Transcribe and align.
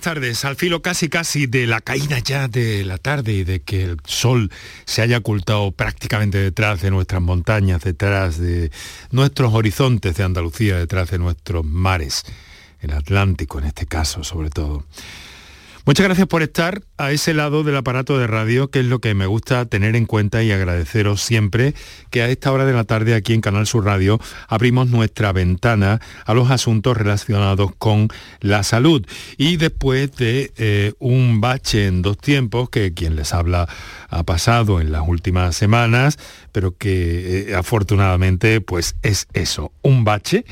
tardes. 0.00 0.44
Al 0.44 0.56
filo 0.56 0.82
casi 0.82 1.08
casi 1.08 1.46
de 1.46 1.66
la 1.66 1.80
caída 1.80 2.18
ya 2.18 2.48
de 2.48 2.84
la 2.84 2.98
tarde 2.98 3.32
y 3.32 3.44
de 3.44 3.60
que 3.60 3.82
el 3.82 3.96
sol 4.04 4.50
se 4.84 5.02
haya 5.02 5.18
ocultado 5.18 5.72
prácticamente 5.72 6.38
detrás 6.38 6.82
de 6.82 6.90
nuestras 6.90 7.22
montañas, 7.22 7.82
detrás 7.82 8.38
de 8.38 8.70
nuestros 9.10 9.54
horizontes 9.54 10.16
de 10.16 10.24
Andalucía, 10.24 10.76
detrás 10.76 11.10
de 11.10 11.18
nuestros 11.18 11.64
mares, 11.64 12.24
el 12.80 12.92
Atlántico 12.92 13.58
en 13.58 13.66
este 13.66 13.86
caso 13.86 14.24
sobre 14.24 14.50
todo. 14.50 14.84
Muchas 15.86 16.04
gracias 16.04 16.26
por 16.26 16.42
estar 16.42 16.82
a 16.96 17.12
ese 17.12 17.32
lado 17.32 17.62
del 17.62 17.76
aparato 17.76 18.18
de 18.18 18.26
radio, 18.26 18.72
que 18.72 18.80
es 18.80 18.86
lo 18.86 18.98
que 18.98 19.14
me 19.14 19.26
gusta 19.26 19.66
tener 19.66 19.94
en 19.94 20.04
cuenta 20.04 20.42
y 20.42 20.50
agradeceros 20.50 21.22
siempre 21.22 21.74
que 22.10 22.22
a 22.22 22.28
esta 22.28 22.50
hora 22.50 22.64
de 22.64 22.72
la 22.72 22.82
tarde 22.82 23.14
aquí 23.14 23.34
en 23.34 23.40
Canal 23.40 23.68
Sur 23.68 23.84
Radio 23.84 24.18
abrimos 24.48 24.88
nuestra 24.88 25.30
ventana 25.30 26.00
a 26.24 26.34
los 26.34 26.50
asuntos 26.50 26.96
relacionados 26.96 27.70
con 27.78 28.08
la 28.40 28.64
salud. 28.64 29.06
Y 29.36 29.58
después 29.58 30.10
de 30.16 30.52
eh, 30.56 30.92
un 30.98 31.40
bache 31.40 31.86
en 31.86 32.02
dos 32.02 32.18
tiempos, 32.18 32.68
que 32.68 32.92
quien 32.92 33.14
les 33.14 33.32
habla 33.32 33.68
ha 34.08 34.24
pasado 34.24 34.80
en 34.80 34.90
las 34.90 35.06
últimas 35.06 35.54
semanas, 35.54 36.18
pero 36.50 36.76
que 36.76 37.50
eh, 37.50 37.54
afortunadamente 37.54 38.60
pues 38.60 38.96
es 39.02 39.28
eso, 39.34 39.70
un 39.82 40.02
bache 40.02 40.44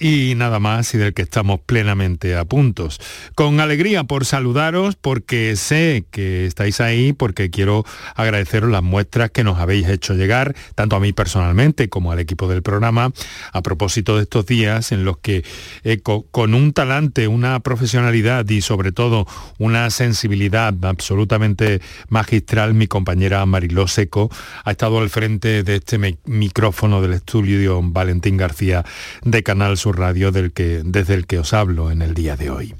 y 0.00 0.34
nada 0.34 0.58
más 0.58 0.94
y 0.94 0.98
del 0.98 1.12
que 1.12 1.20
estamos 1.20 1.60
plenamente 1.60 2.34
a 2.34 2.46
puntos. 2.46 2.98
Con 3.34 3.60
alegría 3.60 4.04
por 4.04 4.24
saludaros 4.24 4.96
porque 4.96 5.54
sé 5.56 6.06
que 6.10 6.46
estáis 6.46 6.80
ahí, 6.80 7.12
porque 7.12 7.50
quiero 7.50 7.84
agradeceros 8.16 8.70
las 8.70 8.82
muestras 8.82 9.30
que 9.30 9.44
nos 9.44 9.58
habéis 9.58 9.88
hecho 9.88 10.14
llegar, 10.14 10.56
tanto 10.74 10.96
a 10.96 11.00
mí 11.00 11.12
personalmente 11.12 11.90
como 11.90 12.12
al 12.12 12.18
equipo 12.18 12.48
del 12.48 12.62
programa, 12.62 13.12
a 13.52 13.62
propósito 13.62 14.16
de 14.16 14.22
estos 14.22 14.46
días 14.46 14.90
en 14.90 15.04
los 15.04 15.18
que 15.18 15.44
eh, 15.84 16.00
con 16.00 16.54
un 16.54 16.72
talante, 16.72 17.28
una 17.28 17.60
profesionalidad 17.60 18.48
y 18.48 18.62
sobre 18.62 18.92
todo 18.92 19.26
una 19.58 19.90
sensibilidad 19.90 20.74
absolutamente 20.82 21.82
magistral, 22.08 22.72
mi 22.72 22.86
compañera 22.86 23.44
Mariló 23.44 23.86
Seco 23.86 24.30
ha 24.64 24.70
estado 24.70 24.98
al 24.98 25.10
frente 25.10 25.62
de 25.62 25.76
este 25.76 25.98
micrófono 26.24 27.02
del 27.02 27.12
estudio 27.12 27.80
Valentín 27.82 28.38
García 28.38 28.82
de 29.22 29.42
Canal 29.42 29.76
Sur 29.76 29.89
Radio 29.92 30.32
del 30.32 30.52
que, 30.52 30.82
desde 30.84 31.14
el 31.14 31.26
que 31.26 31.38
os 31.38 31.52
hablo 31.52 31.90
en 31.90 32.02
el 32.02 32.14
día 32.14 32.36
de 32.36 32.50
hoy. 32.50 32.74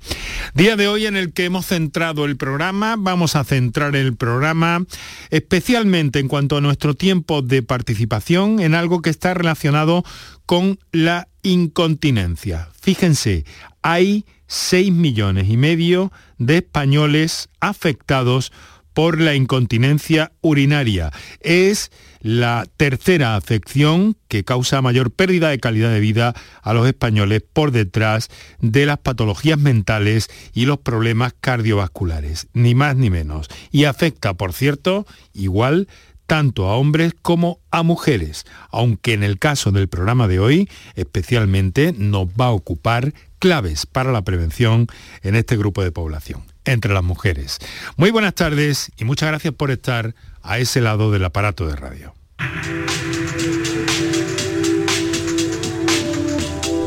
Día 0.54 0.76
de 0.76 0.88
hoy 0.88 1.06
en 1.06 1.16
el 1.16 1.32
que 1.32 1.44
hemos 1.44 1.66
centrado 1.66 2.24
el 2.24 2.36
programa, 2.36 2.96
vamos 2.98 3.36
a 3.36 3.44
centrar 3.44 3.96
el 3.96 4.16
programa 4.16 4.84
especialmente 5.30 6.18
en 6.18 6.28
cuanto 6.28 6.56
a 6.56 6.60
nuestro 6.60 6.94
tiempo 6.94 7.42
de 7.42 7.62
participación 7.62 8.60
en 8.60 8.74
algo 8.74 9.02
que 9.02 9.10
está 9.10 9.34
relacionado 9.34 10.04
con 10.46 10.78
la 10.92 11.28
incontinencia. 11.42 12.68
Fíjense, 12.80 13.44
hay 13.82 14.24
6 14.46 14.92
millones 14.92 15.48
y 15.48 15.56
medio 15.56 16.12
de 16.38 16.58
españoles 16.58 17.48
afectados 17.60 18.52
por 18.92 19.20
la 19.20 19.34
incontinencia 19.34 20.32
urinaria. 20.40 21.12
Es 21.40 21.90
la 22.20 22.66
tercera 22.76 23.36
afección 23.36 24.16
que 24.28 24.44
causa 24.44 24.82
mayor 24.82 25.10
pérdida 25.10 25.48
de 25.48 25.58
calidad 25.58 25.90
de 25.90 26.00
vida 26.00 26.34
a 26.62 26.74
los 26.74 26.86
españoles 26.86 27.42
por 27.52 27.72
detrás 27.72 28.28
de 28.60 28.86
las 28.86 28.98
patologías 28.98 29.58
mentales 29.58 30.28
y 30.52 30.66
los 30.66 30.78
problemas 30.78 31.34
cardiovasculares, 31.40 32.48
ni 32.52 32.74
más 32.74 32.96
ni 32.96 33.10
menos. 33.10 33.48
Y 33.70 33.84
afecta, 33.84 34.34
por 34.34 34.52
cierto, 34.52 35.06
igual 35.32 35.88
tanto 36.30 36.68
a 36.68 36.76
hombres 36.76 37.12
como 37.20 37.58
a 37.72 37.82
mujeres, 37.82 38.46
aunque 38.70 39.14
en 39.14 39.24
el 39.24 39.40
caso 39.40 39.72
del 39.72 39.88
programa 39.88 40.28
de 40.28 40.38
hoy 40.38 40.68
especialmente 40.94 41.92
nos 41.92 42.28
va 42.28 42.46
a 42.46 42.52
ocupar 42.52 43.12
claves 43.40 43.84
para 43.84 44.12
la 44.12 44.22
prevención 44.22 44.86
en 45.22 45.34
este 45.34 45.56
grupo 45.56 45.82
de 45.82 45.90
población, 45.90 46.44
entre 46.64 46.92
las 46.92 47.02
mujeres. 47.02 47.58
Muy 47.96 48.10
buenas 48.10 48.34
tardes 48.34 48.90
y 48.96 49.04
muchas 49.04 49.28
gracias 49.28 49.54
por 49.54 49.70
estar 49.70 50.14
a 50.42 50.58
ese 50.58 50.80
lado 50.80 51.10
del 51.10 51.24
aparato 51.24 51.66
de 51.66 51.76
radio. 51.76 52.14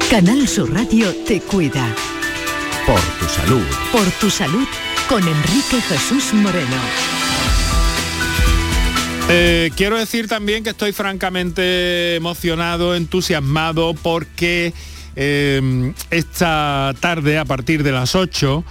Canal 0.09 0.47
Sur 0.47 0.71
Radio 0.71 1.13
te 1.25 1.41
cuida. 1.41 1.87
Por 2.85 2.99
tu 2.99 3.25
salud. 3.25 3.65
Por 3.91 4.11
tu 4.19 4.29
salud 4.29 4.67
con 5.09 5.27
Enrique 5.27 5.81
Jesús 5.81 6.33
Moreno. 6.33 6.77
Eh, 9.29 9.71
quiero 9.75 9.97
decir 9.97 10.27
también 10.27 10.63
que 10.63 10.71
estoy 10.71 10.91
francamente 10.91 12.15
emocionado, 12.15 12.95
entusiasmado, 12.95 13.93
porque 13.95 14.73
eh, 15.15 15.93
esta 16.11 16.93
tarde, 16.99 17.37
a 17.37 17.45
partir 17.45 17.83
de 17.83 17.91
las 17.91 18.15
8, 18.15 18.63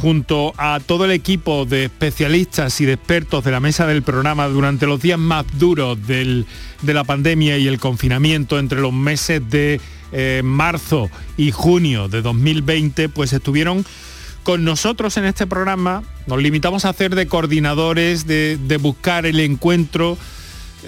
junto 0.00 0.52
a 0.56 0.80
todo 0.84 1.04
el 1.04 1.10
equipo 1.10 1.64
de 1.64 1.84
especialistas 1.84 2.80
y 2.80 2.84
de 2.84 2.94
expertos 2.94 3.44
de 3.44 3.50
la 3.50 3.60
mesa 3.60 3.86
del 3.86 4.02
programa 4.02 4.46
durante 4.48 4.86
los 4.86 5.00
días 5.00 5.18
más 5.18 5.46
duros 5.58 5.98
de 6.06 6.44
la 6.82 7.04
pandemia 7.04 7.58
y 7.58 7.66
el 7.66 7.78
confinamiento 7.78 8.58
entre 8.58 8.80
los 8.80 8.92
meses 8.92 9.42
de 9.48 9.80
eh, 10.12 10.42
marzo 10.44 11.10
y 11.36 11.50
junio 11.50 12.08
de 12.08 12.22
2020, 12.22 13.08
pues 13.08 13.32
estuvieron 13.32 13.84
con 14.42 14.64
nosotros 14.64 15.16
en 15.16 15.24
este 15.24 15.46
programa, 15.46 16.04
nos 16.26 16.40
limitamos 16.40 16.84
a 16.84 16.90
hacer 16.90 17.14
de 17.14 17.26
coordinadores, 17.26 18.26
de 18.26 18.78
buscar 18.80 19.26
el 19.26 19.40
encuentro 19.40 20.16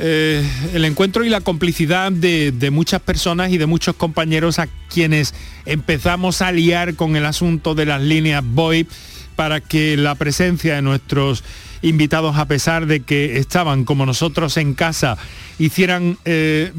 eh, 0.01 0.49
el 0.75 0.85
encuentro 0.85 1.25
y 1.25 1.29
la 1.29 1.41
complicidad 1.41 2.13
de, 2.13 2.71
muchas 2.71 3.01
personas 3.01 3.51
y 3.51 3.59
de 3.59 3.67
muchos 3.67 3.97
compañeros 3.97 4.59
a 4.59 4.69
quienes 4.89 5.35
empezamos 5.67 6.41
a 6.41 6.53
liar 6.53 6.95
con 6.95 7.17
el 7.17 7.27
asunto 7.27 7.75
de 7.75 7.87
las 7.87 8.01
líneas 8.01 8.45
VoIP 8.45 8.89
para 9.35 9.61
que 9.61 9.97
la 9.97 10.15
presencia 10.15 10.77
de 10.77 10.83
nuestros 10.83 11.43
invitados, 11.83 12.37
a 12.37 12.47
pesar 12.47 12.87
de 12.87 13.01
que 13.01 13.39
estaban 13.39 13.85
como 13.85 14.07
nosotros 14.07 14.57
en 14.57 14.75
casa, 14.75 15.19
hicieran, 15.59 16.17
eh, 16.25 16.73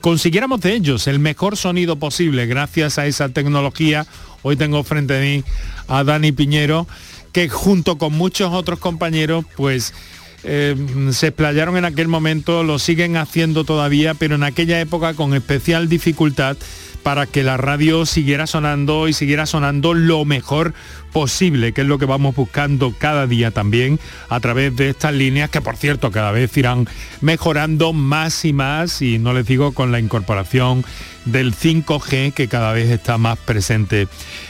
consiguiéramos 0.00 0.60
de 0.60 0.74
ellos 0.74 1.06
el 1.08 1.18
mejor 1.18 1.56
sonido 1.56 1.96
posible 1.96 2.46
gracias 2.46 2.98
a 2.98 3.06
esa 3.06 3.28
tecnología. 3.30 4.06
Hoy 4.42 4.56
tengo 4.56 4.82
frente 4.84 5.16
a 5.16 5.20
mí 5.20 5.44
a 5.88 6.04
Dani 6.04 6.32
Piñero, 6.32 6.86
que 7.32 7.48
junto 7.48 7.98
con 7.98 8.12
muchos 8.12 8.52
otros 8.52 8.78
compañeros, 8.78 9.44
pues 9.56 9.92
eh, 10.44 10.74
se 11.12 11.28
explayaron 11.28 11.76
en 11.76 11.84
aquel 11.84 12.08
momento, 12.08 12.62
lo 12.64 12.78
siguen 12.78 13.16
haciendo 13.16 13.64
todavía, 13.64 14.14
pero 14.14 14.34
en 14.34 14.42
aquella 14.42 14.80
época 14.80 15.14
con 15.14 15.34
especial 15.34 15.88
dificultad 15.88 16.56
para 17.02 17.26
que 17.26 17.42
la 17.42 17.56
radio 17.56 18.06
siguiera 18.06 18.46
sonando 18.46 19.08
y 19.08 19.12
siguiera 19.12 19.46
sonando 19.46 19.94
lo 19.94 20.24
mejor 20.24 20.74
posible, 21.12 21.72
que 21.72 21.82
es 21.82 21.86
lo 21.86 21.98
que 21.98 22.06
vamos 22.06 22.34
buscando 22.34 22.94
cada 22.96 23.26
día 23.26 23.50
también 23.50 24.00
a 24.28 24.40
través 24.40 24.74
de 24.76 24.88
estas 24.88 25.12
líneas 25.12 25.50
que 25.50 25.60
por 25.60 25.76
cierto 25.76 26.10
cada 26.10 26.32
vez 26.32 26.56
irán 26.56 26.88
mejorando 27.20 27.92
más 27.92 28.44
y 28.44 28.52
más 28.52 29.02
y 29.02 29.18
no 29.18 29.34
les 29.34 29.46
digo 29.46 29.72
con 29.72 29.92
la 29.92 30.00
incorporación 30.00 30.84
del 31.24 31.54
5G 31.54 32.32
que 32.32 32.48
cada 32.48 32.72
vez 32.72 32.90
está 32.90 33.18
más 33.18 33.38
presente 33.38 34.08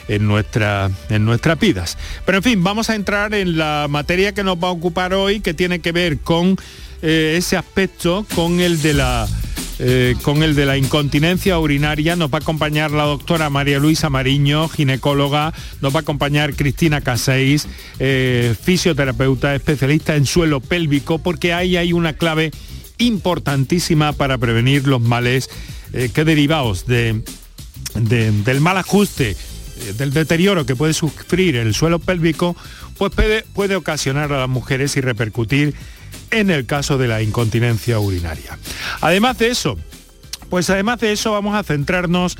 en, 0.08 0.26
nuestra, 0.26 0.90
en 1.08 1.24
nuestras 1.24 1.58
vidas. 1.58 1.98
Pero 2.24 2.38
en 2.38 2.44
fin, 2.44 2.64
vamos 2.64 2.90
a 2.90 2.94
entrar 2.94 3.34
en 3.34 3.58
la 3.58 3.86
materia 3.90 4.32
que 4.32 4.44
nos 4.44 4.56
va 4.56 4.68
a 4.68 4.72
ocupar 4.72 5.14
hoy 5.14 5.40
que 5.40 5.54
tiene 5.54 5.80
que 5.80 5.92
ver 5.92 6.18
con 6.18 6.56
eh, 7.02 7.34
ese 7.36 7.56
aspecto, 7.56 8.24
con 8.34 8.60
el 8.60 8.80
de 8.80 8.94
la 8.94 9.28
eh, 9.84 10.14
con 10.22 10.44
el 10.44 10.54
de 10.54 10.64
la 10.64 10.76
incontinencia 10.76 11.58
urinaria. 11.58 12.14
Nos 12.14 12.30
va 12.30 12.38
a 12.38 12.40
acompañar 12.40 12.92
la 12.92 13.02
doctora 13.02 13.50
María 13.50 13.80
Luisa 13.80 14.08
Mariño, 14.10 14.68
ginecóloga. 14.68 15.52
Nos 15.80 15.92
va 15.92 15.98
a 15.98 16.02
acompañar 16.02 16.54
Cristina 16.54 17.00
Caseis, 17.00 17.66
eh, 17.98 18.54
fisioterapeuta, 18.62 19.56
especialista 19.56 20.14
en 20.14 20.24
suelo 20.24 20.60
pélvico, 20.60 21.18
porque 21.18 21.52
ahí 21.52 21.76
hay 21.76 21.92
una 21.92 22.12
clave 22.12 22.52
importantísima 22.98 24.12
para 24.12 24.38
prevenir 24.38 24.86
los 24.86 25.00
males 25.00 25.50
eh, 25.92 26.10
que 26.14 26.24
derivados 26.24 26.86
de, 26.86 27.20
del 27.96 28.60
mal 28.60 28.76
ajuste, 28.76 29.36
del 29.98 30.12
deterioro 30.12 30.64
que 30.64 30.76
puede 30.76 30.92
sufrir 30.92 31.56
el 31.56 31.74
suelo 31.74 31.98
pélvico, 31.98 32.54
pues 32.98 33.10
puede 33.52 33.74
ocasionar 33.74 34.32
a 34.32 34.38
las 34.38 34.48
mujeres 34.48 34.96
y 34.96 35.00
repercutir 35.00 35.74
en 36.30 36.50
el 36.50 36.66
caso 36.66 36.98
de 36.98 37.08
la 37.08 37.22
incontinencia 37.22 37.98
urinaria. 37.98 38.58
Además 39.00 39.38
de 39.38 39.48
eso, 39.48 39.78
pues 40.50 40.70
además 40.70 41.00
de 41.00 41.12
eso 41.12 41.32
vamos 41.32 41.54
a 41.54 41.62
centrarnos 41.62 42.36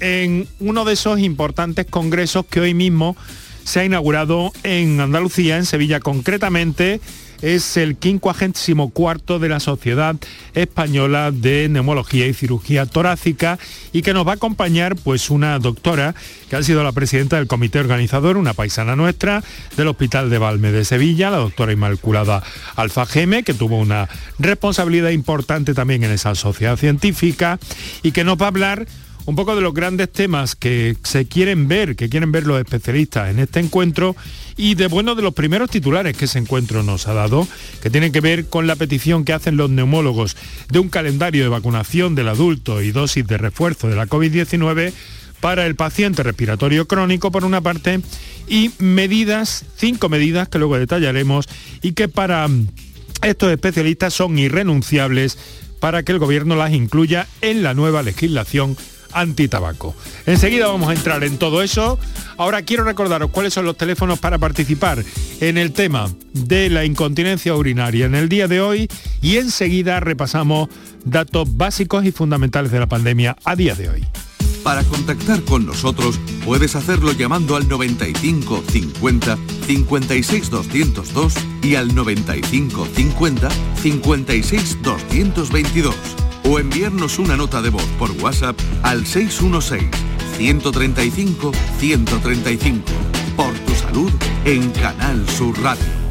en 0.00 0.48
uno 0.60 0.84
de 0.84 0.94
esos 0.94 1.20
importantes 1.20 1.86
congresos 1.86 2.46
que 2.46 2.60
hoy 2.60 2.74
mismo 2.74 3.16
se 3.64 3.80
ha 3.80 3.84
inaugurado 3.84 4.52
en 4.62 5.00
Andalucía, 5.00 5.56
en 5.56 5.66
Sevilla 5.66 6.00
concretamente, 6.00 7.00
es 7.42 7.76
el 7.76 7.96
54 8.00 9.38
de 9.38 9.48
la 9.48 9.60
Sociedad 9.60 10.16
Española 10.54 11.30
de 11.30 11.68
Neumología 11.68 12.26
y 12.26 12.34
Cirugía 12.34 12.86
Torácica 12.86 13.58
y 13.92 14.02
que 14.02 14.14
nos 14.14 14.26
va 14.26 14.32
a 14.32 14.34
acompañar 14.36 14.96
pues 14.96 15.30
una 15.30 15.58
doctora 15.58 16.14
que 16.48 16.56
ha 16.56 16.62
sido 16.62 16.82
la 16.82 16.92
presidenta 16.92 17.36
del 17.36 17.46
comité 17.46 17.78
organizador, 17.80 18.36
una 18.36 18.54
paisana 18.54 18.96
nuestra 18.96 19.42
del 19.76 19.88
Hospital 19.88 20.30
de 20.30 20.38
Valme 20.38 20.72
de 20.72 20.84
Sevilla, 20.84 21.30
la 21.30 21.38
doctora 21.38 21.72
Inmaculada 21.72 22.42
Alfajeme, 22.76 23.42
que 23.42 23.54
tuvo 23.54 23.78
una 23.78 24.08
responsabilidad 24.38 25.10
importante 25.10 25.74
también 25.74 26.04
en 26.04 26.12
esa 26.12 26.34
sociedad 26.34 26.76
científica 26.76 27.58
y 28.02 28.12
que 28.12 28.24
nos 28.24 28.40
va 28.40 28.46
a 28.46 28.48
hablar 28.48 28.86
un 29.26 29.34
poco 29.34 29.56
de 29.56 29.60
los 29.60 29.74
grandes 29.74 30.10
temas 30.10 30.54
que 30.54 30.96
se 31.02 31.26
quieren 31.26 31.68
ver, 31.68 31.96
que 31.96 32.08
quieren 32.08 32.32
ver 32.32 32.46
los 32.46 32.58
especialistas 32.58 33.28
en 33.28 33.40
este 33.40 33.60
encuentro 33.60 34.16
y 34.56 34.76
de 34.76 34.86
bueno 34.86 35.14
de 35.14 35.22
los 35.22 35.34
primeros 35.34 35.68
titulares 35.68 36.16
que 36.16 36.24
ese 36.26 36.38
encuentro 36.38 36.82
nos 36.84 37.08
ha 37.08 37.14
dado, 37.14 37.46
que 37.82 37.90
tienen 37.90 38.12
que 38.12 38.20
ver 38.20 38.46
con 38.46 38.66
la 38.66 38.76
petición 38.76 39.24
que 39.24 39.32
hacen 39.32 39.56
los 39.56 39.68
neumólogos 39.68 40.36
de 40.70 40.78
un 40.78 40.88
calendario 40.88 41.42
de 41.42 41.48
vacunación 41.48 42.14
del 42.14 42.28
adulto 42.28 42.80
y 42.82 42.92
dosis 42.92 43.26
de 43.26 43.36
refuerzo 43.36 43.88
de 43.88 43.96
la 43.96 44.06
COVID-19 44.06 44.92
para 45.40 45.66
el 45.66 45.74
paciente 45.74 46.22
respiratorio 46.22 46.86
crónico 46.86 47.30
por 47.30 47.44
una 47.44 47.60
parte 47.60 48.00
y 48.48 48.70
medidas, 48.78 49.64
cinco 49.76 50.08
medidas 50.08 50.48
que 50.48 50.58
luego 50.58 50.78
detallaremos 50.78 51.48
y 51.82 51.92
que 51.92 52.08
para 52.08 52.48
estos 53.22 53.50
especialistas 53.50 54.14
son 54.14 54.38
irrenunciables 54.38 55.36
para 55.80 56.04
que 56.04 56.12
el 56.12 56.18
gobierno 56.18 56.56
las 56.56 56.72
incluya 56.72 57.26
en 57.42 57.62
la 57.62 57.74
nueva 57.74 58.02
legislación 58.02 58.76
antitabaco. 59.16 59.94
Enseguida 60.26 60.68
vamos 60.68 60.88
a 60.90 60.94
entrar 60.94 61.24
en 61.24 61.38
todo 61.38 61.62
eso. 61.62 61.98
Ahora 62.36 62.62
quiero 62.62 62.84
recordaros 62.84 63.30
cuáles 63.30 63.54
son 63.54 63.64
los 63.64 63.76
teléfonos 63.76 64.18
para 64.18 64.38
participar 64.38 65.02
en 65.40 65.58
el 65.58 65.72
tema 65.72 66.10
de 66.32 66.68
la 66.68 66.84
incontinencia 66.84 67.54
urinaria 67.54 68.06
en 68.06 68.14
el 68.14 68.28
día 68.28 68.46
de 68.46 68.60
hoy 68.60 68.88
y 69.22 69.36
enseguida 69.36 70.00
repasamos 70.00 70.68
datos 71.04 71.56
básicos 71.56 72.04
y 72.04 72.12
fundamentales 72.12 72.70
de 72.70 72.80
la 72.80 72.86
pandemia 72.86 73.36
a 73.44 73.56
día 73.56 73.74
de 73.74 73.88
hoy. 73.88 74.06
Para 74.62 74.82
contactar 74.82 75.42
con 75.42 75.64
nosotros 75.64 76.18
puedes 76.44 76.74
hacerlo 76.74 77.12
llamando 77.12 77.54
al 77.54 77.68
95 77.68 78.64
50 78.68 79.38
56 79.66 80.50
202 80.50 81.34
y 81.62 81.76
al 81.76 81.94
95 81.94 82.88
50 82.92 83.48
56 83.80 84.82
222 84.82 85.94
o 86.48 86.58
enviarnos 86.58 87.18
una 87.18 87.36
nota 87.36 87.60
de 87.62 87.70
voz 87.70 87.86
por 87.98 88.10
WhatsApp 88.12 88.58
al 88.82 89.06
616 89.06 89.82
135 90.36 91.52
135. 91.78 92.82
Por 93.36 93.52
tu 93.60 93.74
salud 93.74 94.12
en 94.44 94.70
Canal 94.70 95.28
Sur 95.28 95.60
Radio. 95.62 96.06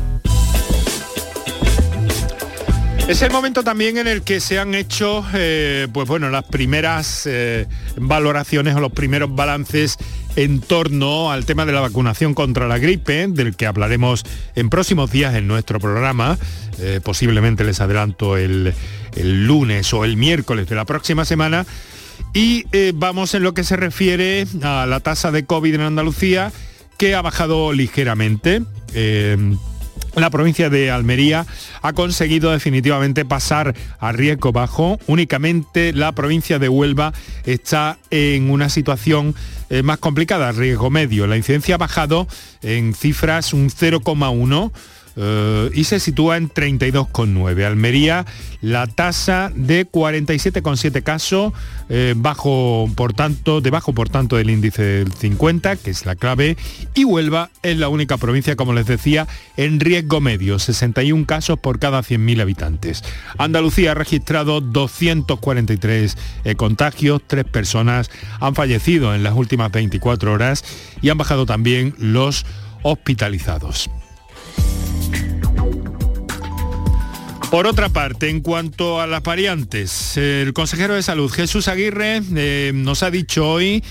Es 3.08 3.22
el 3.22 3.32
momento 3.32 3.64
también 3.64 3.98
en 4.00 4.08
el 4.08 4.24
que 4.24 4.40
se 4.40 4.58
han 4.58 4.74
hecho, 4.74 5.24
eh, 5.36 5.88
pues 5.94 6.08
bueno, 6.08 6.32
las 6.32 6.44
primeras 6.44 7.28
eh, 7.28 7.68
valoraciones 7.98 8.76
o 8.76 8.80
los 8.80 8.92
primeros 8.92 9.34
balances 9.36 9.98
en 10.36 10.60
torno 10.60 11.32
al 11.32 11.46
tema 11.46 11.68
de 11.68 11.72
la 11.72 11.82
vacunación 11.82 12.34
contra 12.34 12.68
la 12.68 12.80
gripe, 12.80 13.28
del 13.28 13.56
que 13.56 13.68
hablaremos 13.68 14.26
en 14.56 14.72
próximos 14.72 15.12
días 15.12 15.36
en 15.36 15.48
nuestro 15.48 15.80
programa. 15.80 16.40
Eh, 16.80 17.00
posiblemente 17.04 17.64
les 17.64 17.80
adelanto 17.80 18.38
el, 18.38 18.74
el, 19.16 19.46
lunes 19.48 19.94
o 19.94 20.06
el 20.06 20.18
miércoles 20.18 20.68
de 20.68 20.76
la 20.76 20.86
próxima 20.86 21.26
semana. 21.26 21.66
Y 22.34 22.66
vamos 22.94 23.34
en 23.34 23.44
lo 23.44 23.54
que 23.54 23.64
se 23.64 23.78
refiere 23.78 24.46
a 24.62 24.86
la 24.86 25.00
tasa 25.00 25.32
de 25.32 25.46
COVID 25.46 25.76
en 25.76 25.82
Andalucía, 25.82 26.52
que 26.98 27.16
ha 27.16 27.22
bajado 27.22 27.72
ligeramente 27.72 28.62
la 30.16 30.30
provincia 30.30 30.70
de 30.70 30.92
Almería 30.92 31.46
ha 31.82 31.94
conseguido 31.94 32.52
definitivamente 32.52 33.26
pasar 33.26 33.76
a 34.00 34.12
riesgo 34.14 34.54
bajo. 34.54 34.98
Únicamente 35.08 35.92
la 35.92 36.14
provincia 36.14 36.58
de 36.58 36.70
Huelva 36.70 37.14
está 37.46 37.98
en 38.12 38.50
una 38.50 38.70
situación 38.70 39.36
eh, 39.70 39.84
más 39.84 39.98
complicada, 39.98 40.52
riesgo 40.54 40.90
medio. 40.90 41.28
La 41.28 41.38
incidencia 41.38 41.76
ha 41.76 41.80
bajado 41.80 42.28
en 42.62 42.94
cifras 42.94 43.54
un 43.54 43.70
0,1 43.70 44.72
eh, 45.16 45.70
y 45.74 45.84
se 45.86 46.00
sitúa 46.00 46.38
en 46.38 46.50
32,9. 46.50 47.66
Almería, 47.66 48.26
la 48.62 48.88
tasa 48.88 49.52
de 49.56 49.90
47,7 49.90 51.04
casos, 51.04 51.54
eh, 51.90 52.14
bajo, 52.18 52.90
por 52.96 53.14
tanto, 53.14 53.62
debajo 53.62 53.94
por 53.94 54.10
tanto 54.10 54.36
del 54.38 54.50
índice 54.50 54.84
del 54.84 55.14
50, 55.14 55.76
que 55.78 55.92
es 55.92 56.06
la 56.06 56.16
clave, 56.16 56.58
y 56.94 57.06
Huelva 57.06 57.50
es 57.64 57.78
la 57.78 57.90
única 57.90 58.18
provincia, 58.18 58.56
como 58.56 58.74
les 58.74 58.86
decía, 58.88 59.28
en 59.58 59.80
riesgo 59.80 60.22
medio, 60.22 60.60
61 60.60 61.26
casos 61.26 61.60
por 61.60 61.80
cada 61.80 62.02
100.000 62.02 62.42
habitantes. 62.42 63.04
Andalucía 63.38 63.92
ha 63.92 63.96
registrado 63.96 64.62
243 64.62 66.18
eh, 66.44 66.56
contagios, 66.56 67.22
tres 67.26 67.46
personas 67.46 68.10
han 68.40 68.56
fallecido 68.56 69.16
en 69.16 69.24
las 69.24 69.34
últimas 69.34 69.72
24 69.72 70.32
horas 70.32 70.64
y 71.02 71.10
han 71.10 71.18
bajado 71.18 71.46
también 71.46 71.96
los 71.98 72.46
hospitalizados. 72.84 73.90
Por 77.52 77.68
otra 77.68 77.90
parte, 77.90 78.30
en 78.30 78.42
cuanto 78.42 79.00
a 79.00 79.08
las 79.08 79.24
variantes, 79.24 80.18
el 80.18 80.54
consejero 80.54 80.96
de 80.96 81.04
salud 81.04 81.32
Jesús 81.32 81.68
Aguirre 81.68 82.22
eh, 82.36 82.72
nos 82.74 83.04
ha 83.04 83.12
dicho 83.12 83.50
hoy 83.50 83.84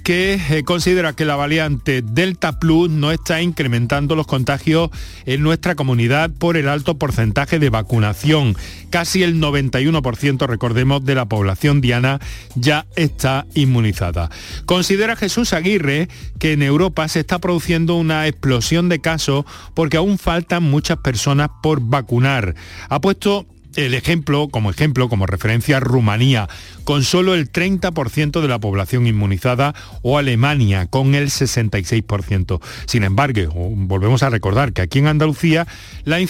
que 0.00 0.34
eh, 0.34 0.64
considera 0.64 1.14
que 1.14 1.24
la 1.24 1.36
variante 1.36 2.02
Delta 2.02 2.58
Plus 2.58 2.90
no 2.90 3.12
está 3.12 3.42
incrementando 3.42 4.16
los 4.16 4.26
contagios 4.26 4.90
en 5.26 5.42
nuestra 5.42 5.74
comunidad 5.74 6.30
por 6.30 6.56
el 6.56 6.68
alto 6.68 6.98
porcentaje 6.98 7.58
de 7.58 7.70
vacunación. 7.70 8.56
Casi 8.90 9.22
el 9.22 9.40
91%, 9.40 10.46
recordemos, 10.46 11.04
de 11.04 11.14
la 11.14 11.26
población 11.26 11.80
diana 11.80 12.20
ya 12.54 12.86
está 12.96 13.46
inmunizada. 13.54 14.30
Considera 14.66 15.16
Jesús 15.16 15.52
Aguirre 15.52 16.08
que 16.38 16.52
en 16.52 16.62
Europa 16.62 17.06
se 17.08 17.20
está 17.20 17.38
produciendo 17.38 17.96
una 17.96 18.26
explosión 18.26 18.88
de 18.88 19.00
casos 19.00 19.44
porque 19.74 19.96
aún 19.96 20.18
faltan 20.18 20.62
muchas 20.62 20.98
personas 20.98 21.50
por 21.62 21.80
vacunar. 21.80 22.54
Ha 22.88 23.00
puesto 23.00 23.46
el 23.76 23.94
ejemplo, 23.94 24.48
como 24.48 24.70
ejemplo, 24.70 25.08
como 25.08 25.26
referencia, 25.26 25.80
Rumanía, 25.80 26.48
con 26.84 27.04
solo 27.04 27.34
el 27.34 27.50
30% 27.50 28.40
de 28.40 28.48
la 28.48 28.58
población 28.58 29.06
inmunizada, 29.06 29.74
o 30.02 30.18
Alemania, 30.18 30.86
con 30.86 31.14
el 31.14 31.28
66%. 31.28 32.60
Sin 32.86 33.04
embargo, 33.04 33.52
volvemos 33.52 34.22
a 34.22 34.30
recordar 34.30 34.72
que 34.72 34.82
aquí 34.82 34.98
en 34.98 35.06
Andalucía 35.06 35.66
la, 36.04 36.20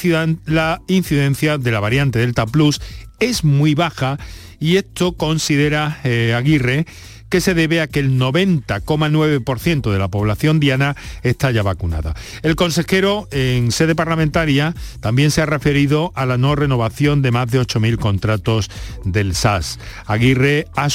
incidencia 0.86 1.58
de 1.58 1.70
la 1.70 1.80
variante 1.80 2.18
Delta 2.18 2.46
Plus 2.46 2.80
es 3.18 3.44
muy 3.44 3.74
baja 3.74 4.18
y 4.58 4.76
esto 4.76 5.12
considera 5.12 6.00
eh, 6.04 6.34
Aguirre 6.36 6.86
que 7.30 7.40
se 7.40 7.54
debe 7.54 7.80
a 7.80 7.86
que 7.86 8.00
el 8.00 8.18
90,9% 8.18 9.90
de 9.90 9.98
la 9.98 10.08
población 10.08 10.60
diana 10.60 10.96
está 11.22 11.50
ya 11.50 11.62
vacunada. 11.62 12.14
El 12.42 12.56
consejero 12.56 13.28
en 13.30 13.72
sede 13.72 13.94
parlamentaria 13.94 14.74
también 15.00 15.30
se 15.30 15.40
ha 15.40 15.46
referido 15.46 16.12
a 16.14 16.26
la 16.26 16.36
no 16.36 16.54
renovación 16.56 17.22
de 17.22 17.30
más 17.30 17.50
de 17.50 17.60
8.000 17.60 17.96
contratos 17.96 18.70
del 19.04 19.34
SAS. 19.34 19.78
Aguirre 20.06 20.66
ha, 20.76 20.88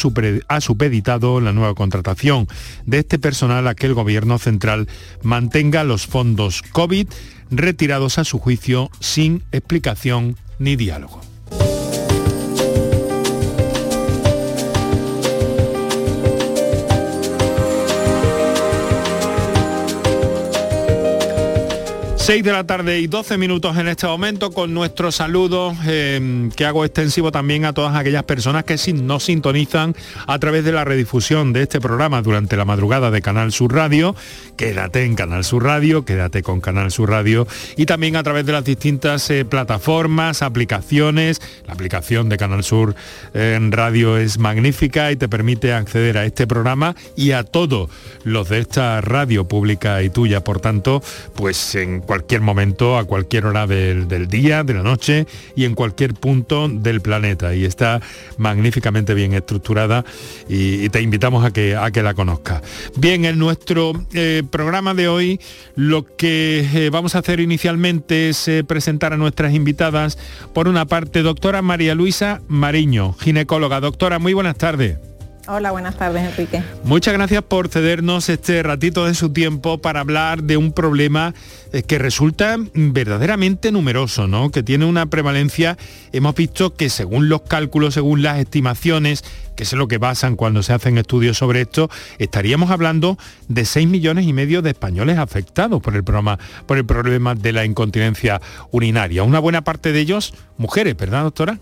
ha 0.47 0.61
supeditado 0.61 1.41
la 1.41 1.53
nueva 1.53 1.73
contratación 1.73 2.47
de 2.85 2.99
este 2.99 3.17
personal 3.17 3.67
a 3.67 3.75
que 3.75 3.87
el 3.87 3.93
gobierno 3.93 4.37
central 4.37 4.87
mantenga 5.23 5.83
los 5.83 6.05
fondos 6.05 6.61
COVID 6.61 7.07
retirados 7.49 8.17
a 8.17 8.23
su 8.23 8.39
juicio 8.39 8.89
sin 8.99 9.43
explicación 9.51 10.35
ni 10.59 10.75
diálogo. 10.75 11.34
6 22.25 22.43
de 22.43 22.51
la 22.51 22.63
tarde 22.63 22.99
y 22.99 23.05
12 23.05 23.37
minutos 23.37 23.77
en 23.77 23.87
este 23.87 24.07
momento 24.07 24.49
con 24.49 24.73
nuestro 24.73 25.11
saludo 25.11 25.75
eh, 25.85 26.49
que 26.55 26.65
hago 26.65 26.83
extensivo 26.83 27.31
también 27.31 27.65
a 27.65 27.73
todas 27.73 27.95
aquellas 27.95 28.23
personas 28.23 28.63
que 28.63 28.77
nos 28.93 29.25
sintonizan 29.25 29.95
a 30.25 30.39
través 30.39 30.65
de 30.65 30.71
la 30.71 30.83
redifusión 30.83 31.53
de 31.53 31.61
este 31.61 31.79
programa 31.79 32.23
durante 32.23 32.57
la 32.57 32.65
madrugada 32.65 33.11
de 33.11 33.21
Canal 33.21 33.51
Sur 33.51 33.75
Radio. 33.75 34.15
Quédate 34.57 35.03
en 35.03 35.13
Canal 35.13 35.43
Sur 35.43 35.65
Radio, 35.65 36.03
quédate 36.03 36.41
con 36.41 36.61
Canal 36.61 36.89
Sur 36.89 37.11
Radio 37.11 37.45
y 37.77 37.85
también 37.85 38.15
a 38.15 38.23
través 38.23 38.43
de 38.47 38.53
las 38.53 38.65
distintas 38.65 39.29
eh, 39.29 39.45
plataformas, 39.45 40.41
aplicaciones. 40.41 41.39
La 41.67 41.73
aplicación 41.73 42.27
de 42.27 42.37
Canal 42.37 42.63
Sur 42.63 42.95
eh, 43.35 43.59
radio 43.69 44.17
es 44.17 44.39
magnífica 44.39 45.11
y 45.11 45.15
te 45.15 45.29
permite 45.29 45.73
acceder 45.73 46.17
a 46.17 46.25
este 46.25 46.47
programa 46.47 46.95
y 47.15 47.33
a 47.33 47.43
todos 47.43 47.91
los 48.23 48.49
de 48.49 48.61
esta 48.61 48.99
radio 49.01 49.47
pública 49.47 50.01
y 50.01 50.09
tuya. 50.09 50.43
Por 50.43 50.59
tanto, 50.59 51.03
pues 51.35 51.75
en 51.75 51.99
cualquier 51.99 52.14
momento, 52.41 52.97
a 52.97 53.05
cualquier 53.05 53.45
hora 53.45 53.67
del, 53.67 54.27
día, 54.27 54.63
de 54.63 54.73
la 54.73 54.83
noche 54.83 55.25
y 55.55 55.65
en 55.65 55.75
cualquier 55.75 56.13
punto 56.13 56.67
del 56.67 57.01
planeta. 57.01 57.55
Y 57.55 57.65
está 57.65 58.01
magníficamente 58.37 59.13
bien 59.13 59.33
estructurada 59.33 60.05
y, 60.47 60.89
te 60.89 61.01
invitamos 61.01 61.43
a 61.43 61.51
que, 61.51 61.75
a 61.75 61.91
que 61.91 62.03
la 62.03 62.13
conozcas. 62.13 62.61
Bien, 62.95 63.25
en 63.25 63.39
nuestro 63.39 63.93
eh, 64.13 64.43
programa 64.49 64.93
de 64.93 65.07
hoy 65.07 65.39
lo 65.75 66.05
que 66.05 66.67
eh, 66.73 66.89
vamos 66.89 67.15
a 67.15 67.19
hacer 67.19 67.39
inicialmente 67.39 68.29
es 68.29 68.47
eh, 68.47 68.63
presentar 68.63 69.13
a 69.13 69.17
nuestras 69.17 69.53
invitadas. 69.53 70.17
Por 70.53 70.67
una 70.67 70.85
parte, 70.85 71.21
doctora 71.21 71.61
María 71.61 71.95
Luisa 71.95 72.41
Mariño, 72.47 73.13
ginecóloga. 73.13 73.79
Doctora, 73.79 74.19
muy 74.19 74.33
buenas 74.33 74.57
tardes. 74.57 74.97
Hola, 75.47 75.69
buenas 75.69 75.95
tardes, 75.95 76.23
Enrique. 76.23 76.63
Muchas 76.83 77.13
gracias 77.13 77.43
por 77.43 77.67
cedernos 77.67 78.29
este 78.29 78.63
ratito 78.63 79.05
de 79.05 79.13
su 79.13 79.31
tiempo 79.31 79.77
para 79.77 79.99
hablar 79.99 80.41
de 80.41 80.57
un 80.57 80.71
problema 80.71 81.35
eh, 81.71 81.83
que 81.83 81.99
resulta 81.99 82.57
verdaderamente 82.73 83.71
numeroso, 83.71 84.27
¿no? 84.27 84.49
Que 84.49 84.63
tiene 84.63 84.85
una 84.85 85.05
prevalencia, 85.05 85.77
hemos 86.13 86.33
visto 86.33 86.73
que 86.73 86.89
según 86.89 87.29
los 87.29 87.43
cálculos, 87.43 87.93
según 87.93 88.23
las 88.23 88.39
estimaciones, 88.39 89.23
que 89.55 89.63
es 89.63 89.73
lo 89.73 89.87
que 89.87 89.99
basan 89.99 90.35
cuando 90.35 90.63
se 90.63 90.73
hacen 90.73 90.97
estudios 90.97 91.37
sobre 91.37 91.61
esto, 91.61 91.91
estaríamos 92.17 92.71
hablando 92.71 93.19
de 93.47 93.65
6 93.65 93.87
millones 93.87 94.25
y 94.25 94.33
medio 94.33 94.63
de 94.63 94.71
españoles 94.71 95.19
afectados 95.19 95.79
por 95.79 95.95
el, 95.95 96.03
por 96.03 96.77
el 96.77 96.85
problema 96.87 97.35
de 97.35 97.53
la 97.53 97.65
incontinencia 97.65 98.41
urinaria. 98.71 99.21
Una 99.21 99.39
buena 99.39 99.63
parte 99.63 99.91
de 99.91 99.99
ellos 99.99 100.33
mujeres, 100.57 100.97
¿verdad, 100.97 101.21
doctora? 101.21 101.59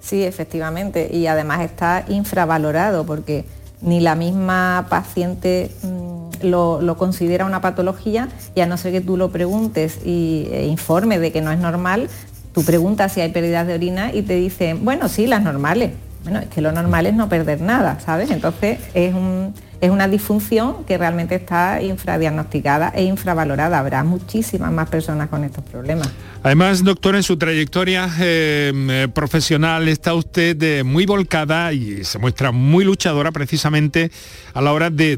Sí, 0.00 0.22
efectivamente, 0.24 1.10
y 1.12 1.26
además 1.26 1.60
está 1.60 2.04
infravalorado 2.08 3.04
porque 3.04 3.44
ni 3.82 4.00
la 4.00 4.14
misma 4.14 4.86
paciente 4.88 5.70
mm, 5.82 6.46
lo, 6.46 6.96
considera 6.96 7.44
una 7.44 7.60
patología 7.60 8.28
y 8.54 8.60
a 8.60 8.66
no 8.66 8.76
ser 8.76 8.92
que 8.92 9.00
tú 9.00 9.16
lo 9.16 9.30
preguntes 9.30 9.98
y 10.04 10.48
e 10.52 10.66
informe 10.66 11.18
de 11.18 11.32
que 11.32 11.40
no 11.40 11.52
es 11.52 11.58
normal, 11.58 12.08
tú 12.52 12.64
preguntas 12.64 13.12
si 13.12 13.20
hay 13.20 13.30
pérdidas 13.30 13.66
de 13.66 13.74
orina 13.74 14.12
y 14.12 14.22
te 14.22 14.34
dicen, 14.34 14.84
bueno, 14.84 15.08
sí, 15.08 15.26
las 15.26 15.42
normales. 15.42 15.92
Bueno, 16.22 16.40
es 16.40 16.48
que 16.48 16.60
lo 16.60 16.72
normal 16.72 17.06
es 17.06 17.14
no 17.14 17.28
perder 17.28 17.62
nada, 17.62 17.98
¿sabes? 18.00 18.30
Entonces 18.30 18.78
es 18.92 19.14
un 19.14 19.54
es 19.80 19.90
una 19.90 20.08
disfunción 20.08 20.84
que 20.84 20.98
realmente 20.98 21.34
está 21.34 21.82
infradiagnosticada 21.82 22.90
e 22.94 23.04
infravalorada. 23.04 23.78
Habrá 23.78 24.04
muchísimas 24.04 24.70
más 24.72 24.88
personas 24.88 25.28
con 25.28 25.44
estos 25.44 25.64
problemas. 25.64 26.08
Además, 26.42 26.84
doctor, 26.84 27.16
en 27.16 27.22
su 27.22 27.36
trayectoria 27.36 28.08
eh, 28.20 28.72
eh, 28.74 29.08
profesional 29.12 29.88
está 29.88 30.14
usted 30.14 30.62
eh, 30.62 30.84
muy 30.84 31.06
volcada 31.06 31.72
y 31.72 32.04
se 32.04 32.18
muestra 32.18 32.50
muy 32.52 32.84
luchadora 32.84 33.32
precisamente 33.32 34.10
a 34.52 34.60
la 34.60 34.72
hora 34.72 34.90
de, 34.90 35.16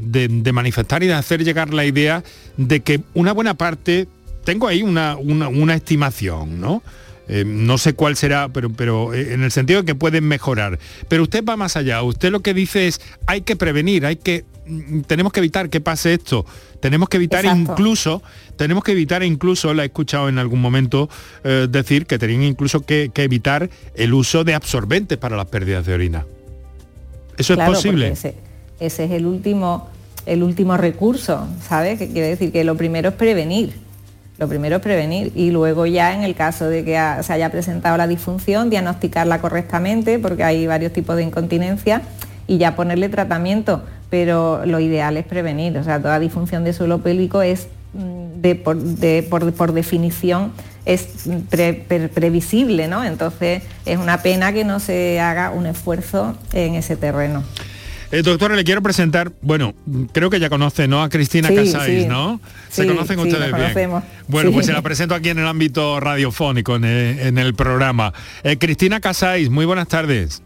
manifestar 0.53 1.03
y 1.03 1.07
de 1.07 1.13
hacer 1.13 1.43
llegar 1.43 1.73
la 1.73 1.85
idea 1.85 2.23
de 2.57 2.81
que 2.81 3.01
una 3.13 3.33
buena 3.33 3.55
parte, 3.55 4.07
tengo 4.43 4.67
ahí 4.67 4.81
una, 4.81 5.17
una 5.17 5.75
estimación, 5.75 6.59
¿no? 6.59 6.83
Eh, 7.29 7.45
no 7.45 7.77
sé 7.77 7.93
cuál 7.93 8.17
será, 8.17 8.49
pero, 8.49 8.69
pero 8.69 9.13
eh, 9.13 9.33
en 9.33 9.43
el 9.43 9.51
sentido 9.51 9.81
de 9.81 9.85
que 9.85 9.95
pueden 9.95 10.25
mejorar. 10.25 10.79
Pero 11.07 11.23
usted 11.23 11.43
va 11.43 11.55
más 11.55 11.77
allá. 11.77 12.01
Usted 12.03 12.31
lo 12.31 12.41
que 12.41 12.53
dice 12.53 12.87
es, 12.87 12.99
hay 13.27 13.41
que 13.41 13.55
prevenir, 13.55 14.05
hay 14.05 14.17
que, 14.17 14.43
mm, 14.67 15.01
tenemos 15.01 15.31
que 15.31 15.39
evitar 15.39 15.69
que 15.69 15.79
pase 15.79 16.13
esto. 16.13 16.45
Tenemos 16.81 17.07
que 17.07 17.15
evitar 17.17 17.45
incluso, 17.45 18.21
tenemos 18.57 18.83
que 18.83 18.91
evitar 18.91 19.23
incluso, 19.23 19.73
la 19.73 19.83
he 19.83 19.85
escuchado 19.85 20.27
en 20.27 20.37
algún 20.37 20.59
momento 20.59 21.09
eh, 21.45 21.67
decir 21.69 22.05
que 22.05 22.19
tenían 22.19 22.43
incluso 22.43 22.81
que, 22.81 23.09
evitar 23.15 23.69
el 23.95 24.13
uso 24.13 24.43
de 24.43 24.53
absorbentes 24.53 25.17
para 25.17 25.37
las 25.37 25.45
pérdidas 25.45 25.85
de 25.85 25.93
orina. 25.93 26.25
¿Eso 27.37 27.53
es 27.53 27.59
posible? 27.59 28.09
Ese, 28.09 28.35
ese, 28.81 29.05
es 29.05 29.11
el 29.11 29.25
último, 29.25 29.89
el 30.25 30.43
último 30.43 30.75
recurso, 30.75 31.47
¿sabes? 31.65 31.97
Que 31.97 32.09
quiere 32.09 32.27
decir 32.27 32.51
que 32.51 32.65
lo 32.65 32.75
primero 32.75 33.09
es 33.09 33.15
prevenir 33.15 33.73
lo 34.37 34.47
primero 34.47 34.77
es 34.77 34.81
prevenir 34.81 35.31
y 35.35 35.51
luego 35.51 35.85
ya 35.85 36.13
en 36.13 36.23
el 36.23 36.35
caso 36.35 36.67
de 36.67 36.83
que 36.83 36.99
se 37.21 37.33
haya 37.33 37.51
presentado 37.51 37.97
la 37.97 38.07
disfunción, 38.07 38.69
diagnosticarla 38.69 39.39
correctamente 39.39 40.19
porque 40.19 40.43
hay 40.43 40.65
varios 40.65 40.91
tipos 40.91 41.15
de 41.15 41.23
incontinencia 41.23 42.01
y 42.47 42.57
ya 42.57 42.75
ponerle 42.75 43.09
tratamiento, 43.09 43.83
pero 44.09 44.65
lo 44.65 44.79
ideal 44.79 45.17
es 45.17 45.25
prevenir, 45.25 45.77
o 45.77 45.83
sea, 45.83 45.99
toda 46.01 46.19
disfunción 46.19 46.63
de 46.63 46.73
suelo 46.73 46.99
pélvico 46.99 47.41
es 47.41 47.67
mm, 47.93 48.41
de, 48.41 49.25
por, 49.29 49.73
definición 49.73 50.51
es 50.85 51.29
previsible, 52.13 52.89
¿no? 52.89 53.05
Entonces 53.05 53.63
es 53.85 53.97
una 53.97 54.21
pena 54.21 54.51
que 54.51 54.65
no 54.65 54.81
se 54.81 55.21
haga 55.21 55.51
un 55.51 55.65
esfuerzo 55.65 56.35
en 56.51 56.75
ese 56.75 56.97
terreno. 56.97 57.43
Eh, 58.13 58.21
doctora, 58.21 58.55
le 58.55 58.63
quiero 58.63 58.83
presentar, 58.83 59.31
bueno, 59.41 59.73
creo 60.11 60.29
que 60.29 60.39
ya 60.39 60.47
conoce, 60.47 60.87
¿no? 60.87 61.01
A 61.01 61.09
Cristina 61.09 61.49
Casáis, 61.51 62.05
¿no? 62.05 62.39
Se 62.69 62.85
conocen 62.85 63.17
ustedes 63.17 63.51
bien. 63.51 63.89
Bueno, 64.27 64.51
pues 64.51 64.67
se 64.67 64.71
la 64.71 64.83
presento 64.83 65.15
aquí 65.15 65.29
en 65.29 65.39
el 65.39 65.47
ámbito 65.47 65.99
radiofónico, 65.99 66.75
en 66.75 66.83
el, 66.85 67.55
programa. 67.55 68.13
Eh, 68.43 68.59
Cristina 68.59 68.99
Casáis, 68.99 69.49
muy 69.49 69.65
buenas 69.65 69.87
tardes. 69.87 70.43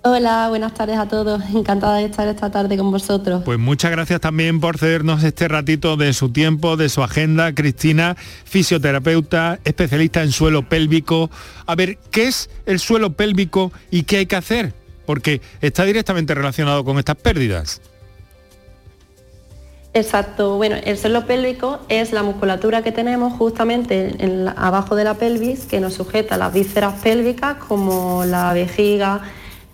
Hola, 0.00 0.48
buenas 0.48 0.72
tardes 0.72 0.96
a 0.96 1.06
todos. 1.08 1.42
Encantada 1.54 1.98
de 1.98 2.06
estar 2.06 2.26
esta 2.26 2.50
tarde 2.50 2.78
con 2.78 2.90
vosotros. 2.90 3.42
Pues 3.44 3.58
muchas 3.58 3.90
gracias 3.90 4.18
también 4.22 4.60
por 4.60 4.78
cedernos 4.78 5.22
este 5.24 5.46
ratito 5.46 5.98
de 5.98 6.14
su 6.14 6.30
tiempo, 6.30 6.78
de 6.78 6.88
su 6.88 7.02
agenda. 7.02 7.54
Cristina, 7.54 8.16
fisioterapeuta, 8.46 9.58
especialista 9.64 10.22
en 10.22 10.32
suelo 10.32 10.66
pélvico. 10.70 11.30
A 11.66 11.74
ver, 11.74 11.98
¿qué 12.10 12.28
es 12.28 12.48
el 12.64 12.78
suelo 12.78 13.12
pélvico 13.12 13.72
y 13.90 14.04
qué 14.04 14.16
hay 14.16 14.26
que 14.26 14.36
hacer? 14.36 14.83
Porque 15.06 15.40
está 15.60 15.84
directamente 15.84 16.34
relacionado 16.34 16.84
con 16.84 16.98
estas 16.98 17.16
pérdidas. 17.16 17.80
Exacto, 19.92 20.56
bueno, 20.56 20.76
el 20.84 20.98
suelo 20.98 21.24
pélvico 21.24 21.78
es 21.88 22.12
la 22.12 22.24
musculatura 22.24 22.82
que 22.82 22.90
tenemos 22.90 23.32
justamente 23.34 24.16
abajo 24.56 24.96
de 24.96 25.04
la 25.04 25.14
pelvis 25.14 25.66
que 25.66 25.78
nos 25.78 25.94
sujeta 25.94 26.36
las 26.36 26.52
vísceras 26.52 27.00
pélvicas 27.00 27.56
como 27.56 28.24
la 28.24 28.52
vejiga, 28.52 29.22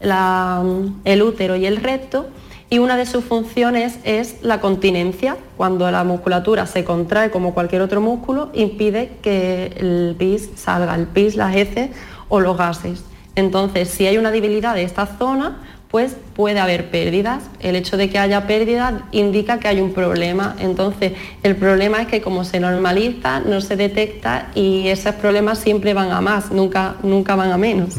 el 0.01 1.23
útero 1.23 1.57
y 1.57 1.65
el 1.65 1.79
recto 1.79 2.29
y 2.73 2.79
una 2.79 2.97
de 2.97 3.05
sus 3.05 3.25
funciones 3.25 3.99
es 4.05 4.37
la 4.43 4.61
continencia. 4.61 5.37
Cuando 5.57 5.91
la 5.91 6.05
musculatura 6.05 6.67
se 6.67 6.85
contrae 6.85 7.31
como 7.31 7.53
cualquier 7.53 7.83
otro 7.83 8.01
músculo, 8.01 8.51
impide 8.55 9.11
que 9.23 9.75
el 9.77 10.15
pis 10.17 10.51
salga, 10.55 10.95
el 10.95 11.09
pis, 11.09 11.35
las 11.35 11.57
heces 11.57 11.91
o 12.29 12.39
los 12.39 12.57
gases. 12.57 13.03
Entonces, 13.40 13.88
si 13.88 14.06
hay 14.06 14.18
una 14.18 14.30
debilidad 14.30 14.75
de 14.75 14.82
esta 14.82 15.06
zona, 15.06 15.59
pues 15.90 16.14
puede 16.37 16.61
haber 16.61 16.90
pérdidas. 16.90 17.42
El 17.59 17.75
hecho 17.75 17.97
de 17.97 18.09
que 18.09 18.18
haya 18.18 18.47
pérdidas 18.47 18.94
indica 19.11 19.59
que 19.59 19.66
hay 19.66 19.80
un 19.80 19.92
problema. 19.92 20.54
Entonces, 20.61 21.12
el 21.42 21.56
problema 21.56 22.02
es 22.02 22.06
que 22.06 22.20
como 22.20 22.44
se 22.44 22.61
normaliza, 22.61 23.40
no 23.40 23.61
se 23.61 23.76
detecta 23.76 24.50
y 24.54 24.87
esos 24.88 25.16
problemas 25.16 25.59
siempre 25.59 25.92
van 25.92 26.12
a 26.12 26.20
más, 26.20 26.52
nunca, 26.52 26.94
nunca 27.02 27.35
van 27.35 27.50
a 27.50 27.56
menos. 27.56 27.97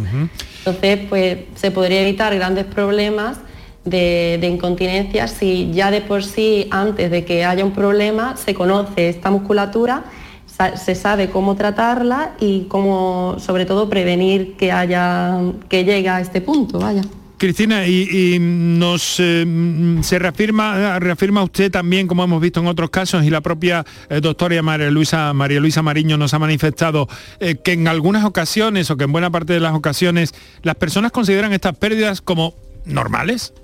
Entonces, 0.59 0.99
pues 1.09 1.39
se 1.55 1.71
podría 1.71 2.01
evitar 2.01 2.33
grandes 2.33 2.65
problemas 2.65 3.37
de, 3.83 4.37
de, 4.39 4.47
incontinencia 4.47 5.27
si 5.27 5.71
ya 5.73 5.89
de 5.89 6.01
por 6.01 6.23
sí, 6.23 6.67
antes 6.69 7.09
de 7.09 7.25
que 7.25 7.43
haya 7.43 7.65
un 7.65 7.71
problema, 7.71 8.37
se 8.37 8.53
conoce 8.53 9.09
esta 9.09 9.31
musculatura 9.31 10.03
se 10.75 10.95
sabe 10.95 11.29
cómo 11.29 11.55
tratarla 11.55 12.31
y 12.39 12.65
cómo, 12.65 13.37
sobre 13.39 13.65
todo, 13.65 13.89
prevenir 13.89 14.55
que 14.57 14.71
haya 14.71 15.39
que 15.69 15.83
llegue 15.83 16.09
a 16.09 16.21
este 16.21 16.41
punto, 16.41 16.79
vaya. 16.79 17.03
Cristina, 17.41 17.87
y, 17.87 18.37
nos 18.39 19.15
eh, 19.19 19.97
se 20.01 20.19
reafirma, 20.19 20.99
reafirma 20.99 21.41
usted 21.41 21.71
también, 21.71 22.05
como 22.05 22.23
hemos 22.23 22.39
visto 22.39 22.59
en 22.59 22.67
otros 22.67 22.91
casos, 22.91 23.25
y 23.25 23.31
la 23.31 23.41
propia 23.41 23.83
eh, 24.11 24.21
doctora 24.21 24.61
María 24.61 24.91
Luisa, 24.91 25.33
María 25.33 25.59
Luisa 25.59 25.81
Mariño 25.81 26.17
nos 26.17 26.35
ha 26.35 26.39
manifestado 26.39 27.09
eh, 27.39 27.55
que 27.55 27.71
en 27.71 27.87
algunas 27.87 28.25
ocasiones, 28.25 28.91
o 28.91 28.97
que 28.97 29.05
en 29.05 29.11
buena 29.11 29.31
parte 29.31 29.53
de 29.53 29.59
las 29.59 29.73
ocasiones, 29.73 30.35
las 30.61 30.75
personas 30.75 31.11
consideran 31.11 31.51
estas 31.51 31.75
pérdidas 31.75 32.21
como 32.21 32.53
normales. 32.85 33.55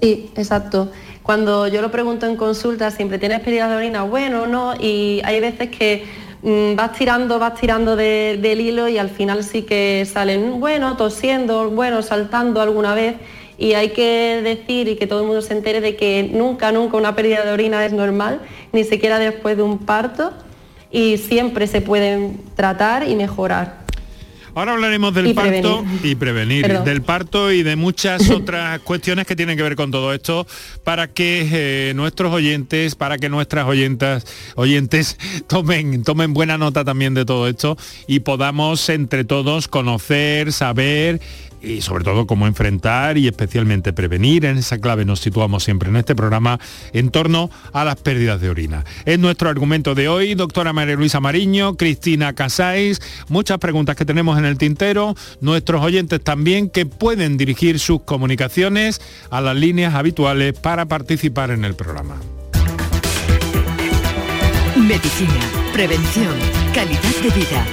Sí, 0.00 0.30
exacto. 0.36 0.90
Cuando 1.22 1.66
yo 1.66 1.82
lo 1.82 1.90
pregunto 1.90 2.26
en 2.26 2.36
consulta, 2.36 2.90
siempre 2.90 3.18
tienes 3.18 3.40
pérdidas 3.40 3.70
de 3.70 3.76
orina, 3.76 4.04
bueno, 4.04 4.46
no, 4.46 4.74
y 4.78 5.20
hay 5.24 5.40
veces 5.40 5.70
que 5.70 6.04
mm, 6.42 6.76
vas 6.76 6.92
tirando, 6.92 7.38
vas 7.38 7.54
tirando 7.54 7.96
del 7.96 8.60
hilo 8.60 8.88
y 8.88 8.98
al 8.98 9.10
final 9.10 9.42
sí 9.42 9.62
que 9.62 10.06
salen, 10.06 10.60
bueno, 10.60 10.96
tosiendo, 10.96 11.70
bueno, 11.70 12.02
saltando 12.02 12.60
alguna 12.60 12.94
vez. 12.94 13.16
Y 13.58 13.72
hay 13.72 13.88
que 13.90 14.42
decir 14.42 14.86
y 14.86 14.96
que 14.96 15.06
todo 15.06 15.20
el 15.20 15.26
mundo 15.26 15.40
se 15.40 15.54
entere 15.54 15.80
de 15.80 15.96
que 15.96 16.28
nunca, 16.30 16.72
nunca 16.72 16.98
una 16.98 17.16
pérdida 17.16 17.42
de 17.42 17.52
orina 17.52 17.84
es 17.86 17.92
normal, 17.92 18.40
ni 18.72 18.84
siquiera 18.84 19.18
después 19.18 19.56
de 19.56 19.62
un 19.62 19.78
parto, 19.78 20.32
y 20.90 21.16
siempre 21.16 21.66
se 21.66 21.80
pueden 21.80 22.38
tratar 22.54 23.08
y 23.08 23.16
mejorar. 23.16 23.85
Ahora 24.56 24.72
hablaremos 24.72 25.12
del 25.12 25.34
parto 25.34 25.84
y 26.02 26.14
prevenir, 26.14 26.66
del 26.80 27.02
parto 27.02 27.52
y 27.52 27.62
de 27.62 27.76
muchas 27.76 28.30
otras 28.30 28.80
cuestiones 28.80 29.26
que 29.26 29.36
tienen 29.36 29.54
que 29.54 29.62
ver 29.62 29.76
con 29.76 29.90
todo 29.90 30.14
esto 30.14 30.46
para 30.82 31.08
que 31.08 31.46
eh, 31.52 31.92
nuestros 31.94 32.32
oyentes, 32.32 32.94
para 32.94 33.18
que 33.18 33.28
nuestras 33.28 33.66
oyentas, 33.66 34.24
oyentes 34.54 35.18
tomen, 35.46 36.04
tomen 36.04 36.32
buena 36.32 36.56
nota 36.56 36.86
también 36.86 37.12
de 37.12 37.26
todo 37.26 37.48
esto 37.48 37.76
y 38.06 38.20
podamos 38.20 38.88
entre 38.88 39.24
todos 39.24 39.68
conocer, 39.68 40.54
saber 40.54 41.20
y 41.62 41.80
sobre 41.80 42.04
todo 42.04 42.26
cómo 42.26 42.46
enfrentar 42.46 43.18
y 43.18 43.26
especialmente 43.26 43.92
prevenir. 43.92 44.44
En 44.44 44.58
esa 44.58 44.78
clave 44.78 45.04
nos 45.04 45.20
situamos 45.20 45.64
siempre 45.64 45.88
en 45.88 45.96
este 45.96 46.14
programa 46.14 46.58
en 46.92 47.10
torno 47.10 47.50
a 47.72 47.84
las 47.84 47.96
pérdidas 47.96 48.40
de 48.40 48.50
orina. 48.50 48.84
Es 49.04 49.18
nuestro 49.18 49.48
argumento 49.48 49.94
de 49.94 50.08
hoy, 50.08 50.34
doctora 50.34 50.72
María 50.72 50.96
Luisa 50.96 51.20
Mariño, 51.20 51.76
Cristina 51.76 52.34
Casáis, 52.34 53.00
muchas 53.28 53.58
preguntas 53.58 53.96
que 53.96 54.04
tenemos 54.04 54.38
en 54.38 54.44
el 54.44 54.58
tintero, 54.58 55.14
nuestros 55.40 55.82
oyentes 55.82 56.22
también 56.22 56.70
que 56.70 56.86
pueden 56.86 57.36
dirigir 57.36 57.78
sus 57.78 58.02
comunicaciones 58.02 59.00
a 59.30 59.40
las 59.40 59.56
líneas 59.56 59.94
habituales 59.94 60.54
para 60.58 60.86
participar 60.86 61.50
en 61.50 61.64
el 61.64 61.74
programa. 61.74 62.16
Medicina, 64.76 65.40
prevención, 65.72 66.34
calidad 66.72 67.16
de 67.22 67.30
vida. 67.30 67.66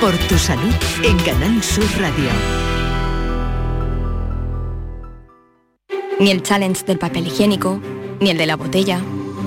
Por 0.00 0.12
tu 0.28 0.38
salud 0.38 0.72
en 1.02 1.18
Canal 1.18 1.62
Sur 1.62 1.84
Radio. 1.98 2.73
Ni 6.20 6.30
el 6.30 6.42
challenge 6.42 6.84
del 6.84 6.98
papel 6.98 7.26
higiénico, 7.26 7.80
ni 8.20 8.30
el 8.30 8.38
de 8.38 8.46
la 8.46 8.56
botella. 8.56 9.00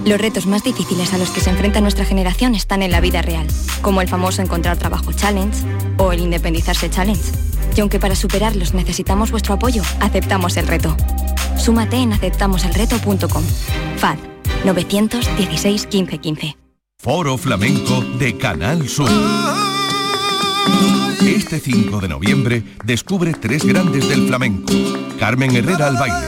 Los 0.05 0.19
retos 0.19 0.45
más 0.45 0.63
difíciles 0.63 1.13
a 1.13 1.17
los 1.17 1.29
que 1.29 1.41
se 1.41 1.49
enfrenta 1.49 1.81
nuestra 1.81 2.05
generación 2.05 2.55
están 2.55 2.81
en 2.81 2.91
la 2.91 3.01
vida 3.01 3.21
real, 3.21 3.47
como 3.81 4.01
el 4.01 4.07
famoso 4.07 4.41
encontrar 4.41 4.77
trabajo 4.77 5.11
challenge 5.13 5.65
o 5.97 6.11
el 6.11 6.19
independizarse 6.19 6.89
challenge. 6.89 7.31
Y 7.75 7.81
aunque 7.81 7.99
para 7.99 8.15
superarlos 8.15 8.73
necesitamos 8.73 9.31
vuestro 9.31 9.53
apoyo, 9.55 9.83
aceptamos 9.99 10.57
el 10.57 10.67
reto. 10.67 10.95
Súmate 11.57 11.97
en 11.97 12.13
aceptamoselreto.com. 12.13 13.43
FAD 13.97 14.17
916 14.65 15.87
15 15.87 16.17
15. 16.17 16.57
Foro 16.99 17.37
Flamenco 17.37 18.01
de 18.17 18.37
Canal 18.37 18.87
Sur. 18.89 19.09
Este 21.21 21.59
5 21.59 21.99
de 21.99 22.07
noviembre 22.07 22.63
descubre 22.83 23.33
tres 23.33 23.63
grandes 23.63 24.07
del 24.07 24.27
flamenco. 24.27 24.73
Carmen 25.19 25.55
Herrera 25.55 25.87
al 25.87 25.95
baile, 25.97 26.27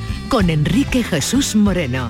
con 0.31 0.49
Enrique 0.49 1.03
Jesús 1.03 1.57
Moreno. 1.57 2.09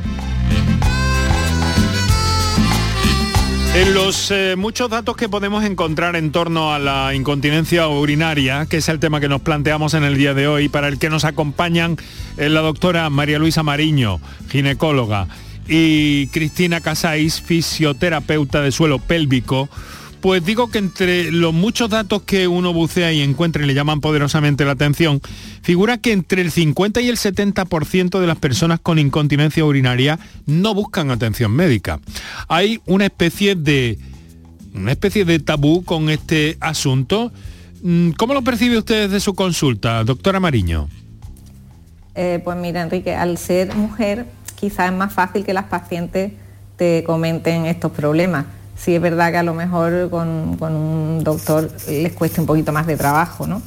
En 3.74 3.96
los 3.96 4.30
eh, 4.30 4.54
muchos 4.56 4.92
datos 4.92 5.18
que 5.18 5.28
podemos 5.28 5.64
encontrar 5.64 6.16
en 6.16 6.32
torno 6.32 6.72
a 6.72 6.78
la 6.78 7.16
incontinencia 7.16 7.88
urinaria, 7.88 8.68
que 8.68 8.78
es 8.78 8.90
el 8.90 9.00
tema 9.00 9.20
que 9.20 9.28
nos 9.28 9.42
planteamos 9.42 9.96
en 9.96 10.04
el 10.04 10.18
día 10.18 10.36
de 10.36 10.48
hoy, 10.48 10.70
para 10.70 10.88
el 10.88 11.00
que 11.00 11.10
nos 11.10 11.26
acompañan 11.26 11.98
eh, 12.38 12.50
la 12.50 12.62
doctora 12.62 13.10
María 13.10 13.40
Luisa 13.40 13.64
Mariño, 13.64 14.22
ginecóloga, 14.50 15.28
y 15.68 16.28
Cristina 16.28 16.80
Casais, 16.80 17.42
fisioterapeuta 17.42 18.62
de 18.62 18.72
suelo 18.72 19.00
pélvico, 19.00 19.68
pues 20.22 20.46
digo 20.46 20.70
que 20.70 20.78
entre 20.78 21.32
los 21.32 21.54
muchos 21.54 21.90
datos 21.90 22.22
que 22.22 22.48
uno 22.48 22.74
bucea 22.74 23.12
y 23.12 23.22
encuentra 23.22 23.64
y 23.64 23.68
le 23.68 23.74
llaman 23.74 24.02
poderosamente 24.02 24.64
la 24.64 24.72
atención, 24.72 25.20
figura 25.62 25.98
que 25.98 26.12
entre 26.12 26.42
el 26.42 26.52
50 26.52 27.02
y 27.02 27.10
el 27.10 27.18
70% 27.18 28.20
de 28.20 28.28
las 28.28 28.38
personas 28.38 28.80
con 28.80 29.00
incontinencia 29.00 29.66
urinaria 29.66 30.20
no 30.46 30.74
buscan 30.74 31.12
atención 31.12 31.52
médica. 31.52 32.00
Hay 32.48 32.82
una 32.86 33.06
especie 33.06 33.56
de 33.56 33.98
una 34.74 34.92
especie 34.92 35.26
de 35.26 35.40
tabú 35.40 35.84
con 35.84 36.10
este 36.10 36.58
asunto. 36.62 37.34
Mm, 37.82 38.12
¿Cómo 38.12 38.34
lo 38.34 38.44
percibe 38.44 38.78
usted 38.78 39.08
desde 39.08 39.20
su 39.20 39.34
consulta, 39.34 40.04
doctora 40.04 40.40
Mariño? 40.40 40.88
Eh, 42.16 42.40
pues 42.44 42.58
mira, 42.58 42.82
Enrique, 42.82 43.16
al 43.16 43.38
ser 43.38 43.76
mujer 43.76 44.28
quizás 44.60 44.92
es 44.92 44.98
más 44.98 45.12
fácil 45.12 45.44
que 45.44 45.54
las 45.54 45.66
pacientes 45.66 46.34
te 46.78 47.04
comenten 47.04 47.66
estos 47.66 47.92
problemas 47.92 48.46
sí 48.76 48.96
es 48.96 49.02
verdad 49.02 49.32
que 49.32 49.38
a 49.38 49.44
lo 49.44 49.54
mejor 49.54 50.10
con, 50.10 50.58
un 50.60 51.22
doctor 51.24 51.70
les 51.88 52.14
cueste 52.14 52.42
un 52.42 52.48
poquito 52.48 52.72
más 52.72 52.88
de 52.88 52.98
trabajo, 52.98 53.48
¿no? 53.48 53.62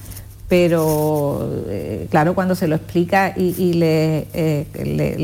Pero 0.48 1.64
eh, 1.68 2.06
claro, 2.10 2.34
cuando 2.34 2.54
se 2.54 2.68
lo 2.68 2.76
explica 2.76 3.32
y, 3.36 3.72
eh, 3.82 4.66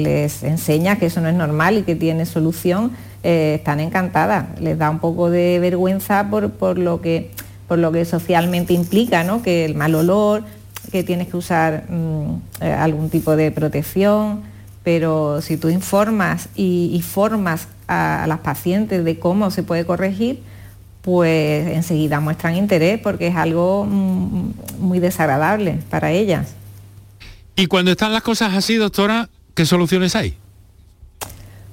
les 0.00 0.42
enseña 0.42 0.96
que 0.96 1.06
eso 1.06 1.20
no 1.20 1.28
es 1.28 1.34
normal 1.34 1.78
y 1.78 1.82
que 1.82 1.94
tiene 1.94 2.24
solución, 2.24 2.92
eh, 3.22 3.56
están 3.58 3.80
encantadas. 3.80 4.58
Les 4.60 4.78
da 4.78 4.88
un 4.88 4.98
poco 4.98 5.28
de 5.28 5.58
vergüenza 5.60 6.28
por, 6.30 6.78
lo, 6.78 7.00
que, 7.02 7.30
por 7.68 7.78
lo 7.78 7.92
que 7.92 8.04
socialmente 8.06 8.72
implica, 8.72 9.22
¿no? 9.22 9.42
Que 9.42 9.66
el 9.66 9.74
mal 9.74 9.94
olor, 9.94 10.42
que 10.90 11.04
tienes 11.04 11.28
que 11.28 11.36
usar 11.36 11.84
mm, 11.90 12.62
algún 12.78 13.10
tipo 13.10 13.36
de 13.36 13.50
protección, 13.50 14.40
pero 14.82 15.42
si 15.42 15.58
tú 15.58 15.68
informas 15.68 16.48
y 16.56 17.04
formas 17.06 17.68
a, 17.90 18.26
las 18.26 18.38
pacientes 18.38 19.04
de 19.04 19.18
cómo 19.18 19.50
se 19.50 19.62
puede 19.62 19.84
corregir, 19.84 20.40
pues 21.02 21.68
enseguida 21.68 22.20
muestran 22.20 22.54
interés 22.54 23.00
porque 23.00 23.26
es 23.26 23.36
algo 23.36 23.84
mm, 23.84 24.52
muy 24.78 25.00
desagradable 25.00 25.78
para 25.90 26.12
ellas. 26.12 26.54
Y 27.56 27.66
cuando 27.66 27.90
están 27.90 28.12
las 28.12 28.22
cosas 28.22 28.54
así, 28.54 28.76
doctora, 28.76 29.28
¿qué 29.54 29.66
soluciones 29.66 30.14
hay? 30.14 30.36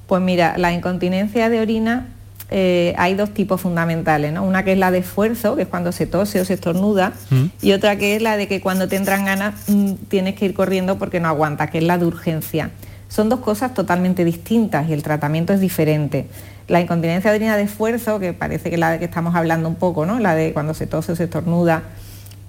Pues 0.08 0.22
mira, 0.22 0.58
la 0.58 0.74
incontinencia 0.74 1.50
de 1.50 1.62
orina 1.62 2.08
eh, 2.50 2.94
hay 2.98 3.14
dos 3.14 3.34
tipos 3.34 3.60
fundamentales, 3.60 4.32
¿no? 4.32 4.44
Una 4.44 4.64
que 4.64 4.72
es 4.72 4.78
la 4.78 4.90
de 4.90 5.00
esfuerzo, 5.00 5.56
que 5.56 5.64
es 5.64 5.68
cuando 5.68 5.92
se 5.92 6.08
tose 6.08 6.40
o 6.40 6.46
se 6.46 6.54
estornuda, 6.54 7.14
mm. 7.30 7.46
y 7.62 7.74
otra 7.74 7.98
que 7.98 8.16
es 8.16 8.22
la 8.22 8.38
de 8.38 8.48
que 8.48 8.62
cuando 8.62 8.88
te 8.88 8.96
entran 8.96 9.26
ganas 9.26 9.56
mm, 9.68 9.94
tienes 10.08 10.36
que 10.36 10.46
ir 10.46 10.54
corriendo 10.54 10.98
porque 10.98 11.20
no 11.20 11.28
aguantas, 11.28 11.70
que 11.70 11.80
es 11.80 11.84
la 11.84 11.98
de 11.98 12.06
urgencia. 12.06 12.72
Son 13.10 13.30
dos 13.30 13.40
cosas 13.40 13.74
totalmente 13.74 14.26
distintas 14.26 14.90
y 14.90 14.94
el 14.94 15.04
tratamiento 15.04 15.54
es 15.54 15.60
diferente. 15.60 16.28
La 16.68 16.82
incontinencia 16.82 17.32
orina 17.32 17.56
de 17.56 17.64
esfuerzo, 17.64 18.20
que 18.20 18.34
parece 18.34 18.70
que 18.70 18.76
es 18.76 18.80
la 18.80 18.92
de 18.92 19.00
que 19.00 19.06
estamos 19.06 19.36
hablando 19.36 19.70
un 19.70 19.76
poco, 19.76 20.06
¿no? 20.06 20.20
la 20.20 20.36
de 20.36 20.54
cuando 20.54 20.74
se 20.74 20.88
tose 20.88 21.14
o 21.14 21.16
se 21.16 21.26
estornuda, 21.26 21.84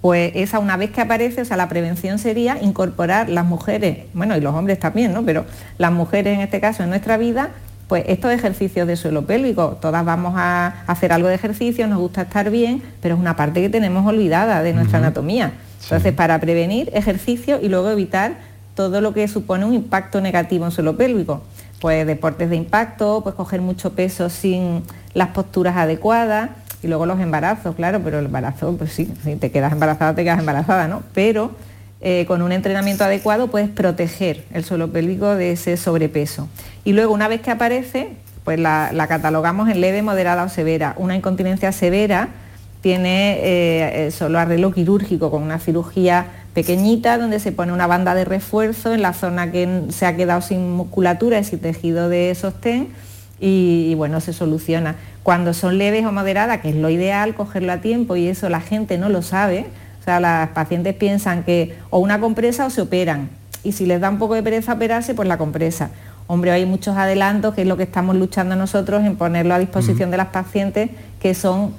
pues 0.00 0.32
esa 0.34 0.58
una 0.58 0.76
vez 0.76 0.90
que 0.90 1.00
aparece, 1.00 1.42
o 1.42 1.44
sea, 1.44 1.56
la 1.56 1.68
prevención 1.68 2.18
sería 2.18 2.58
incorporar 2.62 3.28
las 3.28 3.44
mujeres, 3.44 4.06
bueno, 4.14 4.36
y 4.36 4.40
los 4.40 4.54
hombres 4.54 4.78
también, 4.78 5.12
¿no? 5.12 5.24
Pero 5.24 5.44
las 5.76 5.90
mujeres 5.90 6.34
en 6.34 6.40
este 6.40 6.60
caso 6.60 6.84
en 6.84 6.90
nuestra 6.90 7.16
vida, 7.16 7.50
pues 7.88 8.04
estos 8.06 8.30
ejercicios 8.32 8.86
de 8.86 8.96
suelo 8.96 9.26
pélvico, 9.26 9.78
todas 9.80 10.04
vamos 10.04 10.34
a 10.36 10.82
hacer 10.86 11.12
algo 11.12 11.28
de 11.28 11.34
ejercicio, 11.34 11.88
nos 11.88 11.98
gusta 11.98 12.22
estar 12.22 12.50
bien, 12.50 12.82
pero 13.00 13.14
es 13.14 13.20
una 13.20 13.34
parte 13.34 13.60
que 13.60 13.70
tenemos 13.70 14.06
olvidada 14.06 14.62
de 14.62 14.72
nuestra 14.72 14.98
anatomía. 14.98 15.52
Entonces, 15.82 16.12
para 16.12 16.38
prevenir, 16.38 16.90
ejercicio 16.92 17.58
y 17.60 17.68
luego 17.68 17.90
evitar 17.90 18.34
todo 18.78 19.00
lo 19.00 19.12
que 19.12 19.26
supone 19.26 19.64
un 19.64 19.74
impacto 19.74 20.20
negativo 20.20 20.64
en 20.64 20.70
suelo 20.70 20.96
pélvico. 20.96 21.42
Pues 21.80 22.06
deportes 22.06 22.48
de 22.48 22.54
impacto, 22.54 23.22
pues 23.24 23.34
coger 23.34 23.60
mucho 23.60 23.90
peso 23.94 24.30
sin 24.30 24.84
las 25.14 25.30
posturas 25.30 25.76
adecuadas 25.76 26.50
y 26.80 26.86
luego 26.86 27.04
los 27.04 27.18
embarazos, 27.18 27.74
claro, 27.74 28.00
pero 28.04 28.20
el 28.20 28.26
embarazo, 28.26 28.76
pues 28.76 28.92
sí, 28.92 29.12
si 29.24 29.34
te 29.34 29.50
quedas 29.50 29.72
embarazada, 29.72 30.14
te 30.14 30.22
quedas 30.22 30.38
embarazada, 30.38 30.86
¿no? 30.86 31.02
Pero 31.12 31.50
eh, 32.00 32.24
con 32.28 32.40
un 32.40 32.52
entrenamiento 32.52 33.02
adecuado 33.02 33.48
puedes 33.48 33.68
proteger 33.68 34.44
el 34.52 34.64
suelo 34.64 34.92
pélvico 34.92 35.34
de 35.34 35.50
ese 35.50 35.76
sobrepeso. 35.76 36.46
Y 36.84 36.92
luego 36.92 37.12
una 37.12 37.26
vez 37.26 37.40
que 37.40 37.50
aparece, 37.50 38.10
pues 38.44 38.60
la, 38.60 38.92
catalogamos 39.08 39.68
en 39.70 39.80
leve, 39.80 40.02
moderada 40.02 40.44
o 40.44 40.48
severa. 40.48 40.94
Una 40.98 41.16
incontinencia 41.16 41.72
severa 41.72 42.28
tiene 42.80 43.40
eh, 43.40 44.06
eh, 44.06 44.10
solo 44.12 44.38
arreglo 44.38 44.70
quirúrgico 44.70 45.32
con 45.32 45.42
una 45.42 45.58
cirugía 45.58 46.26
pequeñita 46.58 47.18
donde 47.18 47.38
se 47.38 47.52
pone 47.52 47.72
una 47.72 47.86
banda 47.86 48.16
de 48.16 48.24
refuerzo 48.24 48.92
en 48.92 49.00
la 49.00 49.12
zona 49.12 49.52
que 49.52 49.82
se 49.90 50.06
ha 50.06 50.16
quedado 50.16 50.40
sin 50.40 50.72
musculatura 50.72 51.38
y 51.38 51.44
sin 51.44 51.60
tejido 51.60 52.08
de 52.08 52.34
sostén 52.34 52.88
y, 53.38 53.94
bueno, 53.94 54.20
se 54.20 54.32
soluciona. 54.32 54.96
Cuando 55.22 55.54
son 55.54 55.78
leves 55.78 56.04
o 56.04 56.10
moderadas, 56.10 56.58
que 56.58 56.70
es 56.70 56.74
lo 56.74 56.90
ideal, 56.90 57.36
cogerlo 57.36 57.70
a 57.72 57.76
tiempo 57.76 58.16
y 58.16 58.26
eso 58.26 58.48
la 58.48 58.60
gente 58.60 58.98
no 58.98 59.08
lo 59.08 59.22
sabe, 59.22 59.66
o 60.00 60.04
sea, 60.04 60.18
las 60.18 60.48
pacientes 60.48 60.96
piensan 60.96 61.44
que 61.44 61.76
o 61.90 62.00
una 62.00 62.18
compresa 62.18 62.66
o 62.66 62.70
se 62.70 62.80
operan 62.80 63.30
y 63.62 63.70
si 63.70 63.86
les 63.86 64.00
da 64.00 64.10
un 64.10 64.18
poco 64.18 64.34
de 64.34 64.42
pereza 64.42 64.72
operarse, 64.72 65.14
pues 65.14 65.28
la 65.28 65.38
compresa. 65.38 65.90
Hombre, 66.26 66.50
hay 66.50 66.66
muchos 66.66 66.96
adelantos, 66.96 67.54
que 67.54 67.62
es 67.62 67.68
lo 67.68 67.76
que 67.76 67.84
estamos 67.84 68.16
luchando 68.16 68.56
nosotros 68.56 69.04
en 69.04 69.14
ponerlo 69.14 69.54
a 69.54 69.60
disposición 69.60 70.10
de 70.10 70.16
las 70.16 70.28
pacientes, 70.28 70.90
que 71.20 71.34
son 71.34 71.72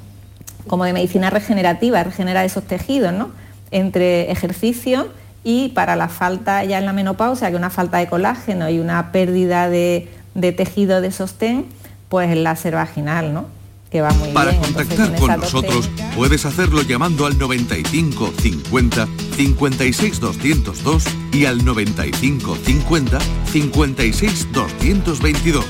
como 0.67 0.85
de 0.85 0.93
medicina 0.93 1.29
regenerativa, 1.29 2.01
regenerar 2.01 2.45
esos 2.45 2.63
tejidos, 2.63 3.11
¿no? 3.11 3.31
Entre 3.71 4.31
ejercicio 4.31 5.09
y 5.43 5.69
para 5.69 5.95
la 5.95 6.09
falta 6.09 6.63
ya 6.63 6.79
en 6.79 6.85
la 6.85 6.93
menopausia, 6.93 7.49
que 7.49 7.55
una 7.55 7.69
falta 7.69 7.97
de 7.97 8.07
colágeno 8.07 8.69
y 8.69 8.79
una 8.79 9.11
pérdida 9.11 9.69
de, 9.69 10.07
tejido 10.55 11.01
de 11.01 11.11
sostén, 11.11 11.65
pues 12.09 12.29
el 12.31 12.43
láser 12.43 12.75
vaginal, 12.75 13.33
¿no? 13.33 13.45
Que 13.91 14.01
va 14.01 14.11
muy 14.11 14.29
Para 14.29 14.51
bien. 14.51 14.61
contactar 14.61 15.15
con 15.15 15.39
nosotros 15.39 15.89
puedes 16.15 16.45
hacerlo 16.45 16.83
llamando 16.83 17.25
al 17.25 17.39
95 17.39 18.33
50 18.39 19.07
56 19.35 20.19
202 20.19 21.03
y 21.31 21.45
al 21.45 21.65
95 21.65 22.55
50 22.55 23.19
56 23.51 24.47
222 24.51 25.65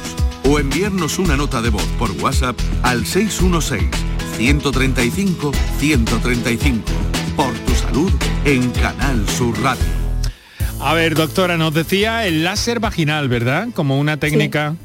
o 0.50 0.60
enviarnos 0.60 1.18
una 1.18 1.38
nota 1.38 1.62
de 1.62 1.70
voz 1.70 1.86
por 1.98 2.12
WhatsApp 2.22 2.60
al 2.84 3.06
616 3.06 3.90
135 4.36 5.52
135 5.80 6.82
por 7.38 7.69
salud 7.90 8.12
en 8.46 8.70
Canal 8.70 9.28
Sur 9.28 9.60
Radio. 9.64 9.84
A 10.80 10.94
ver, 10.94 11.16
doctora, 11.16 11.58
nos 11.58 11.74
decía 11.74 12.28
el 12.28 12.44
láser 12.44 12.80
vaginal, 12.80 13.28
¿verdad? 13.30 13.70
Como 13.74 14.00
una 14.00 14.18
técnica. 14.18 14.76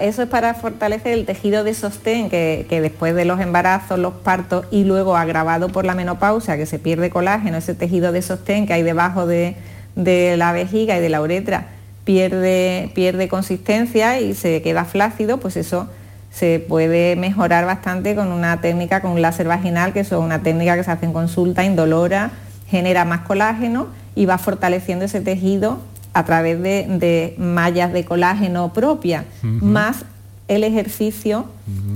Eso 0.00 0.22
es 0.22 0.28
para 0.28 0.52
fortalecer 0.52 1.14
el 1.14 1.24
tejido 1.24 1.64
de 1.64 1.72
sostén 1.72 2.28
que, 2.28 2.66
después 2.68 3.14
de 3.14 3.24
los 3.24 3.40
embarazos, 3.40 3.98
los 3.98 4.12
partos 4.12 4.66
y 4.70 4.84
luego 4.84 5.16
agravado 5.16 5.70
por 5.70 5.86
la 5.86 5.94
menopausia, 5.94 6.58
que 6.58 6.66
se 6.66 6.78
pierde 6.78 7.08
colágeno, 7.08 7.56
ese 7.56 7.74
tejido 7.74 8.12
de 8.12 8.20
sostén 8.20 8.66
que 8.66 8.74
hay 8.74 8.82
debajo 8.82 9.26
de, 9.26 9.56
de 9.96 10.36
la 10.36 10.52
vejiga 10.52 10.98
y 10.98 11.00
de 11.00 11.08
la 11.08 11.22
uretra, 11.22 11.68
pierde, 12.04 12.90
pierde 12.94 13.28
consistencia 13.28 14.20
y 14.20 14.34
se 14.34 14.60
queda 14.60 14.84
flácido, 14.84 15.38
pues 15.38 15.56
eso 15.56 15.88
se 16.32 16.64
puede 16.66 17.14
mejorar 17.16 17.66
bastante 17.66 18.14
con 18.14 18.32
una 18.32 18.60
técnica, 18.60 19.00
con 19.00 19.12
un 19.12 19.22
láser 19.22 19.46
vaginal, 19.46 19.92
que 19.92 20.00
es 20.00 20.12
una 20.12 20.42
técnica 20.42 20.76
que 20.76 20.84
se 20.84 20.90
hace 20.90 21.06
en 21.06 21.12
consulta, 21.12 21.64
indolora, 21.64 22.30
genera 22.68 23.04
más 23.04 23.20
colágeno 23.20 23.88
y 24.14 24.26
va 24.26 24.38
fortaleciendo 24.38 25.04
ese 25.04 25.20
tejido 25.20 25.78
a 26.14 26.24
través 26.24 26.60
de, 26.62 27.34
mallas 27.38 27.92
de 27.92 28.04
colágeno 28.04 28.72
propia, 28.72 29.24
más 29.42 30.04
el 30.48 30.64
ejercicio, 30.64 31.46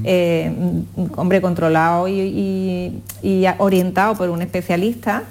eh, 0.05 0.53
hombre, 1.17 1.41
controlado 1.41 2.09
y, 2.09 3.03
orientado 3.59 4.15
por 4.15 4.31
un 4.31 4.43
especialista, 4.43 5.25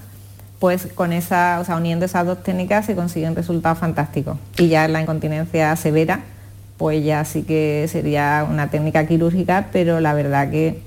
pues 0.60 0.88
con 0.96 1.14
esa, 1.14 1.60
o 1.62 1.66
sea, 1.66 1.76
uniendo 1.76 2.06
esas 2.06 2.26
dos 2.26 2.42
técnicas 2.42 2.86
se 2.86 2.96
consiguen 2.96 3.36
resultados 3.36 3.78
fantásticos. 3.78 4.38
Y 4.58 4.68
ya 4.68 4.86
en 4.86 4.94
la 4.94 5.02
incontinencia 5.02 5.76
severa, 5.76 6.22
pues 6.78 7.04
ya 7.04 7.26
sí 7.26 7.44
que 7.44 7.88
sería 7.90 8.46
una 8.50 8.70
técnica 8.70 9.08
quirúrgica, 9.08 9.70
pero 9.72 10.00
la 10.00 10.14
verdad 10.14 10.52
que, 10.52 10.80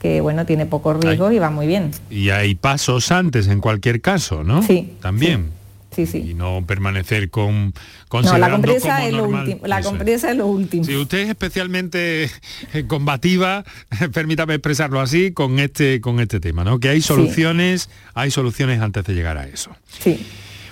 que 0.00 0.20
bueno, 0.20 0.46
tiene 0.46 0.66
pocos 0.66 0.98
riesgos 0.98 1.32
y 1.32 1.38
va 1.38 1.50
muy 1.50 1.66
bien. 1.66 1.90
Y 2.10 2.30
hay 2.30 2.54
pasos 2.54 3.12
antes 3.12 3.46
en 3.48 3.60
cualquier 3.60 4.00
caso, 4.00 4.42
¿no? 4.44 4.62
Sí. 4.62 4.94
También. 5.00 5.46
Sí. 5.46 5.56
Sí, 6.04 6.18
Y 6.28 6.34
no 6.34 6.62
permanecer 6.66 7.30
con... 7.30 7.72
No, 8.12 8.38
la 8.38 8.50
compresa, 8.50 9.06
es 9.06 9.14
lo, 9.14 9.24
último, 9.24 9.66
la 9.66 9.80
compresa 9.80 10.30
es. 10.30 10.36
lo 10.36 10.46
último. 10.46 10.84
Si 10.84 10.94
usted 10.94 11.20
es 11.20 11.28
especialmente 11.30 12.30
eh, 12.74 12.84
combativa, 12.86 13.64
permítame 14.12 14.54
expresarlo 14.54 15.00
así, 15.00 15.32
con 15.32 15.58
este, 15.58 16.02
con 16.02 16.20
este 16.20 16.38
tema, 16.38 16.64
¿no? 16.64 16.80
Que 16.80 16.90
hay 16.90 17.00
soluciones, 17.00 17.88
hay 18.12 18.30
soluciones 18.30 18.82
antes 18.82 19.04
de 19.04 19.14
llegar 19.14 19.38
a 19.38 19.46
eso. 19.46 19.70
Sí. 20.00 20.26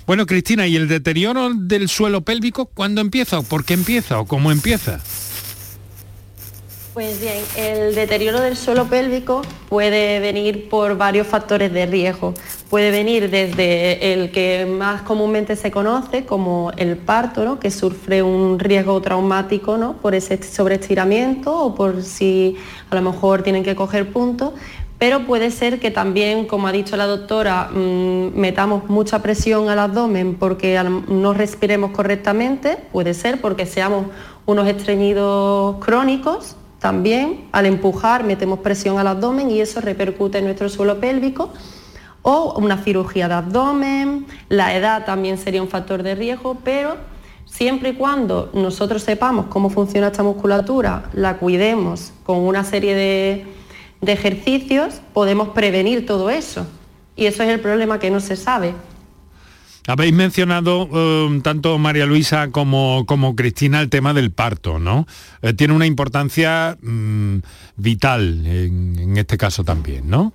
Bueno, 0.06 0.26
Cristina, 0.26 0.66
¿y 0.66 0.76
el 0.76 0.86
deterioro 0.86 1.50
del 1.54 1.88
suelo 1.88 2.20
pélvico 2.20 2.66
cuándo 2.66 3.00
empieza? 3.00 3.38
¿O 3.38 3.42
por 3.42 3.64
qué 3.64 3.72
empieza? 3.72 4.20
¿O 4.20 4.26
cómo 4.26 4.52
empieza? 4.52 5.00
Pues 6.92 7.20
bien, 7.20 7.42
el 7.56 7.94
deterioro 7.94 8.40
del 8.40 8.56
suelo 8.56 8.84
pélvico 8.84 9.42
puede 9.68 10.20
venir 10.20 10.68
por 10.68 10.96
varios 10.96 11.26
factores 11.26 11.72
de 11.72 11.86
riesgo. 11.86 12.34
Puede 12.70 12.90
venir 12.90 13.30
desde 13.30 14.12
el 14.12 14.30
que 14.30 14.66
más 14.66 15.02
comúnmente 15.02 15.56
se 15.56 15.72
conoce 15.72 16.24
como 16.24 16.70
el 16.76 16.96
parto, 16.96 17.58
que 17.58 17.72
sufre 17.72 18.22
un 18.22 18.60
riesgo 18.60 19.00
traumático 19.00 19.76
¿no? 19.76 19.94
por 19.96 20.14
ese 20.14 20.40
sobreestiramiento 20.42 21.52
o 21.52 21.74
por 21.74 22.02
si 22.02 22.56
a 22.90 22.94
lo 22.94 23.02
mejor 23.02 23.42
tienen 23.42 23.64
que 23.64 23.74
coger 23.74 24.12
puntos, 24.12 24.52
pero 24.98 25.26
puede 25.26 25.50
ser 25.50 25.80
que 25.80 25.90
también, 25.90 26.46
como 26.46 26.68
ha 26.68 26.72
dicho 26.72 26.96
la 26.96 27.06
doctora, 27.06 27.68
mm, 27.72 28.38
metamos 28.38 28.88
mucha 28.88 29.22
presión 29.22 29.68
al 29.68 29.78
abdomen 29.78 30.34
porque 30.34 30.80
no 31.08 31.34
respiremos 31.34 31.90
correctamente, 31.90 32.78
puede 32.92 33.14
ser 33.14 33.40
porque 33.40 33.66
seamos 33.66 34.06
unos 34.46 34.66
estreñidos 34.66 35.76
crónicos, 35.84 36.56
también. 36.84 37.48
Al 37.50 37.64
empujar 37.64 38.24
metemos 38.24 38.58
presión 38.58 38.98
al 38.98 39.06
abdomen 39.06 39.50
y 39.50 39.58
eso 39.58 39.80
repercute 39.80 40.36
en 40.36 40.44
nuestro 40.44 40.68
suelo 40.68 41.00
pélvico, 41.00 41.50
o 42.20 42.58
una 42.58 42.76
cirugía 42.76 43.26
de 43.26 43.32
abdomen, 43.32 44.26
la 44.50 44.76
edad 44.76 45.06
también 45.06 45.38
sería 45.38 45.62
un 45.62 45.68
factor 45.68 46.02
de 46.02 46.14
riesgo, 46.14 46.58
pero 46.62 46.96
siempre 47.46 47.90
y 47.90 47.94
cuando 47.94 48.50
nosotros 48.52 49.02
sepamos 49.02 49.46
cómo 49.46 49.70
funciona 49.70 50.08
esta 50.08 50.22
musculatura, 50.22 51.08
la 51.14 51.38
cuidemos 51.38 52.12
con 52.22 52.40
una 52.40 52.64
serie 52.64 52.94
de 52.94 53.46
de 54.04 54.12
ejercicios 54.12 55.00
podemos 55.12 55.50
prevenir 55.50 56.06
todo 56.06 56.30
eso. 56.30 56.66
Y 57.16 57.26
eso 57.26 57.42
es 57.42 57.48
el 57.48 57.60
problema 57.60 57.98
que 57.98 58.10
no 58.10 58.20
se 58.20 58.36
sabe. 58.36 58.74
Habéis 59.86 60.14
mencionado 60.14 60.88
eh, 60.92 61.40
tanto 61.42 61.76
María 61.76 62.06
Luisa 62.06 62.48
como, 62.50 63.04
como, 63.06 63.36
Cristina 63.36 63.82
el 63.82 63.90
tema 63.90 64.14
del 64.14 64.32
parto, 64.32 64.78
¿no? 64.78 65.06
Eh, 65.42 65.52
tiene 65.52 65.74
una 65.74 65.84
importancia 65.84 66.78
mm, 66.80 67.38
vital 67.76 68.46
en, 68.46 69.16
este 69.18 69.36
caso 69.36 69.62
también, 69.62 70.08
¿no? 70.08 70.32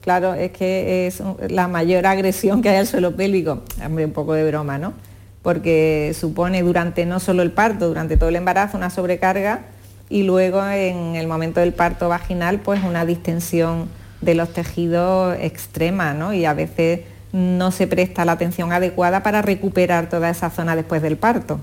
Claro, 0.00 0.32
es 0.32 0.52
que 0.52 1.06
es 1.06 1.22
la 1.50 1.68
mayor 1.68 2.06
agresión 2.06 2.62
que 2.62 2.70
hay 2.70 2.78
al 2.78 2.86
suelo 2.86 3.14
pélvico. 3.14 3.62
Hombre, 3.84 4.06
un 4.06 4.12
poco 4.12 4.32
de 4.32 4.46
broma, 4.48 4.78
¿no? 4.78 4.94
Porque 5.42 6.16
supone 6.18 6.62
durante 6.62 7.04
no 7.04 7.20
solo 7.20 7.42
el 7.42 7.52
parto, 7.52 7.88
durante 7.88 8.16
todo 8.16 8.30
el 8.30 8.36
embarazo, 8.36 8.78
una 8.78 8.88
sobrecarga 8.88 9.66
y 10.10 10.22
luego 10.22 10.64
en 10.66 11.16
el 11.16 11.26
momento 11.26 11.60
del 11.60 11.72
parto 11.72 12.08
vaginal 12.08 12.60
pues 12.60 12.82
una 12.82 13.04
distensión 13.04 13.88
de 14.20 14.34
los 14.34 14.52
tejidos 14.52 15.36
extrema 15.40 16.14
¿no? 16.14 16.32
y 16.32 16.44
a 16.44 16.54
veces 16.54 17.00
no 17.32 17.70
se 17.70 17.86
presta 17.86 18.24
la 18.24 18.32
atención 18.32 18.72
adecuada 18.72 19.22
para 19.22 19.42
recuperar 19.42 20.08
toda 20.08 20.30
esa 20.30 20.50
zona 20.50 20.76
después 20.76 21.02
del 21.02 21.16
parto. 21.16 21.60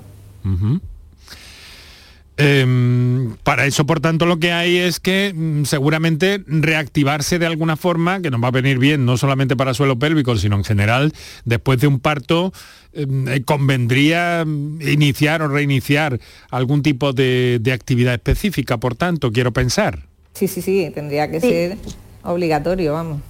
Em, 2.38 3.38
para 3.44 3.66
eso, 3.66 3.86
por 3.86 4.02
tanto, 4.02 4.26
lo 4.26 4.40
que 4.40 4.52
hay 4.52 4.76
es 4.78 5.00
que 5.00 5.32
mm, 5.34 5.64
seguramente 5.64 6.44
reactivarse 6.48 7.40
de 7.40 7.46
alguna 7.46 7.78
forma, 7.78 8.22
que 8.22 8.30
nos 8.30 8.44
va 8.44 8.50
a 8.50 8.52
venir 8.52 8.78
bien, 8.78 9.06
no 9.06 9.16
solamente 9.16 9.56
para 9.56 9.74
suelo 9.74 9.98
pélvico, 9.98 10.36
sino 10.36 10.58
en 10.58 10.66
general, 10.66 11.14
después 11.46 11.80
de 11.80 11.88
un 11.88 12.00
parto, 12.00 12.52
em, 12.92 13.28
eh, 13.30 13.44
convendría 13.44 14.44
mm, 14.46 14.82
iniciar 14.82 15.42
o 15.44 15.48
reiniciar 15.48 16.20
algún 16.50 16.84
tipo 16.84 17.14
de, 17.14 17.62
actividad 17.74 18.14
específica, 18.14 18.78
por 18.78 18.96
tanto, 18.96 19.32
quiero 19.32 19.54
pensar. 19.54 20.00
Sí, 20.34 20.50
sí, 20.50 20.62
sí, 20.62 20.92
tendría 20.94 21.32
que 21.32 21.40
ser 21.40 21.78
obligatorio, 22.24 22.94
vamos. 22.94 23.22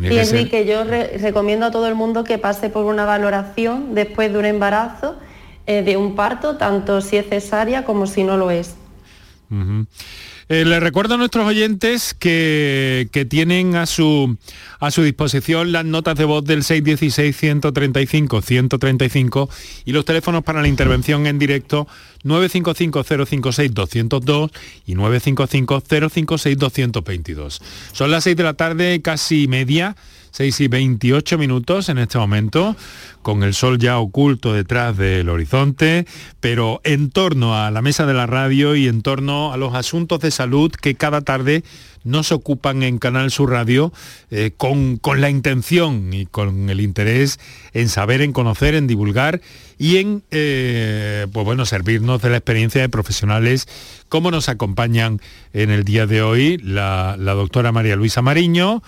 Y 0.00 0.16
es 0.16 0.30
que 0.30 0.66
yo 0.66 0.84
recomiendo 0.84 1.66
a 1.66 1.70
todo 1.70 1.88
el 1.88 1.94
mundo 1.94 2.24
que 2.24 2.38
pase 2.38 2.68
por 2.68 2.84
una 2.84 3.06
valoración 3.06 3.94
después 3.94 4.32
de 4.32 4.38
un 4.38 4.44
embarazo 4.44 5.16
eh, 5.66 5.82
de 5.82 5.96
un 5.96 6.14
parto, 6.14 6.56
tanto 6.56 7.00
si 7.00 7.16
es 7.16 7.28
cesárea 7.28 7.84
como 7.84 8.06
si 8.06 8.24
no 8.24 8.36
lo 8.36 8.50
es. 8.50 8.74
Eh, 10.48 10.64
les 10.64 10.80
recuerdo 10.80 11.14
a 11.14 11.16
nuestros 11.16 11.46
oyentes 11.46 12.12
que, 12.12 13.08
tienen 13.28 13.76
a 13.76 13.86
su, 13.86 14.36
a 14.80 14.90
su 14.90 15.04
disposición 15.04 15.70
las 15.70 15.84
notas 15.84 16.18
de 16.18 16.24
voz 16.24 16.44
del 16.44 16.62
616-135-135 16.62 19.48
y 19.84 19.92
los 19.92 20.04
teléfonos 20.04 20.42
para 20.42 20.60
la 20.60 20.66
intervención 20.66 21.28
en 21.28 21.38
directo 21.38 21.86
955-056-202 22.24 24.50
y 24.86 24.94
955-056-222. 24.94 27.60
Son 27.92 28.10
las 28.10 28.24
6 28.24 28.36
de 28.36 28.42
la 28.42 28.54
tarde, 28.54 29.00
casi 29.02 29.46
media. 29.46 29.94
6 30.30 30.60
y 30.60 30.68
28 30.68 31.38
minutos 31.38 31.88
en 31.88 31.98
este 31.98 32.18
momento, 32.18 32.76
con 33.22 33.42
el 33.42 33.54
sol 33.54 33.78
ya 33.78 33.98
oculto 33.98 34.52
detrás 34.52 34.96
del 34.96 35.28
horizonte, 35.28 36.06
pero 36.40 36.80
en 36.84 37.10
torno 37.10 37.56
a 37.56 37.70
la 37.70 37.82
mesa 37.82 38.06
de 38.06 38.14
la 38.14 38.26
radio 38.26 38.76
y 38.76 38.88
en 38.88 39.02
torno 39.02 39.52
a 39.52 39.56
los 39.56 39.74
asuntos 39.74 40.20
de 40.20 40.30
salud 40.30 40.70
que 40.72 40.94
cada 40.94 41.20
tarde 41.20 41.62
nos 42.04 42.32
ocupan 42.32 42.82
en 42.82 42.98
Canal 42.98 43.30
Sur 43.30 43.50
Radio 43.50 43.92
eh, 44.30 44.52
con, 44.56 44.96
con, 44.96 45.20
la 45.20 45.28
intención 45.28 46.12
y 46.12 46.26
con 46.26 46.70
el 46.70 46.80
interés 46.80 47.38
en 47.74 47.88
saber, 47.88 48.22
en 48.22 48.32
conocer, 48.32 48.74
en 48.74 48.86
divulgar 48.86 49.40
y 49.78 49.98
en 49.98 50.22
eh, 50.30 51.26
pues 51.32 51.44
bueno, 51.44 51.66
servirnos 51.66 52.22
de 52.22 52.30
la 52.30 52.38
experiencia 52.38 52.80
de 52.80 52.88
profesionales 52.88 53.68
como 54.08 54.30
nos 54.30 54.48
acompañan 54.48 55.20
en 55.52 55.70
el 55.70 55.84
día 55.84 56.06
de 56.06 56.22
hoy 56.22 56.58
la, 56.58 57.16
la 57.18 57.34
doctora 57.34 57.72
María 57.72 57.96
Luisa 57.96 58.22
Mariño, 58.22 58.82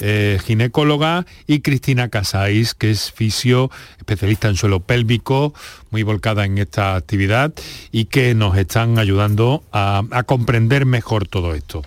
eh, 0.00 0.40
ginecóloga, 0.44 1.24
y 1.46 1.60
Cristina 1.60 2.08
Casais, 2.08 2.74
que 2.74 2.90
es 2.90 3.12
fisio, 3.12 3.70
especialista 3.98 4.48
en 4.48 4.56
suelo 4.56 4.80
pélvico, 4.80 5.54
muy 5.90 6.02
volcada 6.02 6.44
en 6.44 6.58
esta 6.58 6.96
actividad 6.96 7.54
y 7.92 8.06
que 8.06 8.34
nos 8.34 8.56
están 8.56 8.98
ayudando 8.98 9.62
a, 9.72 10.02
comprender 10.26 10.86
mejor 10.86 11.28
todo 11.28 11.54
esto. 11.54 11.82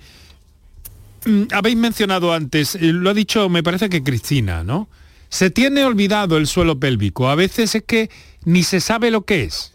mm, 1.25 1.45
habéis 1.53 1.77
mencionado 1.77 2.33
antes, 2.33 2.77
eh, 2.77 2.93
lo 2.93 3.11
ha 3.11 3.15
dicho, 3.15 3.49
me 3.49 3.63
parece 3.63 3.89
que 3.89 4.03
Cristina, 4.03 4.63
¿no? 4.63 4.89
Se 5.33 5.49
tiene 5.49 5.87
olvidado 5.87 6.37
el 6.37 6.47
suelo 6.47 6.79
pélvico, 6.79 7.31
a 7.31 7.35
veces 7.35 7.75
es 7.75 7.83
que 7.85 8.11
ni 8.45 8.63
se 8.63 8.81
sabe 8.81 9.11
lo 9.11 9.23
que 9.23 9.45
es. 9.45 9.73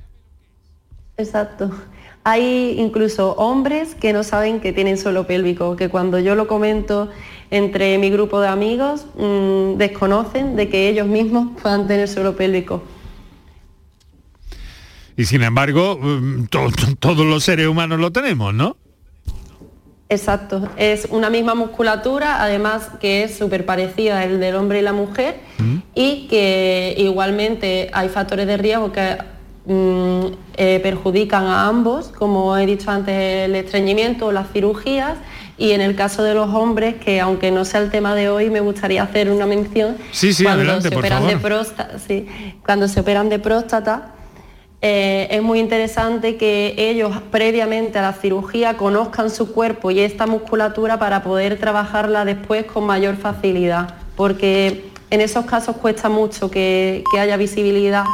Exacto. 1.18 1.72
Hay 2.24 2.76
incluso 2.78 3.32
hombres 3.32 3.96
que 3.96 4.14
no 4.14 4.24
saben 4.24 4.60
que 4.60 4.72
tienen 4.72 5.00
suelo 5.00 5.26
pélvico, 5.26 5.76
que 5.76 5.90
cuando 5.90 6.20
yo 6.20 6.36
lo 6.36 6.48
comento 6.48 7.10
entre 7.50 7.98
mi 7.98 8.12
grupo 8.12 8.40
de 8.40 8.50
amigos 8.50 9.08
mm, 9.18 9.78
desconocen 9.78 10.56
de 10.56 10.70
que 10.70 10.90
ellos 10.90 11.08
mismos 11.08 11.60
puedan 11.60 11.88
tener 11.88 12.08
suelo 12.08 12.36
pélvico. 12.36 12.84
Y 15.16 15.26
sin 15.26 15.42
embargo, 15.42 15.98
mm, 16.00 16.46
todos 17.00 17.26
los 17.26 17.44
seres 17.44 17.66
humanos 17.66 18.00
lo 18.00 18.12
tenemos, 18.12 18.54
¿no? 18.54 18.78
Exacto, 20.10 20.70
es 20.78 21.08
una 21.12 21.30
misma 21.30 21.54
musculatura, 21.54 22.42
además 22.42 22.90
que 23.02 23.24
es 23.24 23.38
súper 23.38 23.66
parecida 23.66 24.22
al 24.22 24.40
del 24.40 24.56
hombre 24.56 24.80
y 24.80 24.82
la 24.82 24.94
mujer 24.94 25.42
mm. 25.58 25.78
y 25.96 26.28
que 26.28 26.96
igualmente 26.98 27.90
hay 27.92 28.08
factores 28.08 28.48
de 28.48 28.56
riesgo 28.56 28.94
que 28.94 29.18
eh, 29.70 30.80
perjudican 30.82 31.46
a 31.46 31.68
ambos, 31.68 32.08
como 32.08 32.58
he 32.58 32.66
dicho 32.66 32.90
antes, 32.90 33.14
el 33.46 33.56
estreñimiento 33.56 34.28
o 34.28 34.32
las 34.32 34.50
cirugías 34.54 35.18
y 35.58 35.72
en 35.72 35.82
el 35.82 35.94
caso 35.96 36.24
de 36.24 36.36
los 36.36 36.54
hombres, 36.54 36.96
que 36.96 37.20
aunque 37.20 37.52
no 37.52 37.66
sea 37.66 37.82
el 37.82 37.92
tema 37.92 38.16
de 38.16 38.30
hoy, 38.30 38.50
me 38.50 38.62
gustaría 38.62 39.04
hacer 39.04 39.30
una 39.30 39.46
mención. 39.46 39.98
cuando 40.44 40.82
se 40.82 40.96
operan 40.96 41.28
De 41.28 41.38
próstata, 41.38 42.00
sí, 42.00 42.28
cuando 42.66 42.88
se 42.88 43.02
operan 43.02 43.28
de 43.28 43.40
próstata, 43.40 44.14
eh, 44.82 45.28
es 45.32 45.42
muy 45.42 45.60
interesante 45.60 46.38
que 46.38 46.76
ellos 46.78 47.12
previamente 47.32 47.98
a 47.98 48.04
la 48.04 48.14
cirugía 48.14 48.78
conozcan 48.78 49.32
su 49.32 49.52
cuerpo 49.52 49.90
y 49.90 50.02
esta 50.02 50.28
musculatura 50.28 51.00
para 51.00 51.24
poder 51.24 51.58
trabajarla 51.58 52.26
después 52.26 52.66
con 52.66 52.86
mayor 52.86 53.18
facilidad, 53.18 53.96
porque 54.16 54.86
en 55.10 55.22
esos 55.22 55.46
casos 55.46 55.78
cuesta 55.78 56.10
mucho 56.10 56.52
que, 56.52 57.04
haya 57.18 57.38
visibilidad 57.38 58.06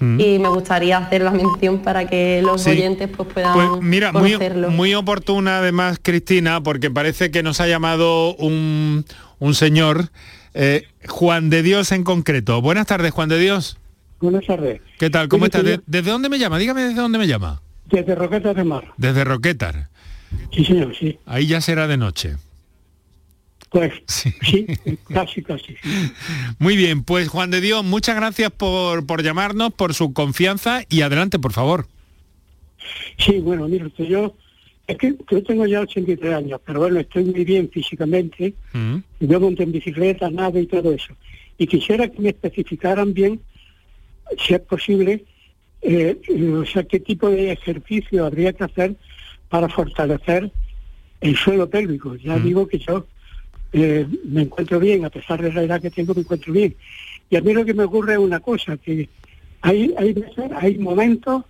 y 0.00 0.38
me 0.38 0.48
gustaría 0.48 0.98
hacer 0.98 1.22
la 1.22 1.30
mención 1.30 1.78
para 1.78 2.06
que 2.06 2.42
los 2.42 2.66
oyentes 2.66 3.08
pues, 3.14 3.28
puedan 3.32 3.54
pues 3.54 3.82
mira, 3.82 4.12
Muy, 4.12 4.94
oportuna 4.94 5.58
además, 5.58 5.98
Cristina, 6.02 6.62
porque 6.62 6.90
parece 6.90 7.30
que 7.30 7.42
nos 7.42 7.60
ha 7.60 7.66
llamado 7.66 8.34
un, 8.36 9.04
señor, 9.52 10.10
eh, 10.54 10.86
Juan 11.08 11.50
de 11.50 11.62
Dios 11.62 11.92
en 11.92 12.04
concreto. 12.04 12.60
Buenas 12.60 12.86
tardes, 12.86 13.12
Juan 13.12 13.28
de 13.28 13.38
Dios. 13.38 13.78
Buenas 14.20 14.46
tardes. 14.46 14.80
¿Qué 14.98 15.10
tal? 15.10 15.28
¿Cómo 15.28 15.46
está? 15.46 15.62
¿Desde 15.62 16.10
dónde 16.10 16.28
me 16.28 16.38
llama? 16.38 16.58
Dígame 16.58 16.82
desde 16.82 17.00
dónde 17.00 17.18
me 17.18 17.26
llama. 17.26 17.60
Desde 17.90 18.14
Roquetar 18.14 18.56
de 18.56 18.64
Mar. 18.64 18.92
Desde 18.96 19.24
Roquetar. 19.24 19.88
Sí, 20.52 20.64
señor, 20.64 20.94
sí. 20.96 21.18
Ahí 21.26 21.46
ya 21.46 21.60
será 21.60 21.86
de 21.86 21.96
noche. 21.96 22.36
Pues 23.70 23.92
sí, 24.06 24.66
casi, 25.12 25.42
casi. 25.42 25.76
Muy 26.58 26.76
bien, 26.76 27.02
pues 27.02 27.28
Juan 27.28 27.50
de 27.50 27.60
Dios, 27.60 27.84
muchas 27.84 28.16
gracias 28.16 28.50
por, 28.50 29.06
por 29.06 29.22
llamarnos, 29.22 29.72
por 29.72 29.92
su 29.92 30.12
confianza 30.12 30.82
y 30.88 31.02
adelante, 31.02 31.38
por 31.38 31.52
favor. 31.52 31.86
Sí, 33.18 33.38
bueno, 33.38 33.68
mire 33.68 33.90
yo 33.98 34.34
es 34.86 34.98
que 34.98 35.16
yo 35.30 35.42
tengo 35.42 35.66
ya 35.66 35.80
83 35.80 36.34
años, 36.34 36.60
pero 36.64 36.80
bueno, 36.80 37.00
estoy 37.00 37.24
muy 37.24 37.44
bien 37.44 37.68
físicamente. 37.70 38.54
Mm. 38.72 38.98
Yo 39.20 39.40
monto 39.40 39.62
en 39.62 39.72
bicicleta, 39.72 40.30
nada 40.30 40.60
y 40.60 40.66
todo 40.66 40.92
eso. 40.92 41.12
Y 41.58 41.66
quisiera 41.66 42.08
que 42.08 42.20
me 42.20 42.28
especificaran 42.28 43.12
bien, 43.12 43.40
si 44.38 44.54
es 44.54 44.60
posible, 44.60 45.24
eh, 45.82 46.18
o 46.60 46.64
sea, 46.64 46.84
qué 46.84 47.00
tipo 47.00 47.28
de 47.30 47.52
ejercicio 47.52 48.24
habría 48.26 48.52
que 48.52 48.64
hacer 48.64 48.96
para 49.48 49.68
fortalecer 49.68 50.50
el 51.20 51.36
suelo 51.36 51.68
pélvico. 51.68 52.16
Ya 52.16 52.36
mm. 52.36 52.42
digo 52.42 52.66
que 52.66 52.78
yo 52.78 53.06
eh, 53.72 54.06
me 54.24 54.42
encuentro 54.42 54.80
bien, 54.80 55.04
a 55.04 55.10
pesar 55.10 55.42
de 55.42 55.52
la 55.52 55.62
edad 55.62 55.80
que 55.80 55.90
tengo, 55.90 56.14
me 56.14 56.20
encuentro 56.20 56.52
bien. 56.52 56.74
Y 57.30 57.36
a 57.36 57.40
mí 57.40 57.52
lo 57.52 57.64
que 57.64 57.74
me 57.74 57.84
ocurre 57.84 58.14
es 58.14 58.18
una 58.18 58.40
cosa, 58.40 58.76
que 58.76 59.08
hay, 59.62 59.94
hay 59.98 60.12
veces, 60.12 60.50
hay 60.56 60.78
momentos 60.78 61.44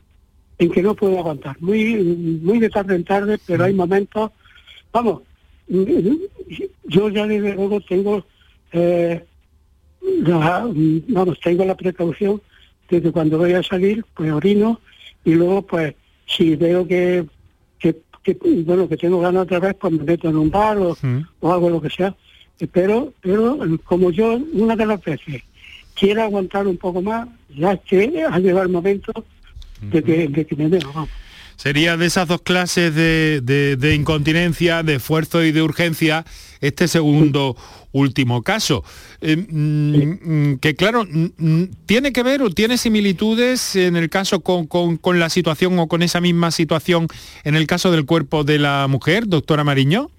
en 0.59 0.71
que 0.71 0.83
no 0.83 0.95
puedo 0.95 1.19
aguantar, 1.19 1.57
muy, 1.61 1.97
muy 2.43 2.59
de 2.59 2.71
tarde 2.71 2.95
en 2.95 3.05
tarde, 3.05 3.39
pero 3.47 3.65
hay 3.65 3.75
momentos, 3.75 4.31
vamos, 4.91 5.23
yo 5.69 7.09
ya 7.11 7.27
desde 7.27 7.55
luego 7.55 7.81
tengo, 7.83 8.25
eh, 8.73 9.23
la, 10.01 10.67
vamos, 11.09 11.41
tengo 11.41 11.65
la 11.65 11.77
precaución 11.77 12.41
de 12.89 13.03
que 13.03 13.13
cuando 13.13 13.39
voy 13.39 13.53
a 13.53 13.63
salir, 13.63 14.05
pues 14.15 14.31
orino 14.33 14.81
y 15.25 15.35
luego 15.35 15.63
pues 15.63 15.95
si 16.27 16.57
veo 16.57 16.87
que 16.87 17.27
bueno, 18.65 18.89
que 18.89 18.97
tengo 18.97 19.21
ganas 19.21 19.45
otra 19.45 19.61
vez, 19.61 19.77
pues 19.79 19.93
me 19.93 20.03
meto 20.03 20.29
en 20.29 20.37
un 20.37 20.51
bar 20.51 20.79
o, 20.79 20.97
hago 21.43 21.71
lo 21.71 21.81
que 21.81 21.91
sea. 21.91 22.15
Pero, 22.73 23.13
pero 23.21 23.59
como 23.85 24.11
yo 24.11 24.41
una 24.53 24.75
de 24.75 24.87
las 24.87 25.03
veces 25.05 25.43
quiero 25.95 26.23
aguantar 26.23 26.67
un 26.67 26.77
poco 26.77 27.03
más, 27.03 27.29
ya 27.55 27.73
es 27.73 27.81
que 27.83 28.25
ha 28.25 28.39
llegado 28.39 28.63
el 28.63 28.71
momento 28.71 29.13
de 29.81 30.03
que, 30.03 30.29
de 30.29 30.45
que 30.45 30.57
me 30.57 30.69
vamos. 30.69 31.09
Sería 31.57 31.97
de 31.97 32.07
esas 32.07 32.29
dos 32.29 32.43
clases 32.43 32.95
de, 32.95 33.95
incontinencia, 33.95 34.83
de 34.83 34.97
esfuerzo 34.97 35.43
y 35.43 35.53
de 35.53 35.63
urgencia, 35.63 36.25
este 36.61 36.89
segundo 36.89 37.57
último 37.93 38.43
caso. 38.43 38.85
Eh, 39.21 39.37
mm, 39.37 40.53
mm, 40.53 40.59
que 40.59 40.75
claro, 40.75 41.05
mm, 41.05 41.65
tiene 41.87 42.13
que 42.13 42.23
ver 42.23 42.43
o 42.43 42.51
tiene 42.51 42.79
similitudes 42.79 43.77
en 43.77 43.97
el 43.97 44.11
caso 44.11 44.41
con, 44.41 44.69
la 45.19 45.31
situación 45.31 45.79
o 45.79 45.89
con 45.89 46.03
esa 46.03 46.21
misma 46.21 46.51
situación 46.51 47.09
en 47.45 47.55
el 47.55 47.67
caso 47.67 47.91
del 47.91 48.05
cuerpo 48.05 48.45
de 48.45 48.59
la 48.59 48.87
mujer, 48.89 49.27
doctora 49.27 49.65
Mariño. 49.65 50.11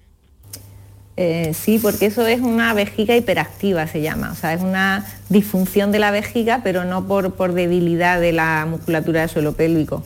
Eh, 1.16 1.52
sí, 1.52 1.80
porque 1.80 2.06
eso 2.06 2.24
es 2.28 2.40
una 2.40 2.74
vejiga 2.74 3.16
hiperactiva, 3.16 3.88
se 3.88 4.02
llama. 4.02 4.30
O 4.30 4.36
sea, 4.36 4.54
es 4.54 4.62
una 4.62 5.04
disfunción 5.28 5.90
de 5.90 5.98
la 5.98 6.12
vejiga, 6.12 6.60
pero 6.62 6.84
no 6.84 7.08
por, 7.08 7.34
por 7.34 7.54
debilidad 7.54 8.20
de 8.20 8.32
la 8.32 8.66
musculatura 8.70 9.22
del 9.22 9.28
suelo 9.28 9.54
pélvico. 9.54 10.04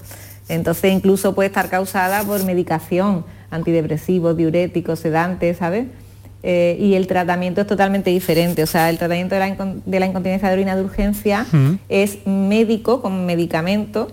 Entonces 0.49 0.93
incluso 0.93 1.35
puede 1.35 1.49
estar 1.49 1.69
causada 1.69 2.25
por 2.25 2.43
medicación, 2.45 3.25
antidepresivos, 3.51 4.37
diuréticos, 4.37 5.01
sedantes, 5.01 5.59
¿sabes? 5.59 5.87
Eh, 6.43 6.77
y 6.81 6.95
el 6.95 7.07
tratamiento 7.07 7.61
es 7.61 7.67
totalmente 7.67 8.11
diferente. 8.11 8.63
O 8.63 8.67
sea, 8.67 8.91
el 8.91 8.99
tratamiento 8.99 9.35
de 9.35 9.41
la, 10.01 10.07
incontinencia 10.07 10.49
de 10.49 10.55
orina 10.55 10.75
de 10.75 10.83
urgencia 10.83 11.47
es 11.89 12.27
médico 12.27 13.01
con 13.01 13.27
medicamento, 13.27 14.09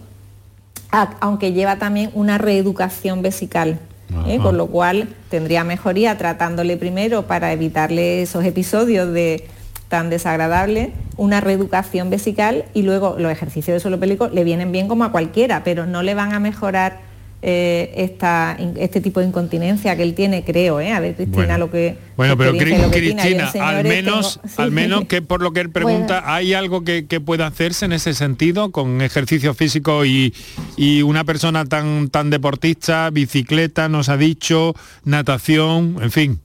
aunque 1.19 1.53
lleva 1.53 1.77
también 1.77 2.11
una 2.13 2.37
reeducación 2.37 3.21
vesical. 3.21 3.79
¿eh? 4.27 4.39
con 4.41 4.57
lo 4.57 4.65
cual 4.65 5.07
tendría 5.29 5.63
mejoría 5.63 6.17
tratándole 6.17 6.77
primero 6.77 7.27
para 7.27 7.53
evitarle 7.53 8.23
esos 8.23 8.43
episodios 8.43 9.13
de 9.13 9.47
tan 9.87 10.09
desagradable, 10.09 10.93
una 11.17 11.41
reeducación 11.41 12.09
vesical 12.09 12.65
y 12.73 12.83
luego 12.83 13.15
los 13.17 13.31
ejercicios 13.31 13.75
de 13.75 13.79
suelo 13.79 13.99
pélvico 13.99 14.29
le 14.29 14.43
vienen 14.43 14.71
bien 14.71 14.87
como 14.87 15.03
a 15.03 15.11
cualquiera, 15.11 15.63
pero 15.63 15.85
no 15.85 16.03
le 16.03 16.13
van 16.13 16.33
a 16.33 16.39
mejorar 16.39 16.99
eh, 17.41 17.93
esta, 17.95 18.57
este 18.77 18.99
tipo 18.99 19.21
de 19.21 19.27
incontinencia 19.27 19.95
que 19.95 20.03
él 20.03 20.13
tiene, 20.13 20.43
creo, 20.43 20.81
¿eh? 20.81 20.91
A 20.91 20.99
ver, 20.99 21.15
Cristina, 21.15 21.57
lo 21.57 21.71
que... 21.71 21.97
Bueno, 22.17 22.37
pero 22.37 22.51
Cristina, 22.51 23.49
al 23.61 23.83
menos, 23.85 24.41
al 24.57 24.71
menos 24.71 25.05
que 25.05 25.21
por 25.21 25.41
lo 25.41 25.53
que 25.53 25.61
él 25.61 25.69
pregunta, 25.69 26.23
¿hay 26.25 26.53
algo 26.53 26.83
que, 26.83 27.03
pueda 27.25 27.47
hacerse 27.47 27.85
en 27.85 27.93
ese 27.93 28.13
sentido 28.13 28.71
con 28.71 29.01
ejercicio 29.01 29.53
físico 29.53 30.05
y, 30.05 30.33
y, 30.75 31.01
una 31.01 31.23
persona 31.23 31.65
tan, 31.65 32.09
tan 32.09 32.29
deportista, 32.29 33.09
bicicleta, 33.09 33.87
nos 33.87 34.09
ha 34.09 34.17
dicho, 34.17 34.73
natación, 35.05 35.97
en 36.01 36.11
fin? 36.11 36.39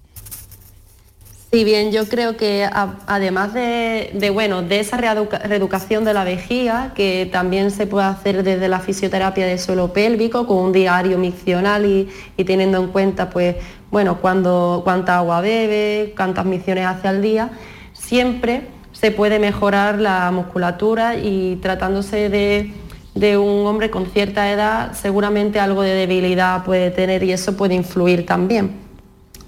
Sí, 1.55 1.63
bien, 1.63 1.93
yo 1.93 2.09
creo 2.09 2.37
que 2.37 2.69
además 3.07 3.55
de, 3.55 4.31
bueno, 4.35 4.63
de 4.63 4.81
esa 4.81 4.97
reeducación 4.97 6.05
de 6.05 6.13
la 6.13 6.25
vejiga, 6.25 6.93
que 6.97 7.29
también 7.31 7.71
se 7.71 7.87
puede 7.87 8.07
hacer 8.07 8.43
desde 8.43 8.67
la 8.67 8.81
fisioterapia 8.81 9.47
de 9.47 9.57
suelo 9.59 9.93
pélvico, 9.93 10.49
con 10.49 10.57
un 10.57 10.73
diario 10.73 11.17
miccional 11.17 11.87
y, 11.87 12.09
teniendo 12.43 12.79
en 12.83 12.89
cuenta, 12.89 13.31
pues, 13.31 13.55
bueno, 13.93 14.19
cuánta 14.21 15.17
agua 15.17 15.41
bebe, 15.43 16.13
cuántas 16.17 16.45
micciones 16.45 16.87
hace 16.87 17.07
al 17.07 17.23
día, 17.23 17.51
siempre 17.93 18.63
se 18.91 19.13
puede 19.13 19.39
mejorar 19.39 20.01
la 20.01 20.33
musculatura 20.33 21.15
y 21.15 21.61
tratándose 21.63 22.31
de, 22.31 22.75
de 23.15 23.39
un 23.39 23.65
hombre 23.65 23.91
con 23.91 24.07
cierta 24.07 24.51
edad, 24.51 24.93
seguramente 24.95 25.61
algo 25.61 25.83
de 25.83 25.95
debilidad 25.95 26.65
puede 26.65 26.91
tener 26.91 27.23
y 27.23 27.31
eso 27.31 27.57
puede 27.57 27.77
influir 27.77 28.27
también 28.27 28.84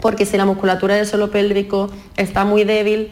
porque 0.00 0.26
si 0.26 0.36
la 0.36 0.44
musculatura 0.44 0.94
del 0.94 1.06
suelo 1.06 1.30
pélvico 1.30 1.90
está 2.16 2.44
muy 2.44 2.64
débil, 2.64 3.10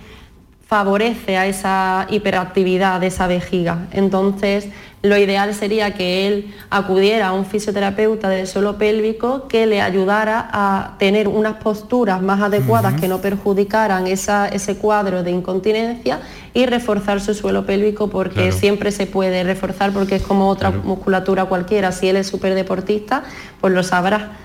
favorece 0.66 1.36
a 1.36 1.46
esa 1.46 2.06
hiperactividad 2.10 3.00
de 3.00 3.08
esa 3.08 3.26
vejiga. 3.26 3.86
Entonces, 3.92 4.68
lo 5.02 5.18
ideal 5.18 5.52
sería 5.54 5.92
que 5.92 6.26
él 6.26 6.54
acudiera 6.70 7.28
a 7.28 7.32
un 7.32 7.44
fisioterapeuta 7.44 8.30
del 8.30 8.46
suelo 8.46 8.78
pélvico 8.78 9.46
que 9.48 9.66
le 9.66 9.82
ayudara 9.82 10.48
a 10.50 10.96
tener 10.98 11.28
unas 11.28 11.56
posturas 11.56 12.22
más 12.22 12.40
adecuadas 12.40 12.98
que 12.98 13.06
no 13.06 13.18
perjudicaran 13.18 14.06
ese 14.06 14.76
cuadro 14.78 15.22
de 15.22 15.30
incontinencia 15.30 16.20
y 16.54 16.64
reforzar 16.64 17.20
su 17.20 17.34
suelo 17.34 17.66
pélvico 17.66 18.08
porque 18.08 18.50
siempre 18.50 18.92
se 18.92 19.06
puede 19.06 19.44
reforzar 19.44 19.92
porque 19.92 20.16
es 20.16 20.22
como 20.22 20.48
otra 20.48 20.70
musculatura 20.70 21.44
cualquiera. 21.44 21.92
Si 21.92 22.08
él 22.08 22.16
es 22.16 22.26
súper 22.26 22.54
deportista, 22.54 23.24
pues 23.60 23.74
lo 23.74 23.82
sabrá. 23.82 24.38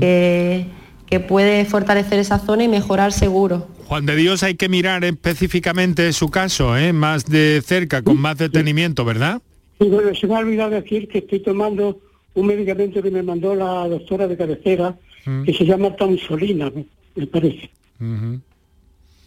que, 0.00 0.66
que 1.14 1.20
puede 1.20 1.64
fortalecer 1.64 2.18
esa 2.18 2.40
zona 2.40 2.64
y 2.64 2.68
mejorar 2.68 3.12
seguro. 3.12 3.68
Juan 3.86 4.04
de 4.04 4.16
Dios 4.16 4.42
hay 4.42 4.56
que 4.56 4.68
mirar 4.68 5.04
específicamente 5.04 6.12
su 6.12 6.28
caso, 6.28 6.76
¿eh? 6.76 6.92
más 6.92 7.26
de 7.26 7.62
cerca, 7.64 8.02
con 8.02 8.18
más 8.18 8.36
detenimiento, 8.36 9.04
¿verdad? 9.04 9.40
Y 9.78 9.84
bueno, 9.84 10.12
se 10.12 10.26
me 10.26 10.34
ha 10.34 10.38
olvidado 10.38 10.70
decir 10.70 11.06
que 11.06 11.18
estoy 11.18 11.38
tomando 11.38 12.00
un 12.34 12.46
medicamento 12.48 13.00
que 13.00 13.12
me 13.12 13.22
mandó 13.22 13.54
la 13.54 13.86
doctora 13.86 14.26
de 14.26 14.36
cabecera, 14.36 14.96
mm. 15.24 15.44
que 15.44 15.54
se 15.54 15.64
llama 15.64 15.94
Tamsolina, 15.94 16.72
me 17.14 17.26
parece. 17.28 17.70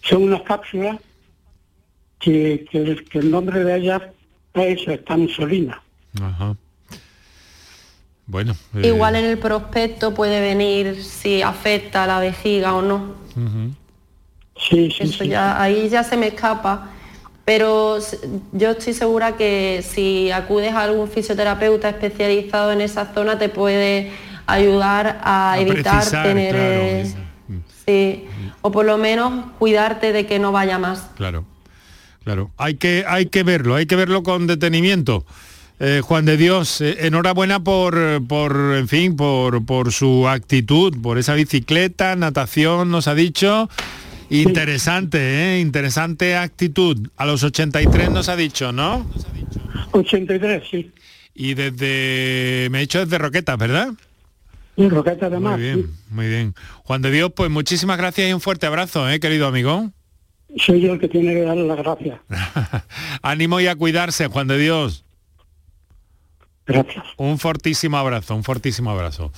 Son 0.02 0.24
unas 0.24 0.42
cápsulas 0.42 0.98
que, 2.20 2.68
el 3.14 3.32
nombre 3.32 3.64
de 3.64 3.78
ellas 3.78 4.02
es 4.56 5.06
Tamsolina. 5.06 5.82
Ajá. 6.22 6.58
Bueno. 8.28 8.56
Eh, 8.76 8.88
Igual 8.88 9.16
en 9.16 9.26
el 9.26 9.38
prospecto 9.38 10.14
puede 10.14 10.42
venir 10.42 11.04
si 11.04 11.42
afecta 11.42 12.04
a 12.04 12.08
la 12.08 12.20
vejiga 12.20 12.74
o 12.74 12.82
no. 12.82 13.16
Sí, 14.58 14.92
sí, 14.92 15.04
Eso 15.04 15.24
ya, 15.24 15.62
ahí 15.62 15.88
ya 15.90 16.04
se 16.04 16.18
me 16.18 16.28
escapa. 16.28 16.92
Pero 17.46 18.00
yo 18.52 18.72
estoy 18.72 18.94
segura 18.94 19.38
que 19.38 19.82
si 19.88 20.32
acudes 20.32 20.74
a 20.74 20.84
algún 20.84 21.08
fisioterapeuta 21.08 21.88
especializado 21.88 22.74
en 22.74 22.82
esa 22.82 23.14
zona 23.14 23.40
te 23.40 23.48
puede 23.48 24.12
ayudar 24.46 25.22
a, 25.24 25.56
evitar 25.58 26.06
tener 26.06 26.56
eh, 26.58 27.14
sí, 27.86 28.26
o 28.62 28.72
por 28.72 28.86
lo 28.86 28.98
menos 28.98 29.46
cuidarte 29.60 30.12
de 30.12 30.26
que 30.26 30.40
no 30.40 30.52
vaya 30.52 30.78
más. 30.78 31.10
Claro 31.16 31.46
claro. 32.28 32.52
Hay 32.58 32.76
que 32.76 33.06
hay 33.08 33.28
que 33.28 33.44
verlo 33.44 33.76
hay 33.76 33.86
que 33.86 33.96
verlo 33.96 34.22
con 34.22 34.48
detenimiento 34.48 35.26
eh, 35.80 36.02
Juan 36.04 36.26
de 36.26 36.38
Dios, 36.38 36.82
eh, 36.82 36.98
enhorabuena 37.02 37.64
por, 37.64 38.26
por, 38.28 38.76
en 38.76 38.88
fin, 38.88 39.16
por, 39.16 39.66
por 39.66 39.92
su 39.92 40.28
actitud, 40.28 40.96
por 41.02 41.18
esa 41.18 41.34
bicicleta, 41.34 42.16
natación, 42.16 42.90
nos 42.90 43.08
ha 43.08 43.16
dicho, 43.16 43.70
Interesante, 44.30 45.18
¿eh? 45.20 45.60
Interesante 45.60 46.36
actitud. 46.36 47.10
A 47.16 47.26
los 47.26 47.44
83 47.44 48.12
nos 48.12 48.30
ha 48.30 48.36
dicho, 48.36 48.72
¿no? 48.72 49.10
83, 49.92 50.64
sí. 50.70 50.92
Y 51.34 51.54
desde, 51.54 52.68
me 52.72 52.80
he 52.80 52.82
dicho 52.82 53.00
desde 53.00 53.18
Roquetas, 53.18 53.58
¿verdad? 53.58 53.94
Sí, 54.76 54.90
Roquetas 54.90 55.32
además. 55.32 55.58
Muy 55.58 55.62
bien, 55.62 55.90
muy 56.10 56.28
bien. 56.28 56.56
Juan 56.84 57.02
de 57.02 57.12
Dios, 57.12 57.32
pues 57.36 57.50
muchísimas 57.50 57.98
gracias 57.98 58.30
y 58.30 58.34
un 58.34 58.42
fuerte 58.42 58.66
abrazo, 58.66 59.10
¿eh, 59.10 59.20
querido 59.20 59.48
amigo? 59.48 59.92
Soy 60.58 60.82
yo 60.82 60.94
el 60.94 61.00
que 61.00 61.08
tiene 61.08 61.34
que 61.34 61.42
darle 61.42 61.66
las 61.66 61.78
gracias. 61.78 62.20
Ánimo 63.22 63.60
y 63.60 63.68
a 63.68 63.76
cuidarse, 63.76 64.28
Juan 64.28 64.48
de 64.48 64.58
Dios. 64.58 65.06
Un 67.18 67.40
fortísimo 67.40 67.98
abrazo, 67.98 68.36
un 68.36 68.44
fortísimo 68.44 68.92
abrazo. 68.92 69.32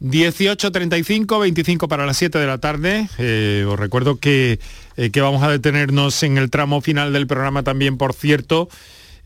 18.35, 0.00 1.40
25 1.40 1.88
para 1.88 2.04
las 2.04 2.16
7 2.16 2.38
de 2.38 2.46
la 2.46 2.58
tarde. 2.58 3.08
Eh, 3.18 3.64
os 3.66 3.78
recuerdo 3.78 4.18
que, 4.18 4.58
eh, 4.96 5.10
que 5.10 5.20
vamos 5.20 5.42
a 5.42 5.50
detenernos 5.50 6.22
en 6.22 6.36
el 6.36 6.50
tramo 6.50 6.80
final 6.80 7.12
del 7.12 7.26
programa 7.26 7.62
también, 7.62 7.96
por 7.96 8.12
cierto, 8.12 8.68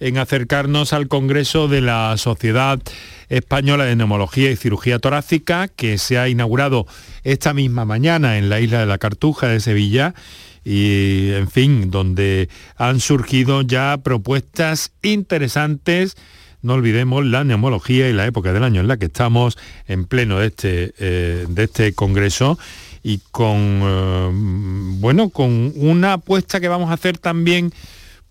en 0.01 0.19
acercarnos 0.19 0.93
al 0.93 1.09
Congreso 1.09 1.69
de 1.69 1.81
la 1.81 2.17
Sociedad 2.17 2.81
Española 3.29 3.85
de 3.85 3.97
Neumología 3.97 4.51
y 4.51 4.57
Cirugía 4.57 4.99
Torácica, 4.99 5.69
que 5.69 5.99
se 5.99 6.19
ha 6.19 6.29
inaugurado 6.29 6.87
esta 7.25 7.55
misma 7.55 7.85
mañana 7.85 8.39
en 8.39 8.49
la 8.49 8.61
isla 8.61 8.81
de 8.81 8.87
la 8.87 8.99
Cartuja 8.99 9.49
de 9.49 9.61
Sevilla 9.61 10.15
y, 10.65 11.33
en 11.33 11.51
fin, 11.51 11.91
donde 11.91 12.49
han 12.77 13.01
surgido 13.01 13.63
ya 13.63 13.99
propuestas 14.03 14.93
interesantes 15.03 16.17
no 16.63 16.75
olvidemos 16.75 17.25
la 17.25 17.45
neumología 17.45 18.09
y 18.09 18.13
la 18.13 18.27
época 18.27 18.53
del 18.53 18.65
año 18.65 18.81
en 18.81 18.89
la 18.89 18.97
que 18.97 19.07
estamos 19.07 19.59
en 19.87 20.05
pleno 20.05 20.39
de 20.39 20.47
este, 20.47 20.95
eh, 20.99 21.47
de 21.49 21.65
este 21.65 21.93
congreso 21.95 22.59
y 23.03 23.21
con, 23.31 23.81
eh, 23.83 24.31
bueno, 24.33 25.31
con 25.31 25.73
una 25.77 26.15
apuesta 26.15 26.61
que 26.61 26.69
vamos 26.69 26.91
a 26.91 26.95
hacer 26.95 27.19
también 27.19 27.73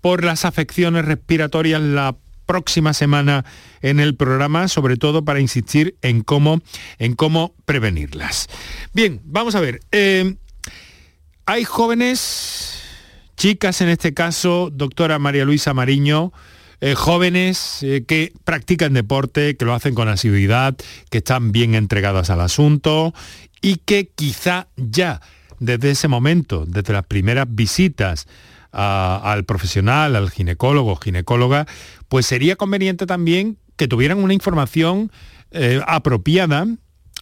por 0.02 0.24
las 0.24 0.46
afecciones 0.46 1.06
respiratorias 1.06 1.82
la 1.82 2.16
próxima 2.46 2.94
semana 2.94 3.46
en 3.82 4.00
el 4.00 4.16
programa, 4.16 4.68
sobre 4.68 4.98
todo 4.98 5.24
para 5.24 5.40
insistir 5.40 5.98
en 6.02 6.24
cómo, 6.24 6.62
en 6.98 7.14
cómo 7.14 7.54
prevenirlas. 7.66 8.48
Bien, 8.94 9.22
vamos 9.26 9.56
a 9.56 9.60
ver. 9.60 9.82
Eh, 9.92 10.36
hay 11.46 11.64
jóvenes, 11.64 12.82
chicas 13.36 13.82
en 13.82 13.90
este 13.90 14.14
caso, 14.14 14.70
doctora 14.72 15.20
María 15.20 15.46
Luisa 15.46 15.74
Mariño, 15.74 16.32
eh, 16.80 16.96
jóvenes 16.96 17.82
eh, 17.82 18.04
que 18.08 18.34
practican 18.44 18.94
deporte, 18.94 19.58
que 19.58 19.66
lo 19.66 19.74
hacen 19.74 19.96
con 19.96 20.08
asiduidad, 20.08 20.76
que 21.10 21.20
están 21.20 21.52
bien 21.52 21.76
entregadas 21.76 22.30
al 22.30 22.42
asunto 22.42 23.14
y 23.62 23.78
que 23.78 24.10
quizá 24.14 24.68
ya 24.76 25.22
desde 25.60 25.92
ese 25.92 26.08
momento, 26.08 26.66
desde 26.68 26.94
las 26.94 27.06
primeras 27.06 27.48
visitas 27.50 28.28
al 28.72 29.44
profesional, 29.46 30.16
al 30.16 30.30
ginecólogo, 30.30 30.98
ginecóloga, 30.98 31.66
pues 32.10 32.28
sería 32.28 32.56
conveniente 32.58 33.08
también 33.08 33.58
que 33.76 33.88
tuvieran 33.88 34.20
una 34.20 34.34
información 34.34 35.12
eh, 35.52 35.82
apropiada 35.88 36.68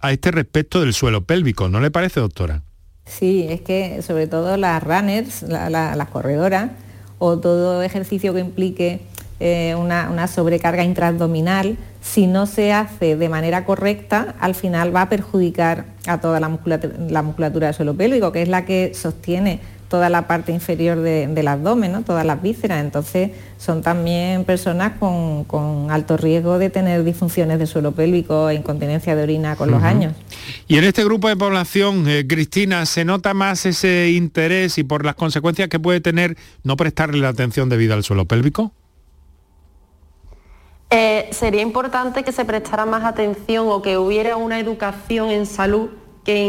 a 0.01 0.11
este 0.11 0.31
respecto 0.31 0.81
del 0.81 0.93
suelo 0.93 1.23
pélvico, 1.23 1.69
¿no 1.69 1.79
le 1.79 1.91
parece, 1.91 2.19
doctora? 2.19 2.63
Sí, 3.05 3.45
es 3.47 3.61
que 3.61 4.01
sobre 4.01 4.27
todo 4.27 4.57
las 4.57 4.83
runners, 4.83 5.43
las 5.43 6.09
corredoras, 6.09 6.71
o 7.19 7.39
todo 7.39 7.81
ejercicio 7.81 8.33
que 8.33 8.41
implique 8.41 9.01
eh, 9.39 9.75
una, 9.75 10.27
sobrecarga 10.27 10.83
intraabdominal, 10.83 11.77
si 12.01 12.25
no 12.25 12.45
se 12.45 12.71
hace 12.71 13.17
de 13.17 13.29
manera 13.29 13.65
correcta, 13.65 14.35
al 14.39 14.55
final 14.55 14.95
va 14.95 15.03
a 15.03 15.09
perjudicar 15.09 15.85
a 16.07 16.19
toda 16.19 16.39
la 16.39 16.49
musculatura, 16.49 17.67
del 17.67 17.73
suelo 17.73 17.95
pélvico, 17.95 18.31
que 18.31 18.43
es 18.43 18.47
la 18.47 18.63
que 18.63 18.93
sostiene 18.93 19.59
toda 19.89 20.09
la 20.09 20.27
parte 20.27 20.51
inferior 20.51 20.99
del 20.99 21.47
abdomen, 21.47 22.03
todas 22.03 22.25
las 22.25 22.41
vísceras. 22.41 22.83
Entonces 22.83 23.31
son 23.57 23.81
también 23.81 24.45
personas 24.45 24.93
con, 24.99 25.45
alto 25.89 26.17
riesgo 26.17 26.57
de 26.57 26.69
tener 26.69 27.03
disfunciones 27.03 27.59
de 27.59 27.65
suelo 27.65 27.91
pélvico 27.91 28.49
e 28.49 28.55
incontinencia 28.55 29.15
de 29.15 29.23
orina 29.23 29.55
con 29.55 29.69
los 29.69 29.83
años. 29.83 30.13
Y 30.67 30.77
en 30.77 30.85
este 30.85 31.03
grupo 31.03 31.27
de 31.27 31.35
población, 31.35 32.07
eh, 32.07 32.25
Cristina, 32.27 32.85
¿se 32.85 33.05
nota 33.05 33.33
más 33.33 33.65
ese 33.65 34.11
interés 34.11 34.77
y 34.77 34.83
por 34.83 35.05
las 35.05 35.15
consecuencias 35.15 35.67
que 35.69 35.79
puede 35.79 36.01
tener 36.01 36.37
no 36.63 36.77
prestarle 36.77 37.19
la 37.19 37.29
atención 37.29 37.69
debida 37.69 37.93
al 37.93 38.03
suelo 38.03 38.25
pélvico? 38.25 38.71
Eh, 40.89 41.29
sería 41.31 41.61
importante 41.61 42.23
que 42.23 42.31
se 42.31 42.45
prestara 42.45 42.85
más 42.85 43.03
atención 43.03 43.67
o 43.69 43.81
que 43.81 43.97
hubiera 43.97 44.37
una 44.37 44.59
educación 44.59 45.29
en 45.29 45.45
salud 45.45 45.89
que 46.23 46.43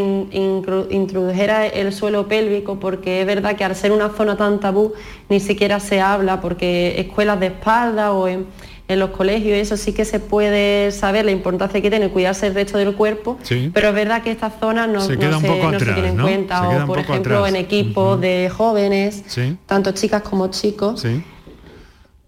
introdujera 0.89 1.67
el 1.67 1.93
suelo 1.93 2.27
pélvico, 2.27 2.79
porque 2.79 3.21
es 3.21 3.27
verdad 3.27 3.55
que 3.55 3.63
al 3.63 3.75
ser 3.75 3.91
una 3.91 4.09
zona 4.09 4.35
tan 4.35 4.59
tabú 4.59 4.93
ni 5.29 5.39
siquiera 5.39 5.79
se 5.79 6.01
habla, 6.01 6.41
porque 6.41 6.99
escuelas 6.99 7.39
de 7.39 7.47
espalda 7.47 8.11
o 8.11 8.27
en, 8.27 8.47
los 8.89 9.09
colegios, 9.09 9.57
eso 9.57 9.75
sí 9.75 9.91
que 9.91 10.05
se 10.05 10.21
puede 10.21 10.91
saber 10.91 11.25
la 11.25 11.31
importancia 11.31 11.81
que 11.81 11.89
tiene 11.89 12.09
cuidarse 12.09 12.47
el 12.47 12.55
resto 12.55 12.77
del 12.77 12.95
cuerpo, 12.95 13.37
pero 13.73 13.89
es 13.89 13.93
verdad 13.93 14.23
que 14.23 14.31
esta 14.31 14.49
zona 14.49 14.87
no 14.87 15.01
se, 15.01 15.17
no 15.17 15.41
tiene 15.41 16.07
en 16.07 16.17
cuenta, 16.17 16.69
o 16.69 16.87
por 16.87 16.99
ejemplo 16.99 17.45
en 17.45 17.57
equipos 17.57 18.19
de 18.21 18.49
jóvenes, 18.49 19.25
tanto 19.65 19.91
chicas 19.91 20.21
como 20.21 20.47
chicos 20.47 21.05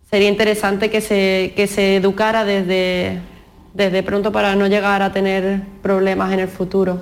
sería 0.10 0.30
interesante 0.30 0.90
que 0.90 1.02
se, 1.02 1.52
que 1.56 1.68
se 1.68 1.98
educara 1.98 2.46
desde, 2.46 3.20
desde 3.74 4.04
pronto 4.04 4.32
para 4.32 4.56
no 4.56 4.68
llegar 4.68 5.02
a 5.02 5.12
tener 5.12 5.64
problemas 5.82 6.32
en 6.34 6.40
el 6.40 6.48
futuro. 6.48 7.02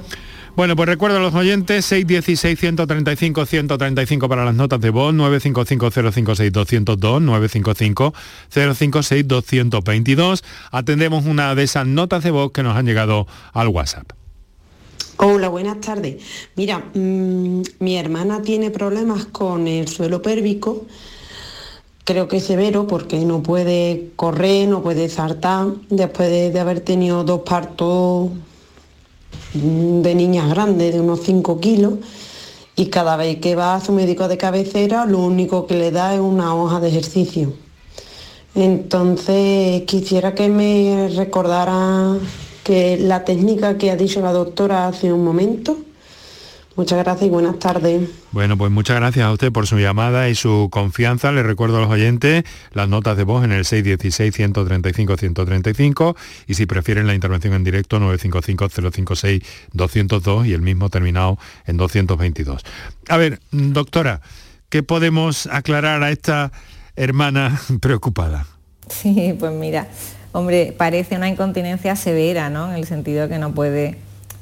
Bueno, 0.56 0.76
pues 0.76 0.90
recuerdo 0.90 1.18
a 1.18 1.20
los 1.20 1.36
oyentes, 1.36 1.92
616-135-135 1.92 4.28
para 4.28 4.44
las 4.44 4.56
notas 4.56 4.82
de 4.82 4.90
voz, 4.90 5.14
955-056-202, 5.14 8.12
955-056-222. 8.52 10.44
Atendemos 10.72 11.28
una 11.28 11.54
de 11.54 11.62
esas 11.62 11.86
notas 11.86 12.24
de 12.24 12.32
voz 12.32 12.52
que 12.52 12.64
nos 12.64 12.76
han 12.76 12.88
llegado 12.88 13.28
al 13.54 13.68
WhatsApp. 13.68 14.14
Hola, 15.18 15.50
buenas 15.50 15.80
tardes. 15.80 16.24
Mira, 16.56 16.84
mm, 16.92 17.62
mi 17.80 17.98
hermana 17.98 18.42
tiene 18.42 18.72
problemas 18.72 19.26
con 19.26 19.68
el 19.68 19.88
suelo 19.88 20.24
pérvico 20.24 20.88
creo 22.08 22.30
que 22.30 22.38
es 22.38 22.46
severo 22.46 22.88
porque 22.88 23.20
no 23.20 23.44
puede 23.44 24.12
correr, 24.16 24.70
no 24.70 24.82
puede 24.82 25.10
saltar, 25.10 25.68
después 25.90 26.54
de, 26.54 26.58
haber 26.58 26.80
tenido 26.80 27.26
dos 27.26 27.42
partos 27.42 28.30
de 29.54 30.16
niñas 30.16 30.50
grandes 30.50 30.94
de 30.94 31.02
unos 31.02 31.20
5 31.24 31.60
kilos 31.60 31.96
y 32.78 32.86
cada 32.86 33.18
vez 33.18 33.40
que 33.40 33.56
va 33.56 33.76
a 33.76 33.82
su 33.82 33.92
médico 33.92 34.30
de 34.30 34.38
cabecera 34.38 35.06
lo 35.06 35.20
único 35.20 35.68
que 35.68 35.76
le 35.76 35.92
da 35.92 36.14
es 36.14 36.22
una 36.22 36.56
hoja 36.56 36.80
de 36.80 36.88
ejercicio. 36.88 37.52
Entonces 38.56 39.82
quisiera 39.82 40.34
que 40.34 40.48
me 40.48 41.10
recordara 41.14 42.16
que 42.64 42.98
la 42.98 43.26
técnica 43.26 43.78
que 43.78 43.92
ha 43.92 43.98
dicho 43.98 44.22
la 44.22 44.32
doctora 44.32 44.88
hace 44.88 45.12
un 45.12 45.26
momento. 45.26 45.78
Muchas 46.78 47.00
gracias 47.00 47.26
y 47.26 47.30
buenas 47.32 47.58
tardes. 47.58 48.08
Bueno, 48.32 48.56
pues 48.56 48.72
muchas 48.72 48.98
gracias 48.98 49.26
a 49.26 49.32
usted 49.32 49.52
por 49.52 49.66
su 49.66 49.80
llamada 49.80 50.30
y 50.30 50.36
su 50.36 50.68
confianza. 50.72 51.32
Le 51.32 51.42
recuerdo 51.42 51.78
a 51.78 51.80
los 51.82 51.90
oyentes 51.90 52.44
las 52.72 52.88
notas 52.88 53.18
de 53.18 53.24
voz 53.24 53.44
en 53.44 53.52
el 53.52 53.64
616-135-135 53.64 56.16
y 56.46 56.54
si 56.54 56.68
prefieren 56.68 57.08
la 57.08 57.16
intervención 57.16 57.56
en 57.56 57.64
directo 57.64 58.00
955-056-202 58.00 60.46
y 60.46 60.54
el 60.54 60.62
mismo 60.62 60.92
terminado 60.92 61.40
en 61.66 61.78
222. 61.78 62.62
A 63.10 63.18
ver, 63.18 63.40
doctora, 63.50 64.22
¿qué 64.70 64.84
podemos 64.84 65.48
aclarar 65.48 66.04
a 66.04 66.12
esta 66.12 66.52
hermana 66.96 67.60
preocupada? 67.82 68.46
Sí, 68.88 69.36
pues 69.40 69.52
mira, 69.52 69.88
hombre, 70.32 70.76
parece 70.78 71.16
una 71.16 71.28
incontinencia 71.28 71.96
severa, 71.96 72.52
¿no? 72.52 72.70
En 72.70 72.76
el 72.76 72.86
sentido 72.86 73.24
de 73.24 73.30
que 73.30 73.40
no 73.40 73.56
puede 73.56 73.98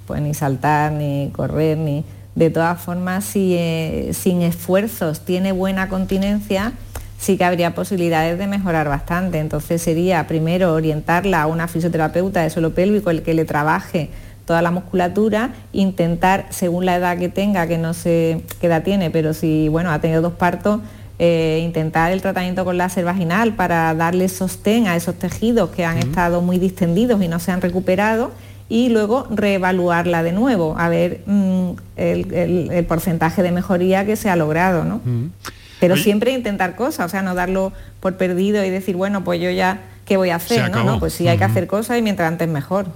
pues, 0.06 0.22
ni 0.22 0.34
saltar, 0.34 0.92
ni 0.92 1.32
correr, 1.34 1.78
ni 1.78 2.04
de 2.36 2.50
todas 2.50 2.82
formas, 2.82 3.24
si 3.24 3.56
eh, 3.56 4.12
sin 4.14 4.42
esfuerzos 4.42 5.22
tiene 5.22 5.54
buena 5.54 5.88
continencia, 5.88 6.74
sí 7.18 7.38
que 7.38 7.46
habría 7.46 7.74
posibilidades 7.74 8.38
de 8.38 8.48
mejorar 8.48 8.90
bastante. 8.90 9.40
Entonces 9.40 9.82
sería 9.82 10.28
primero 10.28 10.74
orientarla 10.74 11.42
a 11.42 11.48
una 11.48 11.68
fisioterapeuta 11.68 12.42
de 12.42 12.50
suelo 12.50 12.74
pélvico, 12.74 13.10
el 13.10 13.24
que 13.24 13.34
le 13.34 13.46
trabaje 13.46 14.10
toda 14.46 14.62
la 14.62 14.70
musculatura, 14.70 15.56
intentar, 15.74 16.46
según 16.52 16.86
la 16.86 16.98
edad 16.98 17.18
que 17.18 17.30
tenga, 17.30 17.68
que 17.68 17.78
no 17.78 17.94
sé 17.94 18.44
qué 18.60 18.68
edad 18.68 18.84
tiene, 18.84 19.10
pero 19.10 19.34
si 19.34 19.70
bueno, 19.70 19.92
ha 19.92 20.00
tenido 20.00 20.22
dos 20.22 20.34
partos, 20.34 20.82
eh, 21.18 21.62
intentar 21.64 22.12
el 22.12 22.22
tratamiento 22.22 22.66
con 22.66 22.78
láser 22.78 23.06
vaginal 23.06 23.54
para 23.54 23.94
darle 23.96 24.28
sostén 24.28 24.86
a 24.88 24.96
esos 24.98 25.16
tejidos 25.16 25.70
que 25.70 25.86
han 25.86 25.98
estado 25.98 26.42
muy 26.42 26.60
distendidos 26.60 27.24
y 27.24 27.30
no 27.30 27.40
se 27.40 27.52
han 27.52 27.62
recuperado 27.62 28.32
y 28.68 28.90
luego 28.90 29.28
reevaluarla 29.30 30.24
de 30.24 30.32
nuevo, 30.32 30.76
a 30.78 30.90
ver 30.90 31.22
mm, 31.26 31.72
el, 31.98 32.86
porcentaje 32.88 33.44
de 33.44 33.52
mejoría 33.52 34.06
que 34.06 34.16
se 34.16 34.30
ha 34.30 34.36
logrado, 34.36 34.84
¿no? 34.86 35.02
Pero 35.80 35.98
siempre 35.98 36.32
intentar 36.32 36.76
cosas, 36.76 37.08
o 37.08 37.10
sea, 37.10 37.22
no 37.22 37.36
darlo 37.36 37.74
por 38.00 38.18
perdido 38.18 38.64
y 38.64 38.70
decir, 38.70 38.96
bueno, 38.96 39.24
pues 39.24 39.42
yo 39.42 39.52
ya, 39.52 39.84
¿qué 40.06 40.18
voy 40.18 40.30
a 40.30 40.38
hacer? 40.38 40.72
¿no? 40.72 41.00
Pues 41.00 41.14
sí, 41.14 41.28
hay 41.28 41.38
que 41.38 41.44
hacer 41.44 41.68
cosas 41.68 42.00
y 42.00 42.02
mientras 42.02 42.28
antes 42.28 42.48
mejor. 42.48 42.88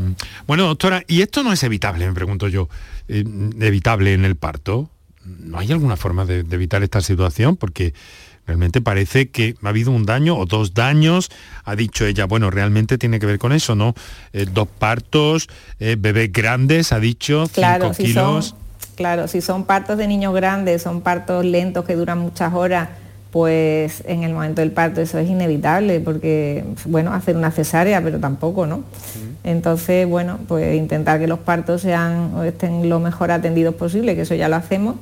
Bueno, 0.47 0.65
doctora, 0.65 1.03
¿y 1.07 1.21
esto 1.21 1.43
no 1.43 1.53
es 1.53 1.61
evitable, 1.63 2.07
me 2.07 2.13
pregunto 2.13 2.47
yo, 2.47 2.69
eh, 3.07 3.23
evitable 3.59 4.13
en 4.13 4.25
el 4.25 4.35
parto? 4.37 4.89
¿No 5.23 5.59
hay 5.59 5.71
alguna 5.71 5.97
forma 5.97 6.25
de 6.25 6.39
evitar 6.39 6.81
esta 6.81 7.01
situación? 7.01 7.57
Porque 7.57 7.93
Realmente 8.49 8.81
parece 8.81 9.29
que 9.29 9.53
ha 9.61 9.69
habido 9.69 9.91
un 9.91 10.07
daño 10.07 10.35
o 10.35 10.47
dos 10.47 10.73
daños, 10.73 11.29
ha 11.65 11.75
dicho 11.75 12.07
ella, 12.07 12.25
bueno, 12.25 12.49
realmente 12.49 12.97
tiene 12.97 13.19
que 13.19 13.27
ver 13.27 13.37
con 13.37 13.51
eso, 13.51 13.75
¿no? 13.75 13.93
Eh, 14.33 14.47
dos 14.51 14.67
partos, 14.67 15.47
eh, 15.79 15.95
bebés 15.99 16.33
grandes, 16.33 16.91
ha 16.91 16.99
dicho, 16.99 17.47
claro, 17.53 17.93
cinco 17.93 18.07
kilos. 18.07 18.55
claro, 18.95 19.27
si 19.27 19.41
son 19.41 19.65
partos 19.65 19.99
de 19.99 20.07
niños 20.07 20.33
grandes, 20.33 20.81
son 20.81 21.01
partos 21.01 21.45
lentos 21.45 21.85
que 21.85 21.95
duran 21.95 22.17
muchas 22.17 22.51
horas, 22.55 22.89
pues 23.29 24.01
en 24.07 24.23
el 24.23 24.33
momento 24.33 24.61
del 24.61 24.71
parto 24.71 24.99
eso 24.99 25.19
es 25.19 25.29
inevitable, 25.29 25.99
porque, 25.99 26.63
bueno, 26.85 27.13
hacer 27.13 27.37
una 27.37 27.51
cesárea, 27.51 28.03
pero 28.03 28.19
tampoco, 28.19 28.65
¿no? 28.65 28.83
Entonces, 29.43 30.07
bueno, 30.09 30.39
pues 30.47 30.75
intentar 30.75 31.19
que 31.19 31.27
los 31.27 31.37
partos 31.37 31.83
sean 31.83 32.33
o 32.33 32.41
estén 32.41 32.89
lo 32.89 32.99
mejor 32.99 33.29
atendidos 33.29 33.75
posible, 33.75 34.15
que 34.15 34.21
eso 34.21 34.33
ya 34.33 34.49
lo 34.49 34.55
hacemos 34.55 34.95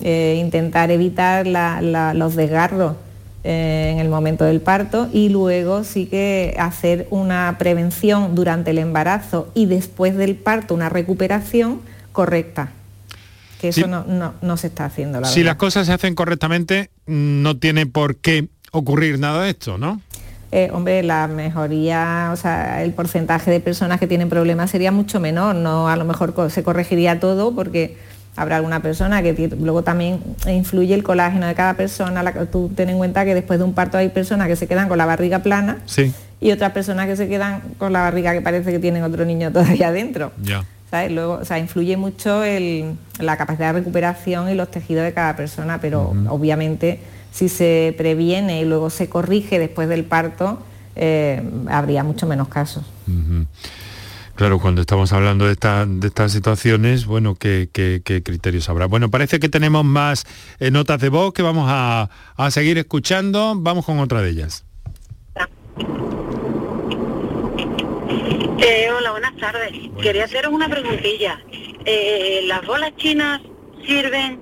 eh, 0.00 0.36
intentar 0.38 0.90
evitar 0.90 1.46
los 1.46 2.36
desgarros 2.36 2.96
eh, 3.44 3.90
en 3.92 3.98
el 3.98 4.08
momento 4.08 4.44
del 4.44 4.60
parto 4.60 5.08
y 5.12 5.28
luego 5.28 5.84
sí 5.84 6.06
que 6.06 6.56
hacer 6.58 7.06
una 7.10 7.56
prevención 7.58 8.34
durante 8.34 8.72
el 8.72 8.78
embarazo 8.78 9.48
y 9.54 9.66
después 9.66 10.16
del 10.16 10.34
parto 10.34 10.74
una 10.74 10.88
recuperación 10.88 11.80
correcta. 12.12 12.72
Que 13.60 13.68
eso 13.68 13.86
no, 13.86 14.56
se 14.56 14.66
está 14.66 14.84
haciendo. 14.84 15.24
si 15.24 15.42
las 15.42 15.56
cosas 15.56 15.86
se 15.86 15.92
hacen 15.92 16.14
correctamente, 16.14 16.90
no 17.06 17.56
tiene 17.56 17.86
por 17.86 18.16
qué 18.16 18.48
ocurrir 18.72 19.18
nada 19.18 19.44
de 19.44 19.50
esto, 19.50 19.78
¿no? 19.78 20.02
Eh, 20.52 20.70
hombre, 20.72 21.02
la 21.02 21.26
mejoría, 21.26 22.30
o 22.32 22.36
sea, 22.36 22.82
el 22.82 22.92
porcentaje 22.92 23.50
de 23.50 23.60
personas 23.60 23.98
que 23.98 24.06
tienen 24.06 24.28
problemas 24.28 24.70
sería 24.70 24.92
mucho 24.92 25.20
menor, 25.20 25.54
no 25.54 25.88
a 25.88 25.96
lo 25.96 26.04
mejor 26.04 26.34
se 26.50 26.62
corregiría 26.62 27.18
todo 27.18 27.54
porque 27.54 27.96
Habrá 28.36 28.56
alguna 28.56 28.80
persona 28.80 29.22
que 29.22 29.50
luego 29.58 29.82
también 29.82 30.20
influye 30.46 30.94
el 30.94 31.02
colágeno 31.02 31.46
de 31.46 31.54
cada 31.54 31.74
persona. 31.74 32.22
tú 32.50 32.70
ten 32.74 32.90
en 32.90 32.98
cuenta 32.98 33.24
que 33.24 33.34
después 33.34 33.58
de 33.58 33.64
un 33.64 33.72
parto 33.72 33.96
hay 33.96 34.10
personas 34.10 34.46
que 34.48 34.56
se 34.56 34.66
quedan 34.66 34.88
con 34.88 34.98
la 34.98 35.06
barriga 35.06 35.38
plana 35.40 35.78
y 36.40 36.52
otras 36.52 36.72
personas 36.72 37.06
que 37.06 37.16
se 37.16 37.28
quedan 37.28 37.62
con 37.78 37.92
la 37.92 38.02
barriga 38.02 38.32
que 38.32 38.42
parece 38.42 38.70
que 38.72 38.78
tienen 38.78 39.02
otro 39.02 39.24
niño 39.24 39.50
todavía 39.52 39.90
dentro. 39.90 40.32
Luego, 41.10 41.34
o 41.34 41.44
sea, 41.44 41.58
influye 41.58 41.96
mucho 41.96 42.42
la 43.18 43.36
capacidad 43.36 43.74
de 43.74 43.80
recuperación 43.80 44.48
y 44.48 44.54
los 44.54 44.70
tejidos 44.70 45.04
de 45.04 45.12
cada 45.12 45.36
persona, 45.36 45.78
pero 45.80 46.14
obviamente 46.28 47.00
si 47.32 47.50
se 47.50 47.94
previene 47.98 48.62
y 48.62 48.64
luego 48.64 48.88
se 48.88 49.08
corrige 49.08 49.58
después 49.58 49.90
del 49.90 50.04
parto, 50.04 50.58
eh, 50.94 51.42
habría 51.68 52.02
mucho 52.02 52.26
menos 52.26 52.48
casos. 52.48 52.84
Claro, 54.36 54.58
cuando 54.58 54.82
estamos 54.82 55.14
hablando 55.14 55.46
de, 55.46 55.52
estas 55.52 56.30
situaciones, 56.30 57.06
bueno, 57.06 57.36
¿qué, 57.36 57.70
criterios 58.04 58.68
habrá? 58.68 58.84
Bueno, 58.84 59.10
parece 59.10 59.40
que 59.40 59.48
tenemos 59.48 59.82
más 59.82 60.26
eh, 60.60 60.70
notas 60.70 61.00
de 61.00 61.08
voz 61.08 61.32
que 61.32 61.40
vamos 61.40 61.66
a, 61.70 62.10
seguir 62.50 62.76
escuchando. 62.76 63.54
Vamos 63.56 63.86
con 63.86 63.98
otra 63.98 64.20
de 64.20 64.28
ellas. 64.28 64.66
Eh, 68.58 68.88
hola, 68.94 69.10
buenas 69.12 69.36
tardes. 69.36 69.72
Quería 70.02 70.24
haceros 70.24 70.52
una 70.52 70.68
preguntilla. 70.68 71.40
Eh, 71.86 72.42
¿Las 72.44 72.66
bolas 72.66 72.94
chinas 72.98 73.40
sirven 73.86 74.38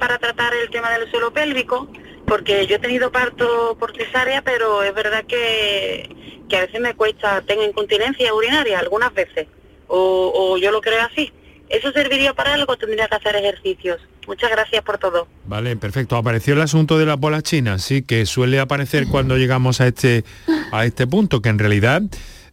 para 0.00 0.18
tratar 0.18 0.52
el 0.54 0.70
tema 0.70 0.90
del 0.90 1.08
suelo 1.08 1.32
pélvico? 1.32 1.86
Porque 2.30 2.66
yo 2.66 2.76
he 2.76 2.78
tenido 2.78 3.12
parto 3.12 3.76
por 3.78 3.94
cesárea, 3.94 4.40
pero 4.40 4.82
es 4.82 4.94
verdad 4.94 5.24
que 5.26 6.08
que 6.50 6.56
a 6.56 6.60
veces 6.66 6.80
me 6.80 6.94
cuesta, 6.94 7.40
tengo 7.46 7.64
incontinencia 7.64 8.34
urinaria 8.34 8.78
algunas 8.78 9.14
veces, 9.14 9.46
o, 9.86 10.58
yo 10.58 10.70
lo 10.70 10.82
creo 10.82 11.00
así. 11.02 11.32
¿Eso 11.70 11.92
serviría 11.92 12.34
para 12.34 12.54
algo? 12.54 12.76
Tendría 12.76 13.06
que 13.06 13.14
hacer 13.14 13.36
ejercicios. 13.36 14.00
Muchas 14.26 14.50
gracias 14.50 14.82
por 14.82 14.98
todo. 14.98 15.28
Vale, 15.46 15.76
perfecto. 15.76 16.16
Apareció 16.16 16.54
el 16.54 16.60
asunto 16.60 16.98
de 16.98 17.06
las 17.06 17.18
bolas 17.18 17.44
chinas, 17.44 17.82
sí, 17.82 18.02
que 18.02 18.26
suele 18.26 18.58
aparecer 18.58 19.06
cuando 19.06 19.36
llegamos 19.38 19.80
a 19.80 19.86
este, 19.86 20.24
a 20.72 20.84
este 20.84 21.06
punto, 21.06 21.40
que 21.40 21.48
en 21.48 21.60
realidad 21.60 22.02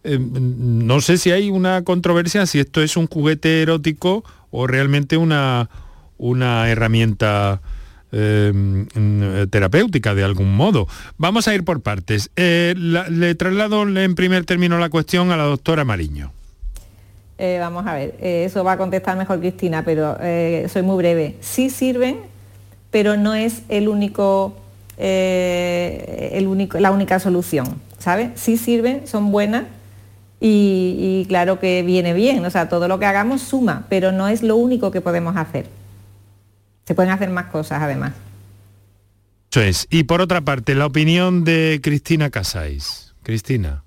eh, 0.03 0.19
no 0.19 1.01
sé 1.01 1.17
si 1.17 1.31
hay 1.31 1.49
una 1.49 1.83
controversia 1.83 2.45
si 2.45 2.59
esto 2.59 2.83
es 2.83 2.95
un 2.95 3.07
juguete 3.07 3.63
erótico 3.63 4.23
o 4.51 4.67
realmente 4.67 5.17
una, 5.17 5.69
una 6.17 6.69
herramienta 6.69 7.61
Em, 8.09 8.87
terapéutica 9.49 10.15
de 10.15 10.23
algún 10.23 10.55
modo. 10.55 10.87
Vamos 11.17 11.49
a 11.49 11.53
ir 11.53 11.65
por 11.65 11.81
partes. 11.81 12.31
Eh, 12.37 12.73
le 12.77 13.35
traslado 13.35 13.83
en 13.83 14.15
primer 14.15 14.45
término 14.45 14.77
la 14.79 14.89
cuestión 14.89 15.31
a 15.31 15.37
la 15.37 15.43
doctora 15.43 15.83
Mariño. 15.83 16.31
Eh, 17.37 17.57
vamos 17.59 17.85
a 17.85 17.93
ver, 17.93 18.15
eh, 18.21 18.45
eso 18.45 18.63
va 18.63 18.73
a 18.73 18.77
contestar 18.77 19.17
mejor 19.17 19.39
Cristina, 19.39 19.83
pero 19.83 20.17
soy 20.69 20.81
muy 20.83 20.97
breve. 20.97 21.35
Sí 21.41 21.69
sirven, 21.69 22.17
pero 22.91 23.17
no 23.17 23.35
es 23.35 23.63
el 23.67 23.89
único, 23.89 24.55
el 24.97 26.47
único, 26.47 26.79
la 26.79 26.91
única 26.91 27.19
solución, 27.19 27.79
¿sabes? 27.99 28.29
Sí 28.35 28.55
sirven, 28.57 29.05
son 29.05 29.31
buenas 29.31 29.65
y 30.39 31.25
claro 31.27 31.59
que 31.59 31.83
viene 31.83 32.13
bien, 32.13 32.45
o 32.45 32.49
sea, 32.49 32.69
todo 32.69 32.87
lo 32.87 32.99
que 32.99 33.05
hagamos 33.05 33.41
suma, 33.41 33.85
pero 33.89 34.13
no 34.13 34.29
es 34.29 34.43
lo 34.43 34.55
único 34.55 34.91
que 34.91 35.01
podemos 35.01 35.35
hacer. 35.35 35.76
Se 36.87 36.95
pueden 36.95 37.11
hacer 37.11 37.29
más 37.29 37.47
cosas 37.47 37.81
además. 37.81 38.13
Eso 39.51 39.61
es. 39.61 39.87
Y 39.89 40.05
por 40.05 40.21
otra 40.21 40.39
parte, 40.41 40.73
la 40.73 40.85
opinión 40.85 41.43
de 41.43 41.81
Cristina 41.83 42.29
Casáis. 42.29 43.13
Cristina. 43.23 43.83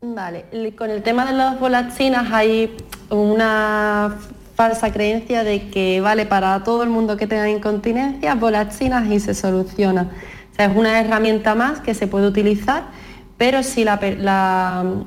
Vale, 0.00 0.46
con 0.76 0.90
el 0.90 1.02
tema 1.02 1.26
de 1.26 1.32
las 1.32 1.60
bolas 1.60 1.96
chinas 1.96 2.32
hay 2.32 2.74
una 3.10 4.16
falsa 4.56 4.92
creencia 4.92 5.44
de 5.44 5.68
que 5.68 6.00
vale 6.00 6.26
para 6.26 6.64
todo 6.64 6.82
el 6.82 6.88
mundo 6.88 7.16
que 7.16 7.26
tenga 7.26 7.48
incontinencia, 7.48 8.34
bolas 8.34 8.78
chinas 8.78 9.08
y 9.10 9.20
se 9.20 9.34
soluciona. 9.34 10.10
O 10.52 10.56
sea, 10.56 10.66
es 10.66 10.76
una 10.76 10.98
herramienta 11.00 11.54
más 11.54 11.80
que 11.80 11.94
se 11.94 12.06
puede 12.06 12.26
utilizar, 12.26 12.84
pero 13.36 13.62
si 13.62 13.84
la, 13.84 14.00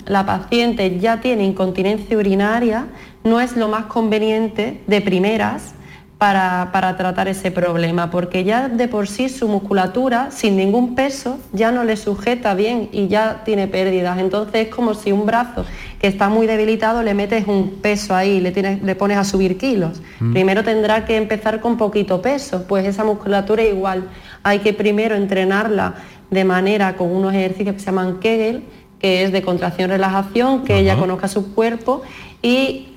la 0.05 0.25
paciente 0.25 0.99
ya 0.99 1.19
tiene 1.19 1.43
incontinencia 1.43 2.17
urinaria, 2.17 2.85
no 3.23 3.41
es 3.41 3.57
lo 3.57 3.67
más 3.67 3.85
conveniente 3.85 4.81
de 4.87 5.01
primeras 5.01 5.74
para, 6.17 6.69
para, 6.71 6.95
tratar 6.95 7.27
ese 7.27 7.51
problema, 7.51 8.09
porque 8.09 8.45
ya 8.45 8.69
de 8.69 8.87
por 8.87 9.07
sí 9.07 9.27
su 9.27 9.49
musculatura, 9.49 10.31
sin 10.31 10.55
ningún 10.55 10.95
peso, 10.95 11.39
ya 11.51 11.71
no 11.71 11.83
le 11.83 11.97
sujeta 11.97 12.53
bien 12.53 12.87
y 12.93 13.07
ya 13.07 13.41
tiene 13.43 13.67
pérdidas. 13.67 14.17
Entonces 14.19 14.67
es 14.67 14.73
como 14.73 14.93
si 14.93 15.11
un 15.11 15.25
brazo 15.25 15.65
que 15.99 16.07
está 16.07 16.29
muy 16.29 16.47
debilitado 16.47 17.03
le 17.03 17.13
metes 17.13 17.47
un 17.47 17.81
peso 17.81 18.15
ahí, 18.15 18.39
le, 18.39 18.51
tienes, 18.51 18.81
le 18.81 18.95
pones 18.95 19.17
a 19.17 19.25
subir 19.25 19.57
kilos. 19.57 20.01
Mm. 20.21 20.31
Primero 20.31 20.63
tendrá 20.63 21.05
que 21.05 21.17
empezar 21.17 21.59
con 21.59 21.77
poquito 21.77 22.21
peso, 22.21 22.65
pues 22.67 22.85
esa 22.85 23.03
musculatura 23.03 23.63
igual. 23.63 24.07
Hay 24.43 24.59
que 24.59 24.73
primero 24.73 25.15
entrenarla 25.15 25.95
de 26.31 26.45
manera 26.45 26.95
con 26.95 27.11
unos 27.11 27.33
ejercicios 27.33 27.75
que 27.75 27.79
se 27.81 27.87
llaman 27.87 28.19
Kegel, 28.19 28.63
que 28.99 29.23
es 29.23 29.33
de 29.33 29.41
contracción-relajación, 29.41 30.63
que 30.63 30.79
ella 30.79 30.95
conozca 30.97 31.27
su 31.27 31.53
cuerpo 31.53 32.01
y 32.41 32.94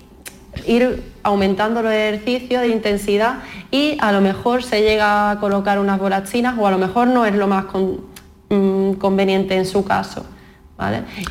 ir 0.66 1.02
aumentando 1.22 1.82
los 1.82 1.92
ejercicios 1.92 2.62
de 2.62 2.68
intensidad 2.68 3.40
y 3.70 3.96
a 4.00 4.12
lo 4.12 4.20
mejor 4.20 4.62
se 4.62 4.82
llega 4.82 5.30
a 5.30 5.40
colocar 5.40 5.78
unas 5.78 6.30
chinas 6.30 6.56
o 6.58 6.66
a 6.66 6.70
lo 6.70 6.78
mejor 6.78 7.08
no 7.08 7.26
es 7.26 7.34
lo 7.34 7.46
más 7.46 7.66
mm, 8.48 8.92
conveniente 8.92 9.56
en 9.56 9.66
su 9.66 9.84
caso. 9.84 10.24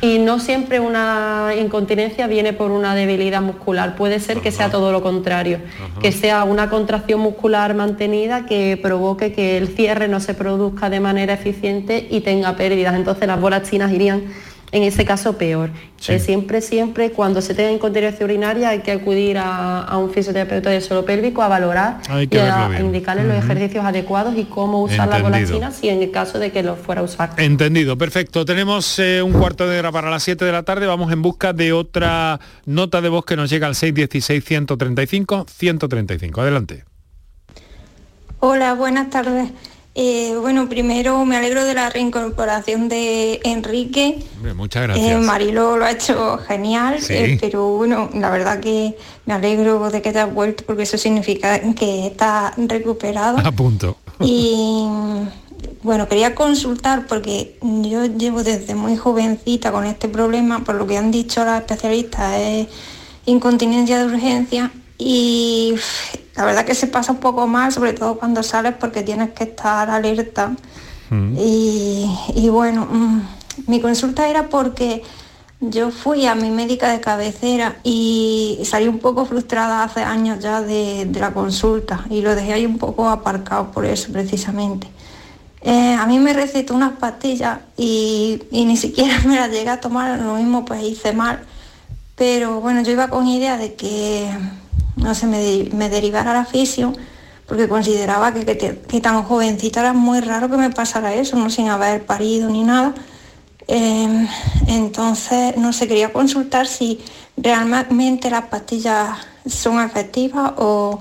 Y 0.02 0.18
no 0.18 0.40
siempre 0.40 0.78
una 0.78 1.52
incontinencia 1.58 2.26
viene 2.26 2.52
por 2.52 2.70
una 2.70 2.94
debilidad 2.94 3.40
muscular, 3.40 3.96
puede 3.96 4.20
ser 4.20 4.40
que 4.40 4.52
sea 4.52 4.70
todo 4.70 4.92
lo 4.92 5.02
contrario, 5.02 5.60
que 6.02 6.12
sea 6.12 6.44
una 6.44 6.68
contracción 6.68 7.20
muscular 7.20 7.74
mantenida 7.74 8.44
que 8.44 8.78
provoque 8.80 9.32
que 9.32 9.56
el 9.56 9.68
cierre 9.68 10.06
no 10.06 10.20
se 10.20 10.34
produzca 10.34 10.90
de 10.90 11.00
manera 11.00 11.32
eficiente 11.32 12.06
y 12.10 12.20
tenga 12.20 12.56
pérdidas. 12.56 12.94
Entonces 12.94 13.26
las 13.26 13.40
bolas 13.40 13.62
chinas 13.62 13.90
irían 13.90 14.24
en 14.72 14.82
ese 14.82 15.04
caso 15.04 15.38
peor. 15.38 15.70
siempre, 15.98 16.60
siempre, 16.60 17.10
cuando 17.10 17.40
se 17.40 17.54
tenga 17.54 17.72
incontinencia 17.72 18.24
urinaria 18.24 18.70
hay 18.70 18.80
que 18.80 18.92
acudir 18.92 19.38
a, 19.38 19.96
un 19.98 20.10
fisioterapeuta 20.10 20.70
de 20.70 20.80
suelo 20.80 21.04
pélvico 21.04 21.42
a 21.42 21.48
valorar 21.48 21.98
y 22.30 22.36
a, 22.36 22.80
indicarle 22.80 23.24
los 23.24 23.36
ejercicios 23.36 23.84
adecuados 23.84 24.36
y 24.36 24.44
cómo 24.44 24.82
usar 24.82 25.08
la 25.08 25.20
golachina 25.20 25.70
si 25.70 25.88
en 25.88 26.02
el 26.02 26.10
caso 26.10 26.38
de 26.38 26.52
que 26.52 26.62
lo 26.62 26.76
fuera 26.76 27.00
a 27.00 27.04
usar. 27.04 27.30
Entendido, 27.36 27.98
perfecto. 27.98 28.44
Tenemos 28.44 28.98
eh, 28.98 29.22
un 29.22 29.32
cuarto 29.32 29.68
de 29.68 29.78
hora 29.78 29.92
para 29.92 30.10
las 30.10 30.22
7 30.22 30.44
de 30.44 30.52
la 30.52 30.62
tarde. 30.62 30.86
Vamos 30.86 31.12
en 31.12 31.22
busca 31.22 31.52
de 31.52 31.72
otra 31.72 32.40
nota 32.66 33.00
de 33.00 33.08
voz 33.08 33.24
que 33.24 33.36
nos 33.36 33.50
llega 33.50 33.66
al 33.66 33.74
616-135-135. 33.74 36.40
Adelante. 36.40 36.84
Hola, 38.40 38.74
buenas 38.74 39.10
tardes. 39.10 39.50
Eh, 39.94 40.36
bueno, 40.40 40.68
primero 40.68 41.24
me 41.24 41.36
alegro 41.36 41.64
de 41.64 41.74
la 41.74 41.90
reincorporación 41.90 42.88
de 42.88 43.40
Enrique. 43.42 44.22
muchas 44.54 44.84
gracias. 44.84 45.10
Eh, 45.10 45.18
Marilo 45.18 45.76
lo 45.76 45.84
ha 45.84 45.90
hecho 45.90 46.38
genial, 46.38 46.98
eh, 47.08 47.36
pero 47.40 47.68
bueno, 47.70 48.08
la 48.14 48.30
verdad 48.30 48.60
que 48.60 48.96
me 49.26 49.34
alegro 49.34 49.90
de 49.90 50.00
que 50.00 50.12
te 50.12 50.20
has 50.20 50.32
vuelto 50.32 50.64
porque 50.64 50.84
eso 50.84 50.98
significa 50.98 51.58
que 51.74 52.06
estás 52.06 52.52
recuperado. 52.56 53.38
A 53.38 53.50
punto. 53.50 53.96
Y 54.20 54.86
bueno, 55.82 56.08
quería 56.08 56.34
consultar 56.34 57.06
porque 57.06 57.58
yo 57.62 58.06
llevo 58.06 58.44
desde 58.44 58.74
muy 58.74 58.96
jovencita 58.96 59.72
con 59.72 59.84
este 59.84 60.08
problema, 60.08 60.64
por 60.64 60.76
lo 60.76 60.86
que 60.86 60.96
han 60.96 61.10
dicho 61.10 61.44
las 61.44 61.60
especialistas, 61.60 62.38
es 62.38 62.68
incontinencia 63.26 63.98
de 63.98 64.06
urgencia 64.06 64.70
y 64.96 65.74
la 66.38 66.44
verdad 66.44 66.64
que 66.64 66.76
se 66.76 66.86
pasa 66.86 67.10
un 67.10 67.18
poco 67.18 67.48
mal, 67.48 67.72
sobre 67.72 67.94
todo 67.94 68.16
cuando 68.16 68.44
sales 68.44 68.72
porque 68.78 69.02
tienes 69.02 69.30
que 69.30 69.42
estar 69.42 69.90
alerta. 69.90 70.54
Mm. 71.10 71.34
Y, 71.36 72.48
bueno, 72.48 72.86
mm, 72.88 73.22
mi 73.66 73.80
consulta 73.80 74.28
era 74.28 74.48
porque 74.48 75.02
yo 75.58 75.90
fui 75.90 76.26
a 76.26 76.36
mi 76.36 76.50
médica 76.50 76.92
de 76.92 77.00
cabecera 77.00 77.78
y 77.82 78.60
salí 78.62 78.86
un 78.86 79.00
poco 79.00 79.26
frustrada 79.26 79.82
hace 79.82 80.04
años 80.04 80.38
ya 80.38 80.62
de, 80.62 81.10
la 81.12 81.34
consulta 81.34 82.04
y 82.08 82.22
lo 82.22 82.36
dejé 82.36 82.52
ahí 82.52 82.66
un 82.66 82.78
poco 82.78 83.08
aparcado 83.08 83.72
por 83.72 83.84
eso 83.84 84.12
precisamente. 84.12 84.86
Eh, 85.62 85.94
a 85.94 86.06
mí 86.06 86.20
me 86.20 86.34
recetó 86.34 86.72
unas 86.72 86.92
pastillas 86.98 87.58
y, 87.76 88.44
y, 88.52 88.64
ni 88.64 88.76
siquiera 88.76 89.18
me 89.26 89.34
las 89.34 89.50
llegué 89.50 89.70
a 89.70 89.80
tomar, 89.80 90.20
lo 90.20 90.34
mismo 90.34 90.64
pues 90.64 90.84
hice 90.84 91.12
mal. 91.12 91.40
Pero 92.14 92.60
bueno, 92.60 92.82
yo 92.82 92.92
iba 92.92 93.08
con 93.08 93.26
idea 93.26 93.56
de 93.56 93.74
que 93.74 94.30
no 94.98 95.14
sé, 95.14 95.26
me, 95.26 95.68
me 95.72 95.88
derivara 95.88 96.32
la 96.32 96.44
fisio 96.44 96.92
porque 97.48 97.66
consideraba 97.66 98.32
que, 98.34 98.44
que, 98.58 99.00
tan 99.00 99.22
jovencita 99.22 99.80
era 99.80 99.92
muy 99.94 100.20
raro 100.20 100.50
que 100.50 100.58
me 100.58 100.68
pasara 100.68 101.14
eso, 101.14 101.36
no 101.36 101.48
sin 101.48 101.70
haber 101.70 102.04
parido 102.04 102.50
ni 102.50 102.62
nada. 102.62 102.94
Em, 103.66 104.28
entonces, 104.66 105.56
no 105.56 105.72
sé, 105.72 105.88
quería 105.88 106.12
consultar 106.12 106.66
si 106.66 107.00
realmente 107.38 108.30
las 108.30 108.44
pastillas 108.44 109.16
son 109.46 109.80
efectivas 109.82 110.52
o, 110.58 111.00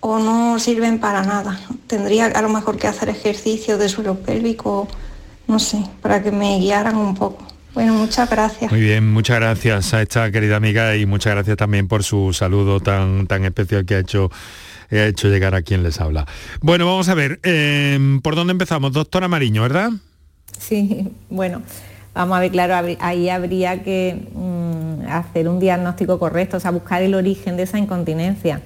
o 0.00 0.18
no 0.20 0.60
sirven 0.60 1.00
para 1.00 1.22
nada. 1.24 1.58
Tendría 1.88 2.26
a 2.26 2.42
lo 2.42 2.48
mejor 2.48 2.78
que 2.78 2.86
hacer 2.86 3.08
ejercicio 3.08 3.76
de 3.76 3.88
suelo 3.88 4.20
pélvico, 4.20 4.86
no 5.48 5.58
sé, 5.58 5.84
para 6.00 6.22
que 6.22 6.30
me 6.30 6.60
guiaran 6.60 6.96
un 6.96 7.16
poco. 7.16 7.51
Bueno, 7.74 7.94
muchas 7.94 8.28
gracias. 8.28 8.70
Muy 8.70 8.80
bien, 8.80 9.10
muchas 9.12 9.36
gracias 9.36 9.94
a 9.94 10.02
esta 10.02 10.30
querida 10.30 10.56
amiga 10.56 10.94
y 10.96 11.06
muchas 11.06 11.34
gracias 11.34 11.56
también 11.56 11.88
por 11.88 12.04
su 12.04 12.32
saludo 12.32 12.80
tan, 12.80 13.26
tan 13.26 13.44
especial 13.44 13.86
que 13.86 13.94
ha 13.94 13.98
hecho 13.98 14.30
ha 14.90 15.06
hecho 15.06 15.28
llegar 15.28 15.54
a 15.54 15.62
quien 15.62 15.82
les 15.82 16.00
habla. 16.00 16.26
Bueno, 16.60 16.86
vamos 16.86 17.08
a 17.08 17.14
ver, 17.14 17.40
em, 17.42 18.20
¿por 18.20 18.34
dónde 18.34 18.52
empezamos? 18.52 18.92
Doctora 18.92 19.28
Mariño, 19.28 19.62
¿verdad? 19.62 19.90
Sí, 20.58 21.08
bueno, 21.30 21.62
vamos 22.14 22.36
a 22.36 22.40
ver, 22.40 22.50
claro, 22.50 22.96
ahí 23.00 23.28
habría 23.28 23.82
que 23.82 24.28
mm, 24.34 25.08
hacer 25.08 25.48
un 25.48 25.60
diagnóstico 25.60 26.18
correcto, 26.18 26.58
o 26.58 26.60
sea, 26.60 26.70
buscar 26.70 27.02
el 27.02 27.14
origen 27.14 27.56
de 27.56 27.64
esa 27.64 27.78
incontinencia. 27.78 28.60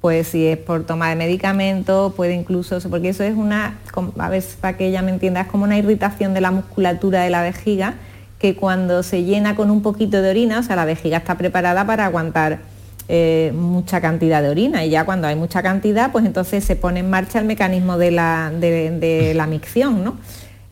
Pues 0.00 0.28
si 0.28 0.46
es 0.46 0.56
por 0.56 0.84
toma 0.86 1.10
de 1.10 1.16
medicamentos, 1.16 2.14
puede 2.14 2.34
incluso, 2.34 2.80
porque 2.88 3.10
eso 3.10 3.22
es 3.22 3.34
una, 3.34 3.78
a 4.18 4.28
ver, 4.30 4.42
para 4.58 4.78
que 4.78 4.86
ella 4.86 5.02
me 5.02 5.10
entienda, 5.10 5.42
es 5.42 5.48
como 5.48 5.64
una 5.64 5.76
irritación 5.76 6.32
de 6.32 6.40
la 6.40 6.50
musculatura 6.50 7.22
de 7.22 7.28
la 7.28 7.42
vejiga, 7.42 7.96
que 8.40 8.56
cuando 8.56 9.02
se 9.02 9.22
llena 9.22 9.54
con 9.54 9.70
un 9.70 9.82
poquito 9.82 10.22
de 10.22 10.30
orina, 10.30 10.58
o 10.58 10.62
sea, 10.62 10.74
la 10.74 10.86
vejiga 10.86 11.18
está 11.18 11.36
preparada 11.36 11.86
para 11.86 12.06
aguantar 12.06 12.60
eh, 13.06 13.52
mucha 13.54 14.00
cantidad 14.00 14.40
de 14.40 14.48
orina 14.48 14.84
y 14.84 14.90
ya 14.90 15.04
cuando 15.04 15.26
hay 15.26 15.36
mucha 15.36 15.62
cantidad, 15.62 16.10
pues 16.10 16.24
entonces 16.24 16.64
se 16.64 16.74
pone 16.74 17.00
en 17.00 17.10
marcha 17.10 17.38
el 17.38 17.44
mecanismo 17.44 17.98
de 17.98 18.12
la, 18.12 18.50
de, 18.50 19.34
la 19.34 19.46
micción, 19.46 20.02
¿no? 20.02 20.16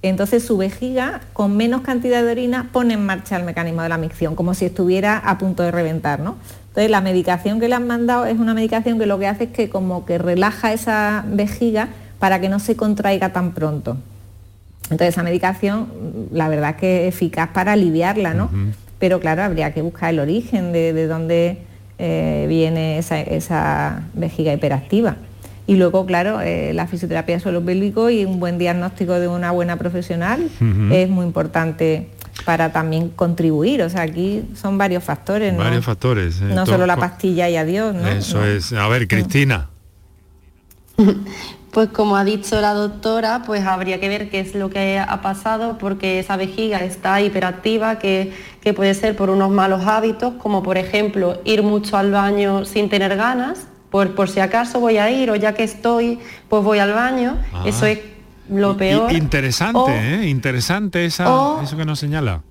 Entonces 0.01 0.45
su 0.45 0.57
vejiga, 0.57 1.21
con 1.35 1.57
menos 1.57 1.83
cantidad 1.83 2.23
de 2.23 2.31
orina, 2.31 2.71
pone 2.73 2.95
en 2.95 3.05
marcha 3.05 3.37
el 3.37 3.45
mecanismo 3.45 3.83
de 3.83 3.91
la 3.91 3.99
micción, 3.99 4.35
como 4.35 4.55
si 4.55 4.65
estuviera 4.65 5.19
a 5.19 5.37
punto 5.37 5.63
de 5.63 5.71
reventar, 5.71 6.21
¿no? 6.21 6.37
Entonces 6.69 6.91
la 6.91 7.03
medicación 7.03 7.61
que 7.61 7.69
le 7.69 7.75
han 7.75 7.87
mandado 7.87 8.25
es 8.25 8.39
una 8.39 8.55
medicación 8.55 8.99
que 8.99 9.05
lo 9.05 9.19
que 9.19 9.27
hace 9.27 9.45
es 9.45 9.51
que 9.51 9.69
como 9.69 10.07
que 10.07 10.17
relaja 10.17 10.73
esa 10.73 11.25
vejiga 11.29 11.89
para 12.19 12.41
que 12.41 12.49
no 12.49 12.61
se 12.61 12.77
contraiga 12.77 13.33
tan 13.33 13.53
pronto. 13.53 13.99
Entonces 14.91 15.09
esa 15.09 15.23
medicación, 15.23 15.89
la 16.33 16.49
verdad 16.49 16.77
que 16.77 17.09
es 17.09 17.15
eficaz 17.15 17.51
para 17.51 17.73
aliviarla, 17.73 18.35
¿no? 18.35 18.51
Pero 18.99 19.21
claro, 19.21 19.43
habría 19.43 19.73
que 19.73 19.83
buscar 19.83 20.11
el 20.11 20.19
origen 20.19 20.73
de, 20.73 21.07
dónde 21.07 21.59
eh, 21.99 22.47
viene 22.49 22.99
esa, 22.99 24.03
vejiga 24.15 24.53
hiperactiva. 24.53 25.17
Y 25.67 25.77
luego, 25.77 26.07
claro, 26.07 26.41
eh, 26.41 26.73
la 26.73 26.87
fisioterapia 26.87 27.39
suelo 27.39 27.63
pélvico 27.63 28.09
y 28.09 28.25
un 28.25 28.41
buen 28.41 28.57
diagnóstico 28.57 29.21
de 29.21 29.29
una 29.29 29.51
buena 29.51 29.77
profesional 29.77 30.49
es 30.91 31.09
muy 31.11 31.27
importante 31.27 32.09
para 32.47 32.73
también 32.73 33.11
contribuir. 33.11 33.83
O 33.83 33.91
sea, 33.91 34.03
aquí 34.03 34.45
son 34.55 34.79
varios 34.79 35.05
factores. 35.05 35.53
¿no? 35.53 35.59
Varios 35.59 35.85
factores. 35.85 36.41
no 36.41 36.65
solo 36.65 36.87
la 36.87 36.97
pastilla 36.97 37.51
y 37.51 37.57
adiós, 37.57 37.95
¿no? 37.95 38.09
Eso 38.09 38.45
es. 38.45 38.73
A 38.73 38.89
ver, 38.89 39.07
Cristina. 39.07 39.69
Pues 41.71 41.91
como 41.91 42.17
ha 42.17 42.25
dicho 42.25 42.61
la 42.61 42.73
doctora, 42.73 43.43
pues 43.45 43.65
habría 43.67 44.01
que 44.01 44.09
ver 44.09 44.31
qué 44.31 44.41
es 44.41 44.55
lo 44.55 44.71
que 44.71 44.99
ha 44.99 45.21
pasado 45.21 45.77
porque 45.79 46.19
esa 46.19 46.37
vejiga 46.37 46.79
está 46.79 47.21
hiperactiva, 47.21 47.99
que, 47.99 48.33
puede 48.77 48.93
ser 48.93 49.17
por 49.17 49.31
unos 49.31 49.51
malos 49.51 49.87
hábitos, 49.87 50.35
como 50.35 50.63
por 50.63 50.77
ejemplo 50.77 51.41
ir 51.45 51.63
mucho 51.63 51.97
al 51.97 52.11
baño 52.11 52.67
sin 52.67 52.91
tener 52.91 53.17
ganas, 53.17 53.67
por, 53.91 54.15
por 54.15 54.29
si 54.29 54.41
acaso 54.41 54.79
voy 54.79 54.99
a 54.99 55.11
ir 55.11 55.31
o 55.31 55.37
ya 55.37 55.55
que 55.55 55.65
estoy, 55.65 56.19
pues 56.51 56.63
voy 56.63 56.79
al 56.79 56.93
baño. 56.93 57.39
Ah. 57.55 57.63
Eso 57.65 57.87
es 57.87 58.01
lo 58.51 58.77
peor. 58.77 59.13
interesante, 59.13 59.91
¿eh? 59.91 60.29
Interesante 60.29 61.05
esa, 61.05 61.63
eso 61.63 61.77
que 61.77 61.85
nos 61.85 61.99
señala. 61.99 62.43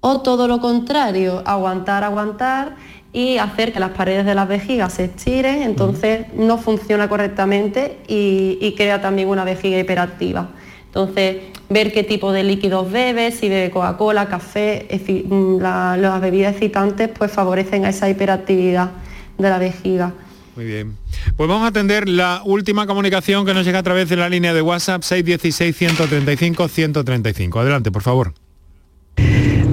O 0.00 0.20
todo 0.20 0.48
lo 0.48 0.60
contrario, 0.60 1.42
aguantar, 1.46 2.04
aguantar 2.04 2.76
y 3.12 3.38
hacer 3.38 3.72
que 3.72 3.80
las 3.80 3.90
paredes 3.90 4.24
de 4.24 4.34
las 4.34 4.48
vejigas 4.48 4.94
se 4.94 5.04
estiren, 5.04 5.62
entonces 5.62 6.26
no 6.34 6.58
funciona 6.58 7.08
correctamente 7.08 7.98
y, 8.08 8.74
crea 8.76 9.02
también 9.02 9.28
una 9.28 9.44
vejiga 9.44 9.78
hiperactiva. 9.78 10.48
Entonces, 10.86 11.36
ver 11.68 11.92
qué 11.92 12.04
tipo 12.04 12.32
de 12.32 12.42
líquidos 12.42 12.90
bebe, 12.90 13.30
si 13.32 13.48
bebe 13.48 13.70
Coca-Cola, 13.70 14.26
café, 14.26 14.86
mm, 15.28 15.60
las 15.60 16.20
bebidas 16.20 16.54
excitantes, 16.54 17.08
pues 17.08 17.30
favorecen 17.30 17.84
a 17.84 17.90
esa 17.90 18.08
hiperactividad 18.08 18.90
de 19.38 19.50
la 19.50 19.58
vejiga. 19.58 20.12
Muy 20.56 20.64
bien. 20.66 20.96
Pues 21.36 21.48
vamos 21.48 21.64
a 21.64 21.68
atender 21.68 22.08
la 22.08 22.42
última 22.44 22.86
comunicación 22.86 23.46
que 23.46 23.54
nos 23.54 23.64
llega 23.64 23.78
a 23.78 23.82
través 23.82 24.08
de 24.08 24.16
la 24.16 24.28
línea 24.28 24.52
de 24.52 24.60
WhatsApp 24.60 25.02
616-135-135. 25.02 27.60
Adelante, 27.60 27.90
por 27.90 28.02
favor. 28.02 28.34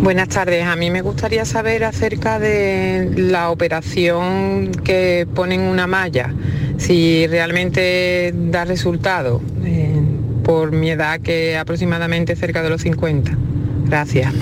Buenas 0.10 0.30
tardes. 0.30 0.66
A 0.66 0.76
mí 0.76 0.90
me 0.90 1.04
gustaría 1.04 1.46
saber 1.46 1.84
acerca 1.84 2.40
de 2.40 3.14
la 3.16 3.52
operación 3.52 4.72
que 4.84 5.28
ponen 5.36 5.62
una 5.62 5.86
malla 5.86 6.34
si 6.78 7.28
realmente 7.28 8.34
da 8.34 8.66
resultado 8.66 9.40
eh, 9.64 10.02
por 10.44 10.72
mi 10.72 10.90
edad 10.90 11.22
que 11.22 11.60
aproximadamente 11.60 12.36
cerca 12.36 12.64
de 12.64 12.72
los 12.72 12.82
50. 12.82 13.38
Gracias. 13.86 14.34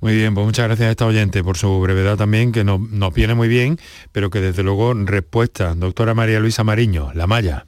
Muy 0.00 0.14
bien, 0.14 0.32
pues 0.32 0.46
muchas 0.46 0.68
gracias 0.68 0.88
a 0.88 0.90
esta 0.92 1.04
oyente 1.04 1.44
por 1.44 1.58
su 1.58 1.78
brevedad 1.80 2.16
también, 2.16 2.50
que 2.50 2.64
nos, 2.64 2.80
nos 2.80 3.12
viene 3.12 3.34
muy 3.34 3.48
bien, 3.48 3.78
pero 4.12 4.30
que 4.30 4.40
desde 4.40 4.62
luego 4.62 4.94
respuesta. 4.94 5.74
Doctora 5.74 6.14
María 6.14 6.40
Luisa 6.40 6.64
Mariño, 6.64 7.12
La 7.12 7.26
Maya. 7.26 7.66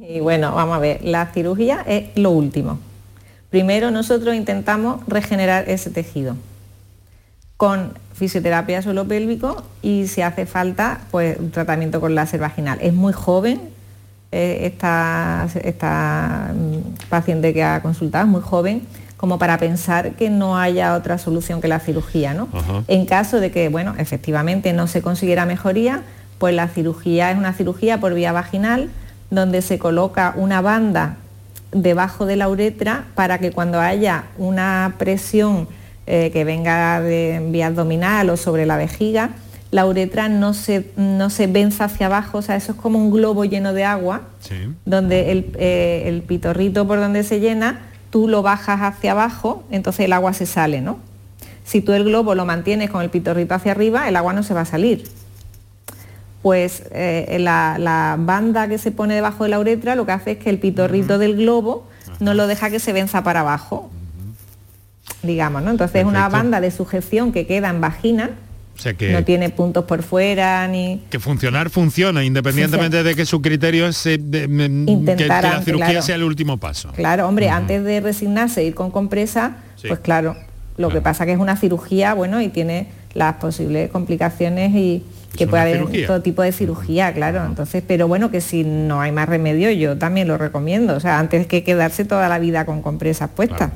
Y 0.00 0.20
bueno, 0.20 0.54
vamos 0.54 0.76
a 0.76 0.78
ver, 0.78 1.00
la 1.02 1.26
cirugía 1.26 1.82
es 1.88 2.10
lo 2.14 2.30
último. 2.30 2.78
Primero 3.50 3.90
nosotros 3.90 4.36
intentamos 4.36 5.04
regenerar 5.08 5.68
ese 5.68 5.90
tejido 5.90 6.36
con 7.62 7.92
fisioterapia 8.12 8.82
suelo 8.82 9.06
pélvico 9.06 9.62
y 9.82 10.08
si 10.08 10.20
hace 10.20 10.46
falta, 10.46 11.02
pues 11.12 11.38
un 11.38 11.52
tratamiento 11.52 12.00
con 12.00 12.12
láser 12.16 12.40
vaginal. 12.40 12.76
Es 12.82 12.92
muy 12.92 13.12
joven 13.12 13.60
eh, 14.32 14.62
esta, 14.62 15.46
esta 15.62 16.50
mm, 16.52 17.06
paciente 17.08 17.54
que 17.54 17.62
ha 17.62 17.80
consultado, 17.80 18.24
es 18.24 18.30
muy 18.32 18.40
joven 18.40 18.82
como 19.16 19.38
para 19.38 19.58
pensar 19.58 20.14
que 20.14 20.28
no 20.28 20.58
haya 20.58 20.96
otra 20.96 21.18
solución 21.18 21.60
que 21.60 21.68
la 21.68 21.78
cirugía, 21.78 22.34
¿no? 22.34 22.48
En 22.88 23.06
caso 23.06 23.38
de 23.38 23.52
que, 23.52 23.68
bueno, 23.68 23.94
efectivamente 23.96 24.72
no 24.72 24.88
se 24.88 25.00
consiguiera 25.00 25.46
mejoría, 25.46 26.02
pues 26.38 26.56
la 26.56 26.66
cirugía 26.66 27.30
es 27.30 27.38
una 27.38 27.52
cirugía 27.52 28.00
por 28.00 28.12
vía 28.12 28.32
vaginal 28.32 28.90
donde 29.30 29.62
se 29.62 29.78
coloca 29.78 30.34
una 30.36 30.62
banda 30.62 31.14
debajo 31.70 32.26
de 32.26 32.34
la 32.34 32.48
uretra 32.48 33.04
para 33.14 33.38
que 33.38 33.52
cuando 33.52 33.78
haya 33.78 34.24
una 34.36 34.96
presión 34.98 35.68
eh, 36.06 36.30
que 36.32 36.44
venga 36.44 37.00
de 37.00 37.44
vía 37.50 37.68
abdominal 37.68 38.30
o 38.30 38.36
sobre 38.36 38.66
la 38.66 38.76
vejiga, 38.76 39.30
la 39.70 39.86
uretra 39.86 40.28
no 40.28 40.52
se, 40.52 40.90
no 40.96 41.30
se 41.30 41.46
venza 41.46 41.84
hacia 41.84 42.06
abajo, 42.06 42.38
o 42.38 42.42
sea, 42.42 42.56
eso 42.56 42.72
es 42.72 42.78
como 42.78 42.98
un 42.98 43.10
globo 43.10 43.44
lleno 43.44 43.72
de 43.72 43.84
agua, 43.84 44.22
donde 44.84 45.32
el, 45.32 45.52
eh, 45.58 46.02
el 46.06 46.22
pitorrito 46.22 46.86
por 46.86 47.00
donde 47.00 47.22
se 47.22 47.40
llena 47.40 47.80
tú 48.10 48.28
lo 48.28 48.42
bajas 48.42 48.82
hacia 48.82 49.12
abajo, 49.12 49.64
entonces 49.70 50.04
el 50.04 50.12
agua 50.12 50.34
se 50.34 50.44
sale, 50.44 50.82
¿no? 50.82 50.98
Si 51.64 51.80
tú 51.80 51.94
el 51.94 52.04
globo 52.04 52.34
lo 52.34 52.44
mantienes 52.44 52.90
con 52.90 53.00
el 53.00 53.08
pitorrito 53.08 53.54
hacia 53.54 53.72
arriba, 53.72 54.06
el 54.06 54.16
agua 54.16 54.34
no 54.34 54.42
se 54.42 54.52
va 54.52 54.60
a 54.60 54.66
salir. 54.66 55.04
Pues 56.42 56.82
eh, 56.90 57.38
la, 57.40 58.16
banda 58.18 58.68
que 58.68 58.76
se 58.76 58.90
pone 58.90 59.14
debajo 59.14 59.44
de 59.44 59.50
la 59.50 59.58
uretra 59.58 59.94
lo 59.94 60.04
que 60.04 60.12
hace 60.12 60.32
es 60.32 60.38
que 60.38 60.50
el 60.50 60.58
pitorrito 60.58 61.16
del 61.16 61.36
globo 61.36 61.86
no 62.20 62.34
lo 62.34 62.46
deja 62.46 62.68
que 62.68 62.80
se 62.80 62.92
venza 62.92 63.24
para 63.24 63.40
abajo, 63.40 63.90
digamos, 65.22 65.62
¿no? 65.62 65.70
Entonces 65.70 66.02
es 66.02 66.06
una 66.06 66.28
banda 66.28 66.60
de 66.60 66.70
sujeción 66.70 67.32
que 67.32 67.46
queda 67.46 67.70
en 67.70 67.80
vagina, 67.80 68.30
que, 68.98 69.12
no 69.12 69.22
tiene 69.22 69.50
puntos 69.50 69.84
por 69.84 70.02
fuera 70.02 70.66
ni... 70.66 71.02
Que 71.10 71.20
funcionar 71.20 71.70
funciona, 71.70 72.24
independientemente 72.24 73.02
de 73.02 73.14
que 73.14 73.26
su 73.26 73.40
criterio 73.40 73.86
es 73.86 74.04
eh, 74.06 74.18
que, 74.18 75.26
la 75.28 75.62
cirugía 75.62 76.02
sea 76.02 76.16
el 76.16 76.24
último 76.24 76.58
paso. 76.58 76.90
Claro, 76.92 77.28
hombre, 77.28 77.48
antes 77.48 77.84
de 77.84 78.00
resignarse 78.00 78.64
ir 78.64 78.74
con 78.74 78.90
compresa, 78.90 79.58
pues 79.86 80.00
claro, 80.00 80.36
lo 80.76 80.88
que 80.88 81.00
pasa 81.00 81.26
que 81.26 81.32
es 81.32 81.38
una 81.38 81.56
cirugía, 81.56 82.14
bueno, 82.14 82.40
y 82.40 82.48
tiene 82.48 82.88
las 83.14 83.34
posibles 83.36 83.90
complicaciones 83.90 84.74
y 84.74 85.04
que 85.36 85.46
puede 85.46 85.62
haber 85.62 86.06
todo 86.06 86.20
tipo 86.22 86.42
de 86.42 86.52
cirugía, 86.52 87.12
claro. 87.12 87.44
Entonces, 87.44 87.82
pero 87.86 88.08
bueno, 88.08 88.30
que 88.30 88.40
si 88.40 88.64
no 88.64 89.00
hay 89.00 89.12
más 89.12 89.28
remedio, 89.28 89.70
yo 89.70 89.96
también 89.96 90.28
lo 90.28 90.38
recomiendo. 90.38 90.94
O 90.94 91.00
sea, 91.00 91.18
antes 91.18 91.46
que 91.46 91.64
quedarse 91.64 92.04
toda 92.04 92.28
la 92.28 92.38
vida 92.38 92.66
con 92.66 92.82
compresas 92.82 93.30
puestas. 93.30 93.70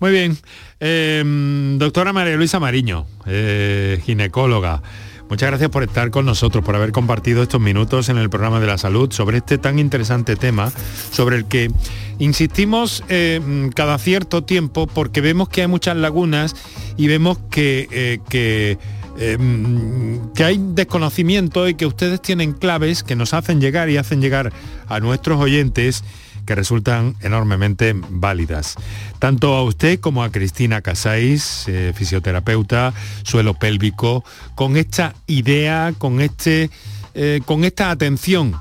Muy 0.00 0.12
bien. 0.12 0.38
Em, 0.80 1.78
doctora 1.78 2.14
María 2.14 2.34
Luisa 2.34 2.58
Mariño, 2.58 3.06
eh, 3.26 4.00
ginecóloga. 4.04 4.82
Muchas 5.28 5.50
gracias 5.50 5.70
por 5.70 5.82
estar 5.82 6.10
con 6.10 6.24
nosotros, 6.24 6.64
por 6.64 6.74
haber 6.74 6.90
compartido 6.90 7.42
estos 7.42 7.60
minutos 7.60 8.08
en 8.08 8.16
el 8.16 8.30
programa 8.30 8.60
de 8.60 8.66
la 8.66 8.78
salud 8.78 9.12
sobre 9.12 9.36
este 9.36 9.58
tan 9.58 9.78
interesante 9.78 10.36
tema, 10.36 10.72
sobre 11.12 11.36
el 11.36 11.44
que 11.44 11.70
insistimos 12.18 13.04
em, 13.08 13.70
cada 13.70 13.98
cierto 13.98 14.42
tiempo 14.42 14.86
porque 14.86 15.20
vemos 15.20 15.50
que 15.50 15.60
hay 15.60 15.68
muchas 15.68 15.96
lagunas 15.96 16.56
y 16.96 17.06
vemos 17.06 17.38
que, 17.50 17.86
eh, 17.92 18.76
em, 19.18 20.32
que 20.32 20.44
hay 20.44 20.58
desconocimiento 20.58 21.68
y 21.68 21.74
que 21.74 21.86
ustedes 21.86 22.22
tienen 22.22 22.52
claves 22.52 23.04
que 23.04 23.14
nos 23.16 23.34
hacen 23.34 23.60
llegar 23.60 23.90
y 23.90 23.98
hacen 23.98 24.20
llegar 24.22 24.52
a 24.88 24.98
nuestros 24.98 25.38
oyentes 25.38 26.02
que 26.50 26.56
resultan 26.56 27.14
enormemente 27.20 27.94
válidas. 27.94 28.74
Tanto 29.20 29.54
a 29.54 29.62
usted 29.62 30.00
como 30.00 30.24
a 30.24 30.32
Cristina 30.32 30.80
Casáis, 30.80 31.68
eh, 31.68 31.92
fisioterapeuta, 31.94 32.92
suelo 33.22 33.54
pélvico, 33.54 34.24
con 34.56 34.76
esta 34.76 35.14
idea, 35.28 35.94
con, 35.96 36.20
este, 36.20 36.68
eh, 37.14 37.40
con 37.46 37.62
esta 37.62 37.92
atención 37.92 38.56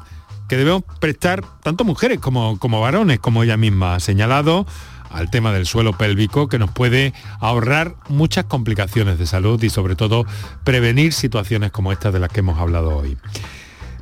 que 0.48 0.56
debemos 0.56 0.84
prestar 1.00 1.44
tanto 1.64 1.84
mujeres 1.84 2.20
como, 2.20 2.60
como 2.60 2.80
varones, 2.80 3.18
como 3.18 3.42
ella 3.42 3.58
misma 3.58 3.96
ha 3.96 4.00
señalado, 4.00 4.68
al 5.10 5.32
tema 5.32 5.52
del 5.52 5.66
suelo 5.66 5.98
pélvico 5.98 6.48
que 6.48 6.60
nos 6.60 6.70
puede 6.70 7.12
ahorrar 7.40 7.96
muchas 8.08 8.46
complicaciones 8.46 9.18
de 9.18 9.26
salud 9.26 9.64
y 9.64 9.72
sobre 9.72 9.96
todo 9.96 10.28
prevenir 10.64 11.12
situaciones 11.12 11.72
como 11.72 11.92
estas 11.92 12.14
de 12.14 12.20
las 12.20 12.30
que 12.30 12.42
hemos 12.42 12.60
hablado 12.60 12.96
hoy. 12.96 13.18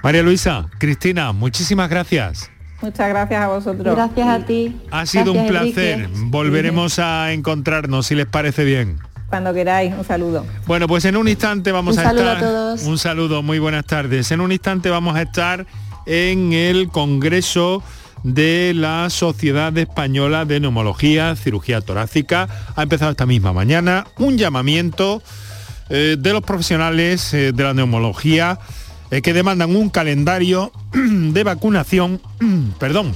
María 0.04 0.24
Luisa, 0.24 0.66
Cristina, 0.78 1.32
muchísimas 1.32 1.90
gracias. 1.90 2.52
Muchas 2.82 3.10
gracias 3.10 3.42
a 3.42 3.48
vosotros. 3.48 3.96
Gracias 3.96 4.28
a 4.28 4.46
ti. 4.46 4.76
Ha 4.92 5.06
sido 5.06 5.34
un 5.34 5.48
placer. 5.48 6.10
Volveremos 6.14 7.00
a 7.00 7.34
encontrarnos, 7.34 8.08
si 8.08 8.16
les 8.16 8.28
parece 8.28 8.64
bien. 8.64 9.00
Cuando 9.30 9.54
queráis, 9.54 9.94
un 9.94 10.06
saludo. 10.06 10.46
Bueno, 10.66 10.88
pues 10.88 11.04
en 11.06 11.18
un 11.18 11.28
instante 11.28 11.72
vamos 11.72 11.98
a 11.98 12.02
estar... 12.02 12.16
Un 12.16 12.20
saludo 12.20 12.38
a 12.38 12.40
todos. 12.40 12.84
Un 12.84 12.98
saludo, 12.98 13.44
muy 13.44 13.60
buenas 13.60 13.86
tardes. 13.86 14.32
En 14.32 14.42
un 14.42 14.52
instante 14.52 14.90
vamos 14.90 15.16
a 15.16 15.24
estar 15.24 15.66
en 16.06 16.54
el 16.54 16.88
Congreso 16.90 17.84
de 18.24 18.74
la 18.76 19.10
Sociedad 19.10 19.78
Española 19.78 20.46
de 20.46 20.60
Neumología, 20.60 21.36
Cirugía 21.36 21.82
Torácica. 21.82 22.48
Ha 22.76 22.84
empezado 22.84 23.12
esta 23.12 23.26
misma 23.26 23.54
mañana 23.54 24.06
un 24.18 24.38
llamamiento 24.38 25.22
eh, 25.90 26.16
de 26.18 26.34
los 26.34 26.42
profesionales 26.42 27.34
eh, 27.34 27.52
de 27.52 27.64
la 27.64 27.74
neumología 27.74 28.60
que 29.10 29.34
demandan 29.34 29.76
un 29.76 29.90
calendario 29.90 30.72
de 30.94 31.44
vacunación, 31.44 32.22
perdón, 32.80 33.16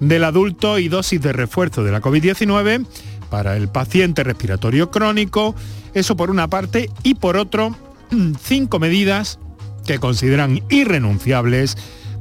del 0.00 0.24
adulto 0.24 0.78
y 0.78 0.88
dosis 0.88 1.20
de 1.20 1.32
refuerzo 1.32 1.84
de 1.84 1.92
la 1.92 2.00
COVID-19 2.00 2.86
para 3.30 3.56
el 3.56 3.68
paciente 3.68 4.24
respiratorio 4.24 4.90
crónico, 4.90 5.54
eso 5.94 6.16
por 6.16 6.30
una 6.30 6.48
parte, 6.48 6.90
y 7.02 7.14
por 7.14 7.36
otro, 7.36 7.76
cinco 8.40 8.78
medidas 8.78 9.38
que 9.86 9.98
consideran 9.98 10.62
irrenunciables 10.68 11.76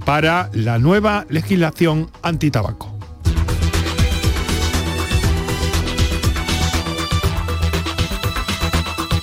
para 0.05 0.49
la 0.53 0.77
nueva 0.77 1.25
legislación 1.29 2.09
antitabaco. 2.21 2.95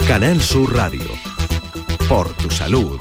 Canal 0.07 0.43
Sur 0.43 0.75
Radio. 0.75 1.07
Por 2.09 2.29
tu 2.35 2.51
salud. 2.51 3.01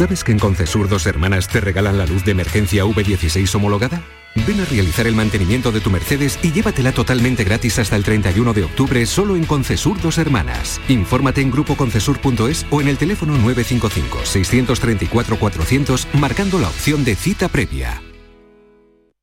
¿Sabes 0.00 0.24
que 0.24 0.32
en 0.32 0.38
Concesur 0.38 0.88
dos 0.88 1.04
hermanas 1.04 1.46
te 1.46 1.60
regalan 1.60 1.98
la 1.98 2.06
luz 2.06 2.24
de 2.24 2.30
emergencia 2.30 2.86
V16 2.86 3.54
homologada? 3.54 4.00
Ven 4.46 4.58
a 4.58 4.64
realizar 4.64 5.06
el 5.06 5.14
mantenimiento 5.14 5.72
de 5.72 5.80
tu 5.80 5.90
Mercedes 5.90 6.38
y 6.42 6.52
llévatela 6.52 6.92
totalmente 6.92 7.44
gratis 7.44 7.78
hasta 7.78 7.96
el 7.96 8.02
31 8.02 8.54
de 8.54 8.64
octubre 8.64 9.04
solo 9.04 9.36
en 9.36 9.44
Concesur 9.44 10.00
dos 10.00 10.16
hermanas. 10.16 10.80
Infórmate 10.88 11.42
en 11.42 11.50
grupoconcesur.es 11.50 12.64
o 12.70 12.80
en 12.80 12.88
el 12.88 12.96
teléfono 12.96 13.36
955 13.36 14.24
634 14.24 15.38
400 15.38 16.08
marcando 16.14 16.58
la 16.58 16.68
opción 16.68 17.04
de 17.04 17.14
cita 17.14 17.48
previa. 17.48 18.00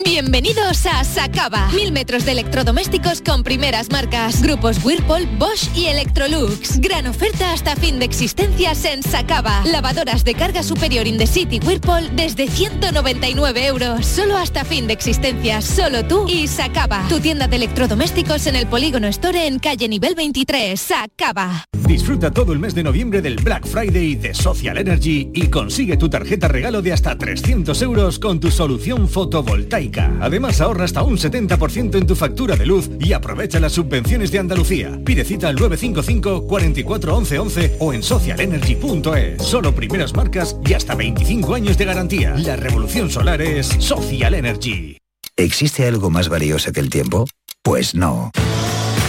Bienvenidos 0.06 0.86
a 0.86 1.04
Sacaba. 1.04 1.70
Mil 1.76 1.92
metros 1.92 2.24
de 2.24 2.34
electrodomésticos 2.34 3.22
con 3.22 3.44
primeras 3.44 3.92
marcas. 3.92 4.44
Grupos 4.44 4.84
Whirlpool, 4.86 5.26
Bosch 5.40 5.76
y 5.76 5.88
Electrolux. 5.88 6.80
Gran 6.80 7.08
oferta 7.08 7.52
hasta 7.52 7.76
fin 7.76 7.98
de 7.98 8.06
existencias 8.06 8.86
en 8.86 9.02
Sacaba. 9.02 9.64
Lavadoras 9.66 10.24
de 10.24 10.36
carga 10.36 10.62
superior 10.62 11.08
in 11.08 11.18
the 11.18 11.26
city 11.26 11.60
Whirlpool 11.66 12.16
desde 12.16 12.48
199 12.48 13.66
euros. 13.66 14.06
Solo 14.06 14.38
hasta 14.38 14.64
fin 14.64 14.86
de 14.86 14.94
existencias. 14.94 15.66
Solo 15.66 16.06
tú 16.08 16.28
y 16.28 16.48
Sacaba. 16.48 17.04
Tu 17.10 17.20
tienda 17.20 17.48
de 17.48 17.56
electrodomésticos 17.56 18.46
en 18.46 18.56
el 18.56 18.68
Polígono 18.68 19.08
Store 19.08 19.48
en 19.48 19.58
calle 19.58 19.90
nivel 19.90 20.14
23. 20.14 20.80
Sacaba. 20.80 21.66
Disfruta 21.88 22.30
todo 22.32 22.54
el 22.54 22.60
mes 22.60 22.76
de 22.76 22.84
noviembre 22.84 23.22
del 23.22 23.38
Black 23.38 23.66
Friday 23.66 24.16
de 24.16 24.34
Social 24.34 24.78
Energy 24.78 25.32
y 25.34 25.48
consigue 25.48 25.98
tu 25.98 26.10
tarjeta 26.10 26.48
regalo 26.48 26.82
de 26.82 26.94
hasta 26.94 27.18
300 27.18 27.82
euros 27.82 28.20
con 28.20 28.40
tu 28.40 28.52
solución 28.52 29.08
fotovoltaica. 29.08 29.87
Además 30.22 30.62
ahorra 30.62 30.86
hasta 30.86 31.04
un 31.04 31.18
70% 31.18 31.96
en 31.96 32.08
tu 32.08 32.16
factura 32.16 32.56
de 32.56 32.66
luz 32.66 32.90
y 33.00 33.14
aprovecha 33.14 33.60
las 33.60 33.74
subvenciones 33.74 34.32
de 34.32 34.40
Andalucía. 34.40 35.00
Pide 35.04 35.24
cita 35.24 35.50
al 35.50 35.56
955 35.56 36.48
44 36.48 37.16
11 37.16 37.40
11 37.40 37.76
o 37.80 37.94
en 37.94 38.04
socialenergy.es. 38.04 39.44
Solo 39.44 39.74
primeras 39.74 40.16
marcas 40.16 40.58
y 40.66 40.74
hasta 40.74 40.96
25 40.96 41.56
años 41.56 41.78
de 41.78 41.86
garantía. 41.86 42.36
La 42.38 42.56
revolución 42.56 43.10
solar 43.10 43.42
es 43.42 43.68
Social 43.80 44.34
Energy. 44.34 44.98
¿Existe 45.36 45.86
algo 45.88 46.10
más 46.10 46.30
valioso 46.30 46.72
que 46.72 46.80
el 46.80 46.90
tiempo? 46.90 47.26
Pues 47.62 47.94
no. 47.94 48.32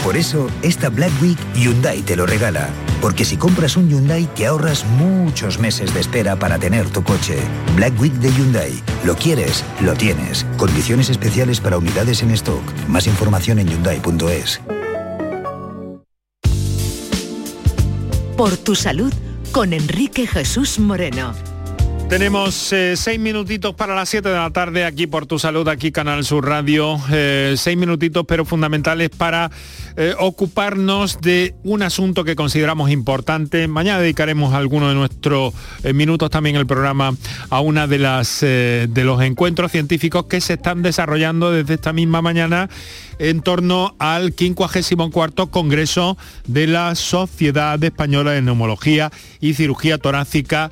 Por 0.04 0.16
eso, 0.16 0.48
esta 0.62 0.90
Black 0.90 1.12
Week 1.22 1.38
Hyundai 1.54 2.02
te 2.02 2.16
lo 2.16 2.26
regala. 2.26 2.68
Porque 3.00 3.24
si 3.24 3.36
compras 3.36 3.76
un 3.76 3.88
Hyundai 3.88 4.26
te 4.34 4.46
ahorras 4.46 4.84
muchos 4.84 5.58
meses 5.58 5.94
de 5.94 6.00
espera 6.00 6.36
para 6.36 6.58
tener 6.58 6.88
tu 6.90 7.02
coche. 7.02 7.38
Black 7.76 7.98
Week 8.00 8.12
de 8.14 8.30
Hyundai. 8.32 8.72
Lo 9.04 9.14
quieres, 9.14 9.64
lo 9.80 9.94
tienes. 9.94 10.44
Condiciones 10.56 11.10
especiales 11.10 11.60
para 11.60 11.78
unidades 11.78 12.22
en 12.22 12.30
stock. 12.32 12.62
Más 12.88 13.06
información 13.06 13.58
en 13.58 13.68
hyundai.es. 13.68 14.60
Por 18.36 18.56
tu 18.56 18.74
salud 18.74 19.12
con 19.50 19.72
Enrique 19.72 20.26
Jesús 20.26 20.78
Moreno. 20.78 21.34
Tenemos 22.08 22.72
eh, 22.72 22.96
seis 22.96 23.20
minutitos 23.20 23.74
para 23.74 23.94
las 23.94 24.08
7 24.08 24.30
de 24.30 24.34
la 24.34 24.50
tarde 24.50 24.86
aquí 24.86 25.06
por 25.06 25.26
tu 25.26 25.38
salud, 25.38 25.68
aquí 25.68 25.92
Canal 25.92 26.24
Sur 26.24 26.46
Radio. 26.46 26.98
Eh, 27.10 27.54
seis 27.58 27.76
minutitos 27.76 28.24
pero 28.26 28.46
fundamentales 28.46 29.10
para 29.10 29.50
eh, 29.98 30.14
ocuparnos 30.18 31.20
de 31.20 31.54
un 31.64 31.82
asunto 31.82 32.24
que 32.24 32.36
consideramos 32.36 32.90
importante. 32.90 33.68
Mañana 33.68 33.98
dedicaremos 33.98 34.54
algunos 34.54 34.90
de 34.90 34.94
nuestros 34.94 35.52
minutos 35.92 36.30
también 36.30 36.56
el 36.56 36.66
programa 36.66 37.14
a 37.50 37.60
una 37.60 37.86
de 37.86 37.98
las 37.98 38.40
de 38.40 39.02
los 39.04 39.20
encuentros 39.22 39.72
científicos 39.72 40.26
que 40.26 40.40
se 40.40 40.54
están 40.54 40.82
desarrollando 40.82 41.50
desde 41.50 41.74
esta 41.74 41.92
misma 41.92 42.22
mañana 42.22 42.70
en 43.18 43.40
torno 43.42 43.94
al 43.98 44.34
54 44.34 45.48
Congreso 45.48 46.16
de 46.46 46.66
la 46.66 46.94
Sociedad 46.94 47.82
Española 47.82 48.32
de 48.32 48.42
Neumología 48.42 49.10
y 49.40 49.54
Cirugía 49.54 49.98
Torácica, 49.98 50.70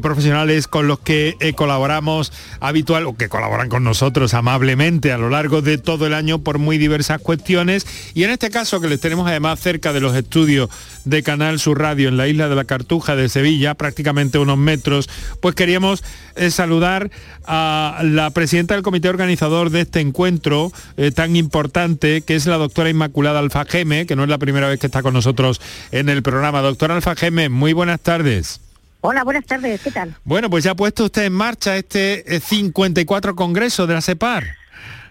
profesionales 0.00 0.68
con 0.68 0.86
los 0.86 1.00
que 1.00 1.36
eh, 1.40 1.52
colaboramos 1.54 2.32
habitual 2.60 3.06
o 3.06 3.16
que 3.16 3.28
colaboran 3.28 3.68
con 3.68 3.84
nosotros 3.84 4.34
amablemente 4.34 5.12
a 5.12 5.18
lo 5.18 5.30
largo 5.30 5.62
de 5.62 5.78
todo 5.78 6.06
el 6.06 6.14
año 6.14 6.38
por 6.38 6.58
muy 6.58 6.78
diversas 6.78 7.20
cuestiones. 7.20 7.86
Y 8.14 8.24
en 8.24 8.30
este 8.30 8.50
caso 8.50 8.80
que 8.80 8.88
les 8.88 9.00
tenemos 9.00 9.28
además 9.28 9.60
cerca 9.60 9.92
de 9.92 10.00
los 10.00 10.16
estudios 10.16 10.70
de 11.04 11.22
Canal 11.22 11.58
Sur 11.58 11.80
Radio 11.80 12.08
en 12.08 12.16
la 12.16 12.28
isla 12.28 12.48
de 12.48 12.54
la 12.54 12.64
Cartuja 12.64 13.16
de 13.16 13.28
Sevilla, 13.28 13.74
prácticamente 13.74 14.38
unos 14.38 14.58
metros, 14.58 15.08
pues 15.40 15.54
queríamos 15.54 16.02
eh, 16.36 16.50
saludar 16.50 17.10
a 17.44 18.00
la 18.04 18.30
presidenta 18.30 18.74
del 18.74 18.82
comité 18.82 19.08
organizador 19.08 19.70
de 19.70 19.82
este 19.82 20.00
encuentro 20.00 20.72
eh, 20.96 21.10
tan 21.10 21.36
importante, 21.36 21.81
que 21.98 22.34
es 22.34 22.46
la 22.46 22.56
doctora 22.56 22.90
Inmaculada 22.90 23.40
Alfajeme, 23.40 24.06
que 24.06 24.16
no 24.16 24.22
es 24.22 24.28
la 24.28 24.38
primera 24.38 24.68
vez 24.68 24.78
que 24.78 24.86
está 24.86 25.02
con 25.02 25.14
nosotros 25.14 25.60
en 25.90 26.08
el 26.08 26.22
programa. 26.22 26.60
Doctora 26.60 26.94
Alfajeme, 26.94 27.48
muy 27.48 27.72
buenas 27.72 28.00
tardes. 28.00 28.60
Hola, 29.00 29.24
buenas 29.24 29.44
tardes, 29.44 29.80
¿qué 29.80 29.90
tal? 29.90 30.14
Bueno, 30.24 30.48
pues 30.48 30.62
ya 30.62 30.72
ha 30.72 30.74
puesto 30.76 31.04
usted 31.04 31.24
en 31.24 31.32
marcha 31.32 31.76
este 31.76 32.40
54 32.40 33.32
eh, 33.32 33.34
Congreso 33.34 33.86
de 33.88 33.94
la 33.94 34.00
CEPAR. 34.00 34.44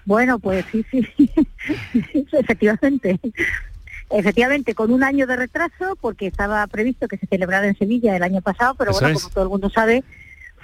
Bueno, 0.05 0.39
pues 0.39 0.65
sí, 0.71 0.85
sí, 0.89 1.07
efectivamente. 2.31 3.19
Efectivamente, 4.09 4.75
con 4.75 4.91
un 4.91 5.03
año 5.03 5.27
de 5.27 5.35
retraso, 5.35 5.97
porque 5.99 6.27
estaba 6.27 6.65
previsto 6.67 7.07
que 7.07 7.17
se 7.17 7.27
celebrara 7.27 7.67
en 7.67 7.77
Sevilla 7.77 8.15
el 8.15 8.23
año 8.23 8.41
pasado, 8.41 8.75
pero 8.75 8.91
bueno, 8.91 9.13
como 9.13 9.29
todo 9.29 9.43
el 9.43 9.49
mundo 9.49 9.69
sabe, 9.69 10.03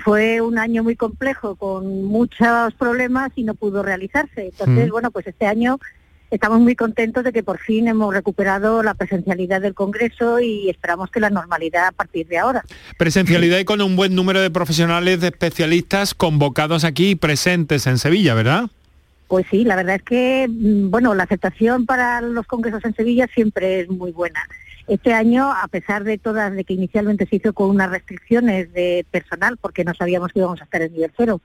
fue 0.04 0.42
un 0.42 0.58
año 0.58 0.84
muy 0.84 0.96
complejo, 0.96 1.56
con 1.56 2.06
muchos 2.06 2.74
problemas 2.76 3.32
y 3.36 3.44
no 3.44 3.54
pudo 3.56 3.84
realizarse. 3.84 4.48
Entonces, 4.48 4.88
mm. 4.88 4.92
bueno, 4.92 5.12
pues 5.12 5.28
este 5.28 5.46
año 5.46 5.80
estamos 6.32 6.60
muy 6.60 6.76
contentos 6.76 7.24
de 7.24 7.32
que 7.32 7.44
por 7.44 7.60
fin 7.60 7.88
hemos 7.88 8.14
recuperado 8.14 8.84
la 8.84 8.94
presencialidad 8.94 9.62
del 9.62 9.74
Congreso 9.74 10.40
y 10.40 10.70
esperamos 10.70 11.10
que 11.10 11.20
la 11.20 11.30
normalidad 11.30 11.88
a 11.88 11.92
partir 11.92 12.28
de 12.28 12.38
ahora. 12.38 12.64
Presencialidad 12.98 13.60
y 13.60 13.66
con 13.66 13.82
un 13.82 13.96
buen 13.96 14.16
número 14.16 14.42
de 14.42 14.52
profesionales, 14.52 15.22
de 15.22 15.28
especialistas 15.28 16.14
convocados 16.14 16.84
aquí 16.84 17.12
y 17.12 17.16
presentes 17.16 17.88
en 17.88 17.98
Sevilla, 17.98 18.34
¿verdad? 18.34 18.66
Pues 19.28 19.46
sí, 19.52 19.64
la 19.66 19.76
verdad 19.76 19.96
es 19.96 20.04
que, 20.04 20.48
mm, 20.50 20.90
bueno, 20.90 21.14
la 21.14 21.24
aceptación 21.24 21.86
para 21.86 22.22
los 22.22 22.48
congresos 22.48 22.84
en 22.86 22.96
Sevilla 22.96 23.28
siempre 23.34 23.82
es 23.82 23.90
muy 23.90 24.12
buena. 24.12 24.40
Este 24.88 25.14
año, 25.14 25.52
a 25.52 25.68
pesar 25.68 26.04
de 26.04 26.18
todas, 26.18 26.54
de 26.54 26.64
que 26.64 26.74
inicialmente 26.74 27.26
se 27.26 27.36
hizo 27.38 27.54
con 27.54 27.70
unas 27.70 27.92
restricciones 27.92 28.72
de 28.74 29.06
personal, 29.12 29.58
porque 29.58 29.84
no 29.84 29.94
sabíamos 29.94 30.32
que 30.32 30.40
íbamos 30.40 30.62
a 30.62 30.64
estar 30.64 30.82
en 30.82 30.94
nivel 30.94 31.12
cero, 31.18 31.42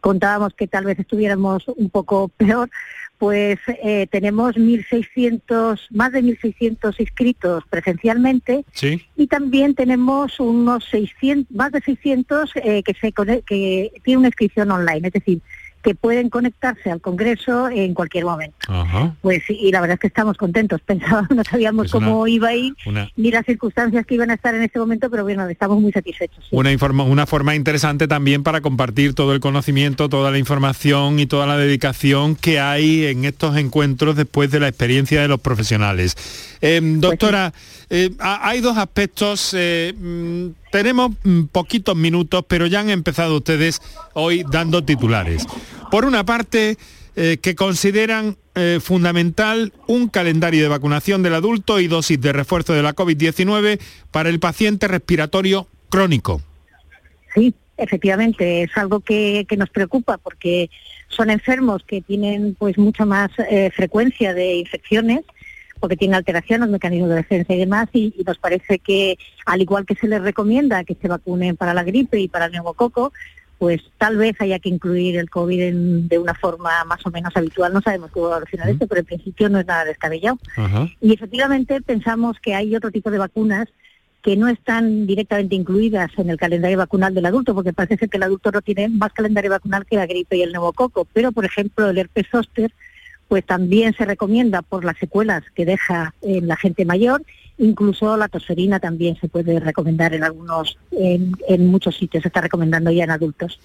contábamos 0.00 0.54
que 0.54 0.66
tal 0.66 0.84
vez 0.84 0.98
estuviéramos 0.98 1.68
un 1.68 1.90
poco 1.90 2.28
peor, 2.36 2.68
pues 3.18 3.58
eh, 3.68 4.06
tenemos 4.10 4.56
1.600, 4.56 5.78
más 5.90 6.10
de 6.10 6.22
1.600 6.22 6.98
inscritos 6.98 7.64
presencialmente. 7.68 8.64
Y 9.14 9.26
también 9.26 9.74
tenemos 9.74 10.40
unos 10.40 10.86
600, 10.86 11.54
más 11.54 11.70
de 11.70 11.82
600 11.82 12.50
eh, 12.56 12.82
que, 12.82 12.94
se, 12.94 13.12
que 13.12 13.92
tienen 14.02 14.18
una 14.20 14.28
inscripción 14.28 14.70
online, 14.70 15.08
es 15.08 15.12
decir, 15.12 15.42
que 15.82 15.94
pueden 15.94 16.28
conectarse 16.28 16.90
al 16.90 17.00
Congreso 17.00 17.68
en 17.68 17.94
cualquier 17.94 18.24
momento. 18.24 18.56
Pues 19.22 19.42
y 19.48 19.70
la 19.72 19.80
verdad 19.80 19.94
es 19.94 20.00
que 20.00 20.06
estamos 20.06 20.36
contentos. 20.36 20.80
Pensábamos, 20.86 21.30
no 21.30 21.44
sabíamos 21.44 21.90
cómo 21.90 22.26
iba 22.26 22.48
a 22.48 22.54
ir 22.54 22.74
ni 23.16 23.30
las 23.30 23.46
circunstancias 23.46 24.04
que 24.06 24.14
iban 24.14 24.30
a 24.30 24.34
estar 24.34 24.54
en 24.54 24.62
este 24.62 24.78
momento, 24.78 25.10
pero 25.10 25.22
bueno, 25.22 25.48
estamos 25.48 25.80
muy 25.80 25.92
satisfechos. 25.92 26.46
Una, 26.50 26.72
informa, 26.72 27.04
una 27.04 27.26
forma 27.26 27.54
interesante 27.54 28.08
también 28.08 28.42
para 28.42 28.60
compartir 28.60 29.14
todo 29.14 29.32
el 29.34 29.40
conocimiento, 29.40 30.08
toda 30.08 30.30
la 30.30 30.38
información 30.38 31.18
y 31.18 31.26
toda 31.26 31.46
la 31.46 31.56
dedicación 31.56 32.36
que 32.36 32.60
hay 32.60 33.06
en 33.06 33.24
estos 33.24 33.56
encuentros 33.56 34.16
después 34.16 34.50
de 34.50 34.60
la 34.60 34.68
experiencia 34.68 35.20
de 35.20 35.28
los 35.28 35.40
profesionales. 35.40 36.16
Em, 36.60 37.00
pues 37.00 37.10
doctora, 37.10 37.52
eh, 37.90 38.10
hay 38.20 38.60
dos 38.60 38.78
aspectos. 38.78 39.54
Eh, 39.58 39.92
mm, 39.96 40.50
tenemos 40.70 41.10
mm, 41.24 41.46
poquitos 41.46 41.96
minutos, 41.96 42.44
pero 42.46 42.66
ya 42.66 42.80
han 42.80 42.88
empezado 42.88 43.36
ustedes 43.36 43.82
hoy 44.14 44.44
dando 44.50 44.84
titulares. 44.84 45.44
Por 45.90 46.04
una 46.04 46.24
parte, 46.24 46.78
eh, 47.16 47.38
que 47.42 47.54
consideran 47.54 48.36
fundamental 48.82 49.72
un 49.86 50.08
calendario 50.08 50.62
de 50.62 50.68
vacunación 50.68 51.22
del 51.22 51.34
adulto 51.34 51.80
y 51.80 51.86
dosis 51.86 52.20
de 52.20 52.30
refuerzo 52.34 52.74
de 52.74 52.82
la 52.82 52.94
COVID-19 52.94 53.80
para 54.10 54.28
el 54.28 54.38
paciente 54.38 54.86
respiratorio 54.86 55.66
crónico. 55.88 56.42
Sí, 57.34 57.54
efectivamente, 57.78 58.64
es 58.64 58.76
algo 58.76 59.00
que, 59.00 59.46
que, 59.48 59.56
nos 59.56 59.70
preocupa 59.70 60.18
porque 60.18 60.68
son 61.08 61.30
enfermos 61.30 61.84
que 61.84 62.02
tienen 62.02 62.54
pues 62.58 62.76
mucha 62.76 63.06
más 63.06 63.30
frecuencia 63.74 64.34
de 64.34 64.56
infecciones 64.56 65.22
porque 65.80 65.96
tiene 65.96 66.16
alteración 66.16 66.60
los 66.60 66.70
mecanismos 66.70 67.08
de 67.08 67.16
defensa 67.16 67.52
y 67.54 67.58
demás, 67.58 67.88
y, 67.92 68.14
nos 68.24 68.38
parece 68.38 68.78
que, 68.78 69.18
al 69.46 69.62
igual 69.62 69.86
que 69.86 69.96
se 69.96 70.06
les 70.06 70.22
recomienda 70.22 70.84
que 70.84 70.96
se 71.00 71.08
vacunen 71.08 71.56
para 71.56 71.74
la 71.74 71.82
gripe 71.82 72.20
y 72.20 72.28
para 72.28 72.46
el 72.46 72.52
neumococo, 72.52 73.12
pues 73.58 73.82
tal 73.98 74.16
vez 74.16 74.40
haya 74.40 74.58
que 74.58 74.70
incluir 74.70 75.18
el 75.18 75.28
COVID 75.28 75.74
de 76.08 76.18
una 76.18 76.32
forma 76.32 76.82
más 76.84 77.04
o 77.04 77.10
menos 77.10 77.36
habitual. 77.36 77.74
No 77.74 77.82
sabemos 77.82 78.10
cómo 78.10 78.26
va 78.26 78.34
a 78.34 78.36
evolucionar 78.38 78.70
esto, 78.70 78.86
pero 78.86 79.00
en 79.00 79.06
principio 79.06 79.50
no 79.50 79.58
es 79.58 79.66
nada 79.66 79.84
descabellado. 79.84 80.38
Y 81.00 81.12
efectivamente 81.12 81.80
pensamos 81.82 82.38
que 82.40 82.54
hay 82.54 82.74
otro 82.74 82.90
tipo 82.90 83.10
de 83.10 83.18
vacunas 83.18 83.68
que 84.22 84.36
no 84.36 84.48
están 84.48 85.06
directamente 85.06 85.54
incluidas 85.54 86.10
en 86.16 86.30
el 86.30 86.38
calendario 86.38 86.78
vacunal 86.78 87.14
del 87.14 87.26
adulto, 87.26 87.54
porque 87.54 87.72
parece 87.72 87.96
ser 87.96 88.08
que 88.08 88.16
el 88.16 88.22
adulto 88.22 88.50
no 88.50 88.62
tiene 88.62 88.88
más 88.88 89.12
calendario 89.12 89.50
vacunal 89.50 89.86
que 89.86 89.96
la 89.96 90.06
gripe 90.06 90.36
y 90.36 90.42
el 90.42 90.52
neumococo, 90.52 91.06
pero 91.12 91.32
por 91.32 91.44
ejemplo 91.44 91.88
el 91.88 91.98
herpes 91.98 92.26
zóster 92.30 92.72
pues 93.30 93.46
también 93.46 93.94
se 93.94 94.04
recomienda 94.04 94.60
por 94.60 94.84
las 94.84 94.98
secuelas 94.98 95.44
que 95.54 95.64
deja 95.64 96.12
en 96.20 96.48
la 96.48 96.56
gente 96.56 96.84
mayor, 96.84 97.22
incluso 97.58 98.16
la 98.16 98.26
toserina 98.26 98.80
también 98.80 99.16
se 99.20 99.28
puede 99.28 99.60
recomendar 99.60 100.14
en 100.14 100.24
algunos, 100.24 100.76
en, 100.90 101.66
muchos 101.68 101.96
sitios, 101.96 102.22
se 102.22 102.28
está 102.28 102.40
recomendando 102.40 102.90
ya 102.90 103.04
en 103.04 103.12
adultos. 103.12 103.60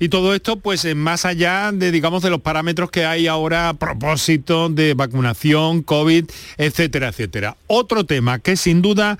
Y 0.00 0.08
todo 0.08 0.34
esto, 0.34 0.56
pues 0.56 0.92
más 0.96 1.24
allá 1.24 1.70
de, 1.72 1.92
digamos, 1.92 2.20
de 2.20 2.30
los 2.30 2.40
parámetros 2.40 2.90
que 2.90 3.04
hay 3.04 3.28
ahora 3.28 3.68
a 3.68 3.74
propósito 3.74 4.68
de 4.68 4.94
vacunación, 4.94 5.84
COVID, 5.84 6.24
etcétera, 6.56 7.10
etcétera. 7.10 7.56
Otro 7.68 8.06
tema 8.06 8.40
que 8.40 8.56
sin 8.56 8.82
duda 8.82 9.18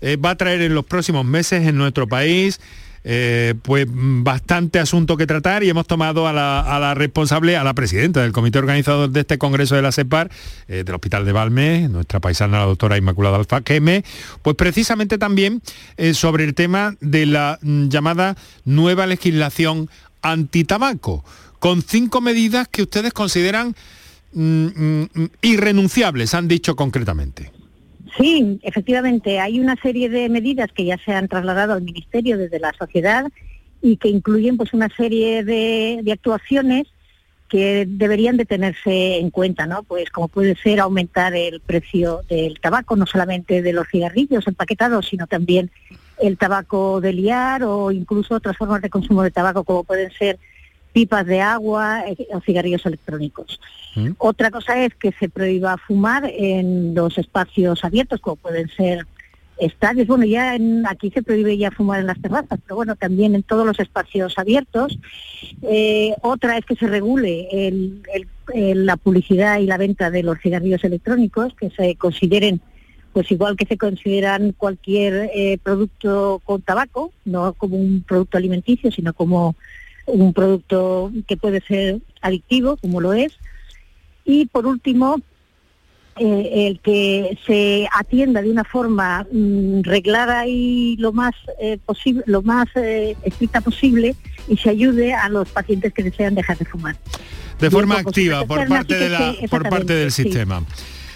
eh, 0.00 0.14
va 0.14 0.30
a 0.30 0.36
traer 0.36 0.62
en 0.62 0.76
los 0.76 0.84
próximos 0.84 1.24
meses 1.24 1.66
en 1.66 1.76
nuestro 1.76 2.06
país 2.06 2.60
eh, 3.08 3.54
pues 3.62 3.86
bastante 3.88 4.80
asunto 4.80 5.16
que 5.16 5.28
tratar 5.28 5.62
y 5.62 5.68
hemos 5.68 5.86
tomado 5.86 6.26
a 6.26 6.32
la, 6.32 6.94
responsable, 6.94 7.56
a 7.56 7.62
la 7.62 7.72
presidenta 7.72 8.20
del 8.20 8.32
comité 8.32 8.58
organizador 8.58 9.10
de 9.10 9.20
este 9.20 9.38
congreso 9.38 9.76
de 9.76 9.82
la 9.82 9.92
CEPAR, 9.92 10.28
eh, 10.66 10.82
del 10.84 10.92
Hospital 10.92 11.24
de 11.24 11.30
Valme, 11.30 11.88
nuestra 11.88 12.18
paisana 12.18 12.58
la 12.58 12.64
doctora 12.64 12.98
Inmaculada 12.98 13.36
Alfa 13.36 13.60
Queme, 13.60 14.04
pues 14.42 14.56
precisamente 14.56 15.18
también 15.18 15.62
eh, 15.96 16.14
sobre 16.14 16.42
el 16.42 16.54
tema 16.54 16.96
de 17.00 17.26
la 17.26 17.60
mm, 17.62 17.90
llamada 17.90 18.36
nueva 18.64 19.06
legislación 19.06 19.88
antitabaco, 20.22 21.24
con 21.60 21.82
cinco 21.82 22.20
medidas 22.20 22.66
que 22.66 22.82
ustedes 22.82 23.12
consideran 23.12 23.76
mm, 24.32 24.66
mm, 24.66 25.08
irrenunciables, 25.42 26.34
han 26.34 26.48
dicho 26.48 26.74
concretamente. 26.74 27.55
Sí, 28.18 28.58
efectivamente, 28.62 29.40
hay 29.40 29.60
una 29.60 29.76
serie 29.76 30.08
de 30.08 30.28
medidas 30.28 30.72
que 30.72 30.84
ya 30.84 30.96
se 30.98 31.12
han 31.12 31.28
trasladado 31.28 31.74
al 31.74 31.82
Ministerio 31.82 32.38
desde 32.38 32.58
la 32.58 32.72
sociedad 32.72 33.26
y 33.82 33.98
que 33.98 34.08
incluyen 34.08 34.56
pues 34.56 34.72
una 34.72 34.88
serie 34.88 35.44
de, 35.44 36.02
actuaciones 36.10 36.86
que 37.48 37.84
deberían 37.86 38.36
de 38.36 38.46
tenerse 38.46 39.18
en 39.18 39.30
cuenta, 39.30 39.66
¿no? 39.66 39.82
Pues 39.82 40.10
como 40.10 40.28
puede 40.28 40.56
ser 40.56 40.80
aumentar 40.80 41.34
el 41.34 41.60
precio 41.60 42.22
del 42.28 42.58
tabaco, 42.58 42.96
no 42.96 43.06
solamente 43.06 43.62
de 43.62 43.72
los 43.72 43.86
cigarrillos 43.88 44.48
empaquetados, 44.48 45.06
sino 45.06 45.26
también 45.26 45.70
el 46.18 46.38
tabaco 46.38 47.00
de 47.00 47.12
liar 47.12 47.62
o 47.64 47.92
incluso 47.92 48.34
otras 48.34 48.56
formas 48.56 48.82
de 48.82 48.90
consumo 48.90 49.22
de 49.22 49.30
tabaco 49.30 49.62
como 49.62 49.84
pueden 49.84 50.10
ser 50.12 50.38
pipas 50.96 51.26
de 51.26 51.42
agua 51.42 52.04
eh, 52.06 52.26
o 52.32 52.40
cigarrillos 52.40 52.86
electrónicos. 52.86 53.60
¿Mm? 53.94 54.12
Otra 54.16 54.50
cosa 54.50 54.82
es 54.82 54.94
que 54.94 55.12
se 55.12 55.28
prohíba 55.28 55.76
fumar 55.76 56.24
en 56.24 56.94
los 56.94 57.18
espacios 57.18 57.84
abiertos, 57.84 58.18
como 58.22 58.36
pueden 58.36 58.66
ser 58.70 59.06
estadios. 59.58 60.06
Bueno, 60.06 60.24
ya 60.24 60.56
aquí 60.88 61.10
se 61.10 61.22
prohíbe 61.22 61.58
ya 61.58 61.70
fumar 61.70 62.00
en 62.00 62.06
las 62.06 62.18
terrazas, 62.22 62.58
pero 62.64 62.76
bueno, 62.76 62.96
también 62.96 63.34
en 63.34 63.42
todos 63.42 63.66
los 63.66 63.78
espacios 63.78 64.38
abiertos. 64.38 64.98
Eh, 65.60 66.14
otra 66.22 66.56
es 66.56 66.64
que 66.64 66.76
se 66.76 66.86
regule 66.86 67.46
la 68.54 68.96
publicidad 68.96 69.58
y 69.58 69.66
la 69.66 69.76
venta 69.76 70.10
de 70.10 70.22
los 70.22 70.38
cigarrillos 70.38 70.82
electrónicos, 70.82 71.54
que 71.56 71.68
se 71.68 71.96
consideren 71.96 72.62
pues 73.12 73.30
igual 73.30 73.56
que 73.56 73.66
se 73.66 73.78
consideran 73.78 74.52
cualquier 74.52 75.30
eh, 75.34 75.58
producto 75.62 76.40
con 76.44 76.62
tabaco, 76.62 77.12
no 77.26 77.52
como 77.54 77.76
un 77.76 78.02
producto 78.02 78.36
alimenticio, 78.38 78.90
sino 78.90 79.14
como 79.14 79.56
un 80.06 80.32
producto 80.32 81.12
que 81.26 81.36
puede 81.36 81.60
ser 81.60 82.00
adictivo, 82.20 82.76
como 82.76 83.00
lo 83.00 83.12
es. 83.12 83.32
Y 84.24 84.46
por 84.46 84.66
último, 84.66 85.16
eh, 86.18 86.68
el 86.68 86.80
que 86.80 87.38
se 87.46 87.86
atienda 87.92 88.40
de 88.40 88.50
una 88.50 88.64
forma 88.64 89.26
mm, 89.30 89.82
reglada 89.82 90.46
y 90.46 90.96
lo 90.96 91.12
más 91.12 91.34
eh, 91.60 91.78
posible, 91.84 92.24
lo 92.26 92.40
más 92.40 92.68
eh, 92.74 93.14
estricta 93.22 93.60
posible 93.60 94.14
y 94.48 94.56
se 94.56 94.70
ayude 94.70 95.12
a 95.12 95.28
los 95.28 95.48
pacientes 95.50 95.92
que 95.92 96.02
desean 96.02 96.34
dejar 96.34 96.56
de 96.56 96.64
fumar. 96.64 96.96
De 97.60 97.70
forma 97.70 97.98
activa 97.98 98.46
por 98.46 98.66
parte 98.66 98.94
de 98.94 99.08
la, 99.10 99.34
por 99.50 99.68
parte 99.68 99.94
del 99.94 100.10
sistema. 100.10 100.64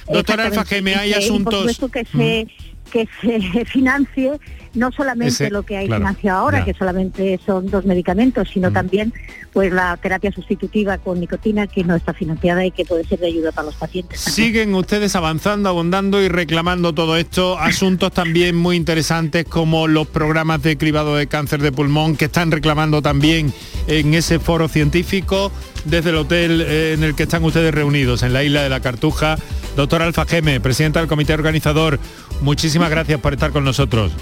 Doctora 0.07 0.47
Alfa 0.47 0.65
hay 0.71 1.15
asuntos. 1.15 1.81
que 1.91 2.05
se, 2.05 2.49
que 2.93 3.09
se 3.23 3.65
financie 3.65 4.39
no 4.75 4.93
solamente 4.93 5.51
lo 5.51 5.63
que 5.63 5.77
hay 5.77 5.87
financiado 5.87 6.39
ahora, 6.39 6.65
que 6.65 6.75
solamente 6.75 7.41
son 7.45 7.67
dos 7.71 7.85
medicamentos, 7.85 8.49
sino 8.53 8.71
mm. 8.71 8.73
también 8.73 9.13
pues 9.53 9.73
la 9.73 9.97
terapia 9.97 10.31
sustitutiva 10.31 10.99
con 10.99 11.19
nicotina 11.19 11.67
que 11.67 11.83
no 11.83 11.97
está 11.97 12.15
financiada 12.15 12.65
y 12.65 12.71
que 12.71 12.85
puede 12.85 13.05
ser 13.05 13.19
de 13.19 13.27
ayuda 13.27 13.53
para 13.53 13.67
los 13.67 13.75
pacientes. 13.75 14.21
Siguen 14.21 14.75
ustedes 14.75 15.17
avanzando, 15.17 15.69
abundando 15.69 16.23
y 16.23 16.29
reclamando 16.29 16.93
todo 16.93 17.17
esto, 17.17 17.59
asuntos 17.59 18.13
también 18.13 18.57
muy 18.57 18.77
interesantes 18.77 19.45
como 19.45 19.89
los 19.89 20.07
programas 20.07 20.63
de 20.63 20.77
cribado 20.77 21.17
de 21.17 21.27
cáncer 21.27 21.63
de 21.63 21.73
pulmón 21.73 22.17
que 22.17 22.27
están 22.27 22.51
reclamando 22.51 23.03
también 23.03 23.53
en 23.87 24.15
ese 24.15 24.39
foro 24.39 24.69
científico 24.69 25.51
desde 25.85 26.11
el 26.11 26.17
hotel 26.17 26.61
eh, 26.61 26.93
en 26.95 27.05
el 27.05 27.15
que 27.15 27.25
están 27.25 27.45
ustedes 27.45 27.75
reunidos, 27.75 28.23
en 28.23 28.33
la 28.33 28.45
isla 28.45 28.63
de 28.63 28.69
la 28.69 28.81
Cartuja. 28.81 29.37
Doctor 29.77 30.03
Alfa 30.03 30.27
Geme, 30.27 30.61
presidenta 30.61 31.01
del 31.01 31.09
comité 31.09 31.33
organizador, 31.33 31.99
muchísimas 32.41 32.91
gracias 32.91 33.21
por 33.21 33.33
estar 33.33 33.51
con 33.51 33.65
nosotros. 33.65 34.13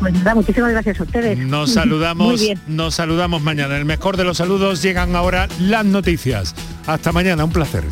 Pues 0.00 0.14
muchísimas 0.34 0.70
gracias 0.72 1.00
a 1.00 1.02
ustedes. 1.02 1.38
Nos 1.38 1.72
saludamos, 1.74 2.40
nos 2.66 2.94
saludamos 2.94 3.42
mañana. 3.42 3.76
El 3.76 3.84
mejor 3.84 4.16
de 4.16 4.24
los 4.24 4.36
saludos 4.38 4.82
llegan 4.82 5.16
ahora 5.16 5.48
las 5.60 5.84
noticias. 5.84 6.54
Hasta 6.86 7.12
mañana, 7.12 7.44
un 7.44 7.52
placer. 7.52 7.84